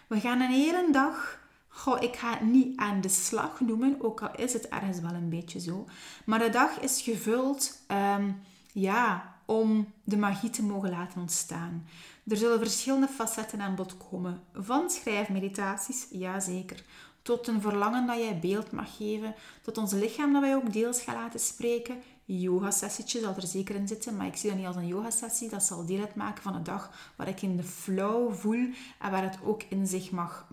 We 0.08 0.20
gaan 0.20 0.42
een 0.42 0.52
hele 0.52 0.88
dag 0.92 1.40
Goh, 1.80 2.02
ik 2.02 2.16
ga 2.16 2.32
het 2.32 2.42
niet 2.42 2.78
aan 2.78 3.02
de 3.02 3.10
slag 3.10 3.60
noemen, 3.60 3.98
ook 4.02 4.22
al 4.22 4.36
is 4.36 4.54
het 4.54 4.68
ergens 4.68 5.00
wel 5.00 5.14
een 5.14 5.30
beetje 5.30 5.60
zo. 5.60 5.88
Maar 6.26 6.40
de 6.40 6.50
dag 6.50 6.80
is 6.80 7.02
gevuld 7.02 7.80
um, 8.18 8.42
ja, 8.74 9.36
om 9.46 9.94
de 10.04 10.18
magie 10.18 10.50
te 10.50 10.64
mogen 10.64 10.90
laten 10.90 11.22
ontstaan. 11.22 11.88
Er 12.28 12.38
zullen 12.38 12.60
verschillende 12.60 13.08
facetten 13.08 13.62
aan 13.62 13.76
bod 13.76 13.98
komen. 14.10 14.42
Van 14.54 14.90
schrijfmeditaties, 14.90 16.08
ja 16.12 16.40
zeker, 16.40 16.84
tot 17.22 17.48
een 17.48 17.62
verlangen 17.62 18.08
dat 18.08 18.18
jij 18.18 18.40
beeld 18.40 18.72
mag 18.72 18.98
geven, 18.98 19.36
tot 19.62 19.78
ons 19.78 19.92
lichaam 19.92 20.34
dat 20.34 20.42
wij 20.42 20.56
ook 20.56 20.74
deels 20.74 21.02
gaan 21.02 21.16
laten 21.16 21.40
spreken. 21.40 22.02
Yoga-sessietje 22.32 23.20
zal 23.20 23.36
er 23.36 23.48
zeker 23.48 23.76
in 23.76 23.88
zitten, 23.88 24.16
maar 24.16 24.28
ik 24.28 24.36
zie 24.36 24.50
dat 24.50 24.58
niet 24.58 24.68
als 24.68 24.76
een 24.76 24.88
yoga-sessie. 24.88 25.50
Dat 25.50 25.64
zal 25.64 25.86
deel 25.86 26.00
uitmaken 26.00 26.44
van 26.44 26.56
een 26.56 26.64
dag 26.64 27.12
waar 27.16 27.28
ik 27.28 27.42
in 27.42 27.58
de 27.58 27.64
flow 27.64 28.34
voel 28.34 28.70
en 29.00 29.12
waar 29.12 29.24
het 29.24 29.38
ook 29.44 29.64
in 29.70 29.88
zich 29.88 30.12
mag 30.12 30.48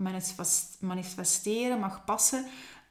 manifesteren, 0.81 1.81
mag 1.81 2.05
passen. 2.05 2.47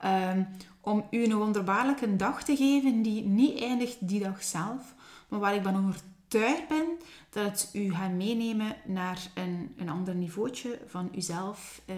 Um, 0.06 0.48
om 0.82 1.08
u 1.12 1.24
een 1.24 1.38
wonderbaarlijke 1.38 2.16
dag 2.16 2.44
te 2.44 2.56
geven 2.56 3.02
die 3.02 3.24
niet 3.24 3.62
eindigt 3.62 4.08
die 4.08 4.20
dag 4.20 4.44
zelf, 4.44 4.94
maar 5.30 5.40
waar 5.40 5.56
ik 5.56 5.64
van 5.64 5.88
overtuigd 5.88 6.68
ben 6.68 6.86
dat 7.30 7.46
het 7.46 7.70
u 7.74 7.94
gaat 7.94 8.12
meenemen 8.12 8.76
naar 8.86 9.32
een, 9.34 9.74
een 9.78 9.90
ander 9.90 10.16
niveautje 10.16 10.80
van 10.88 11.10
uzelf. 11.16 11.82
Uh, 11.86 11.96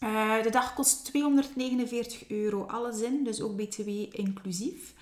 Uh, 0.05 0.43
de 0.43 0.51
dag 0.51 0.75
kost 0.75 1.05
249 1.05 2.29
euro, 2.29 2.63
alles 2.63 3.01
in, 3.01 3.25
dus 3.25 3.41
ook 3.41 3.57
BTW 3.57 3.89
inclusief. 4.11 4.95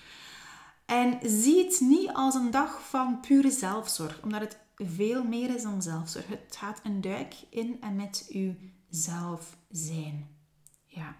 En 0.85 1.19
zie 1.21 1.63
het 1.63 1.79
niet 1.79 2.09
als 2.13 2.35
een 2.35 2.51
dag 2.51 2.87
van 2.89 3.19
pure 3.19 3.51
zelfzorg, 3.51 4.19
omdat 4.23 4.41
het 4.41 4.57
veel 4.75 5.23
meer 5.23 5.55
is 5.55 5.63
dan 5.63 5.81
zelfzorg. 5.81 6.27
Het 6.27 6.55
gaat 6.57 6.79
een 6.83 7.01
duik 7.01 7.35
in 7.49 7.77
en 7.81 7.95
met 7.95 8.25
uw 8.29 8.53
zelf 8.89 9.57
zijn. 9.69 10.27
Ja. 10.85 11.15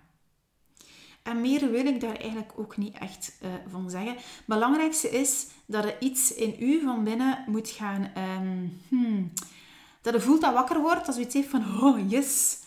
En 1.23 1.41
meer 1.41 1.71
wil 1.71 1.85
ik 1.85 2.01
daar 2.01 2.15
eigenlijk 2.15 2.51
ook 2.55 2.77
niet 2.77 2.97
echt 2.97 3.37
uh, 3.43 3.49
van 3.67 3.89
zeggen. 3.89 4.13
Het 4.13 4.43
belangrijkste 4.45 5.09
is 5.09 5.47
dat 5.65 5.83
er 5.83 6.01
iets 6.01 6.33
in 6.33 6.55
u 6.59 6.81
van 6.81 7.03
binnen 7.03 7.43
moet 7.47 7.69
gaan 7.69 8.11
um, 8.17 8.81
hmm, 8.87 9.31
Dat 10.01 10.13
je 10.13 10.21
voelt 10.21 10.41
dat 10.41 10.53
wakker 10.53 10.81
wordt, 10.81 11.07
als 11.07 11.15
je 11.15 11.21
iets 11.21 11.33
heeft 11.33 11.49
van, 11.49 11.81
oh 11.81 12.09
yes, 12.09 12.62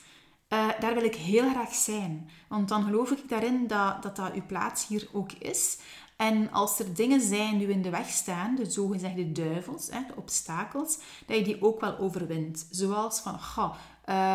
uh, 0.48 0.68
daar 0.80 0.94
wil 0.94 1.04
ik 1.04 1.14
heel 1.14 1.50
graag 1.50 1.74
zijn. 1.74 2.30
Want 2.48 2.68
dan 2.68 2.84
geloof 2.84 3.10
ik 3.10 3.28
daarin 3.28 3.66
dat 3.66 4.02
dat, 4.02 4.16
dat 4.16 4.32
uw 4.32 4.46
plaats 4.46 4.86
hier 4.86 5.08
ook 5.12 5.32
is. 5.32 5.78
En 6.16 6.52
als 6.52 6.78
er 6.78 6.94
dingen 6.94 7.20
zijn 7.20 7.58
die 7.58 7.68
in 7.68 7.82
de 7.82 7.90
weg 7.90 8.08
staan, 8.08 8.54
de 8.54 8.70
zogezegde 8.70 9.32
duivels, 9.32 9.88
hè, 9.90 10.00
de 10.06 10.16
obstakels, 10.16 10.98
dat 11.26 11.36
je 11.36 11.42
die 11.42 11.62
ook 11.62 11.80
wel 11.80 11.98
overwint. 11.98 12.68
Zoals 12.70 13.20
van, 13.20 13.38
ga, 13.38 13.76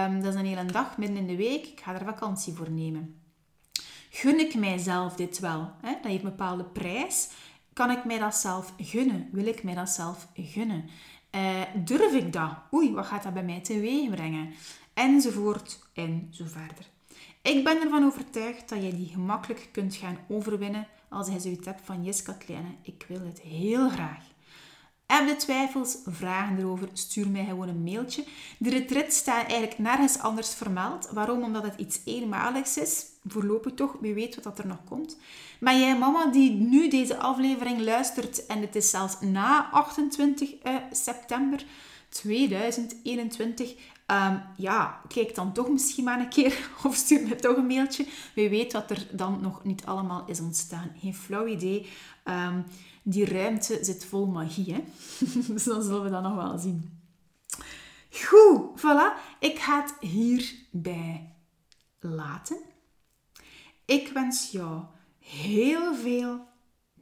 um, 0.08 0.22
dat 0.22 0.34
is 0.34 0.40
een 0.40 0.46
hele 0.46 0.66
dag 0.66 0.98
midden 0.98 1.18
in 1.18 1.28
de 1.28 1.36
week, 1.36 1.66
ik 1.66 1.82
ga 1.84 1.94
er 1.94 2.06
vakantie 2.06 2.54
voor 2.54 2.72
nemen. 2.72 3.22
Gun 4.10 4.40
ik 4.40 4.56
mijzelf 4.56 5.16
dit 5.16 5.40
wel? 5.40 5.72
Hè? 5.82 5.92
Dat 5.92 6.12
heeft 6.12 6.24
een 6.24 6.30
bepaalde 6.30 6.64
prijs. 6.64 7.30
Kan 7.74 7.92
ik 7.92 8.06
mij 8.06 8.20
dat 8.20 8.36
zelf 8.36 8.74
gunnen? 8.78 9.30
Wil 9.32 9.46
ik 9.46 9.64
mij 9.64 9.76
dat 9.76 9.90
zelf 9.90 10.28
gunnen? 10.34 10.90
Uh, 11.36 11.62
durf 11.76 12.14
ik 12.14 12.34
dat? 12.34 12.52
Oei, 12.74 12.94
wat 12.94 13.06
gaat 13.06 13.24
dat 13.24 13.34
bij 13.34 13.44
mij 13.44 13.62
teweeg 13.62 14.10
brengen? 14.10 14.54
Enzovoort 14.94 15.80
en 15.94 16.28
zo 16.32 16.46
verder. 16.48 16.90
Ik 17.42 17.64
ben 17.64 17.82
ervan 17.82 18.06
overtuigd 18.06 18.70
dat 18.70 18.84
je 18.84 18.96
die 18.96 19.08
gemakkelijk 19.08 19.70
kunt 19.72 19.96
gaan 19.96 20.18
overwinnen 20.28 20.88
als 21.10 21.28
je 21.28 21.40
zoiets 21.40 21.66
hebt 21.66 21.82
van 21.84 22.04
yes 22.04 22.24
Katlijne, 22.24 22.76
ik 22.82 23.06
wil 23.08 23.26
het 23.26 23.42
heel 23.42 23.90
graag. 23.90 24.24
Heb 25.06 25.28
je 25.28 25.36
twijfels, 25.36 25.98
vragen 26.06 26.58
erover, 26.58 26.90
stuur 26.94 27.30
mij 27.30 27.46
gewoon 27.46 27.68
een 27.68 27.84
mailtje. 27.84 28.24
De 28.58 28.70
retreat 28.70 29.14
staat 29.14 29.48
eigenlijk 29.48 29.78
nergens 29.78 30.20
anders 30.20 30.54
vermeld. 30.54 31.10
Waarom? 31.10 31.44
Omdat 31.44 31.64
het 31.64 31.74
iets 31.78 32.02
eenmaligs 32.06 32.78
is. 32.78 33.06
Voorlopig 33.28 33.74
toch, 33.74 33.96
wie 34.00 34.14
weet 34.14 34.36
wat 34.36 34.44
dat 34.44 34.60
er 34.60 34.68
nog 34.68 34.84
komt. 34.90 35.18
Maar 35.60 35.76
jij 35.76 35.98
mama 35.98 36.26
die 36.26 36.52
nu 36.52 36.90
deze 36.90 37.18
aflevering 37.18 37.80
luistert 37.80 38.46
en 38.46 38.62
het 38.62 38.76
is 38.76 38.90
zelfs 38.90 39.20
na 39.20 39.70
28 39.72 40.54
eh, 40.54 40.76
september 40.92 41.66
2021, 42.10 43.74
Um, 44.12 44.42
ja, 44.58 45.02
kijk 45.08 45.36
dan 45.36 45.54
toch 45.54 45.70
misschien 45.70 46.04
maar 46.04 46.20
een 46.20 46.30
keer 46.30 46.70
of 46.88 46.96
stuur 46.96 47.28
me 47.28 47.36
toch 47.36 47.58
een 47.58 47.66
mailtje. 47.66 48.06
Wie 48.36 48.50
weet 48.50 48.74
wat 48.74 48.90
er 48.92 49.08
dan 49.12 49.42
nog 49.42 49.64
niet 49.64 49.86
allemaal 49.86 50.26
is 50.28 50.40
ontstaan. 50.40 50.92
Geen 51.00 51.16
flauw 51.16 51.48
idee. 51.48 51.88
Um, 52.26 52.66
die 53.04 53.26
ruimte 53.26 53.80
zit 53.82 54.06
vol 54.06 54.26
magie, 54.26 54.74
hè? 54.74 54.84
dus 55.54 55.64
dan 55.64 55.84
zullen 55.84 56.04
we 56.04 56.10
dat 56.10 56.24
nog 56.24 56.36
wel 56.36 56.58
zien. 56.58 57.00
Goed, 58.10 58.80
voilà. 58.80 59.38
Ik 59.40 59.60
ga 59.60 59.82
het 59.82 59.96
hierbij 60.00 61.36
laten. 62.00 62.58
Ik 63.86 64.08
wens 64.08 64.52
jou 64.52 64.84
heel 65.20 65.96
veel 65.96 66.48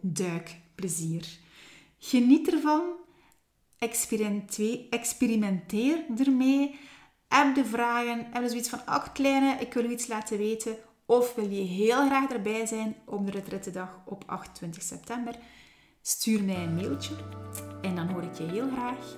duikplezier. 0.01 1.37
Geniet 1.97 2.53
ervan. 2.53 2.81
Experimenteer 4.89 6.05
ermee. 6.17 6.79
Heb 7.29 7.55
de 7.55 7.65
vragen, 7.65 8.27
heb 8.31 8.43
je 8.43 8.49
zoiets 8.49 8.69
van, 8.69 8.85
ach 8.85 9.11
kleine, 9.11 9.57
ik 9.59 9.73
wil 9.73 9.83
u 9.83 9.89
iets 9.89 10.07
laten 10.07 10.37
weten. 10.37 10.75
Of 11.05 11.35
wil 11.35 11.49
je 11.49 11.61
heel 11.61 12.05
graag 12.05 12.29
erbij 12.29 12.65
zijn 12.65 12.95
op 13.05 13.25
de 13.25 13.31
retrettedag 13.31 13.99
op 14.05 14.23
28 14.25 14.83
september? 14.83 15.35
Stuur 16.01 16.43
mij 16.43 16.63
een 16.63 16.75
mailtje 16.75 17.15
en 17.81 17.95
dan 17.95 18.07
hoor 18.07 18.23
ik 18.23 18.33
je 18.33 18.43
heel 18.43 18.69
graag. 18.71 19.17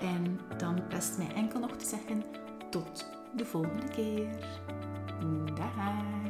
En 0.00 0.40
dan 0.56 0.82
rest 0.88 1.18
mij 1.18 1.34
enkel 1.34 1.60
nog 1.60 1.76
te 1.76 1.86
zeggen 1.86 2.24
tot 2.70 3.06
de 3.36 3.44
volgende 3.44 3.88
keer. 3.88 4.28
Dag! 5.54 6.21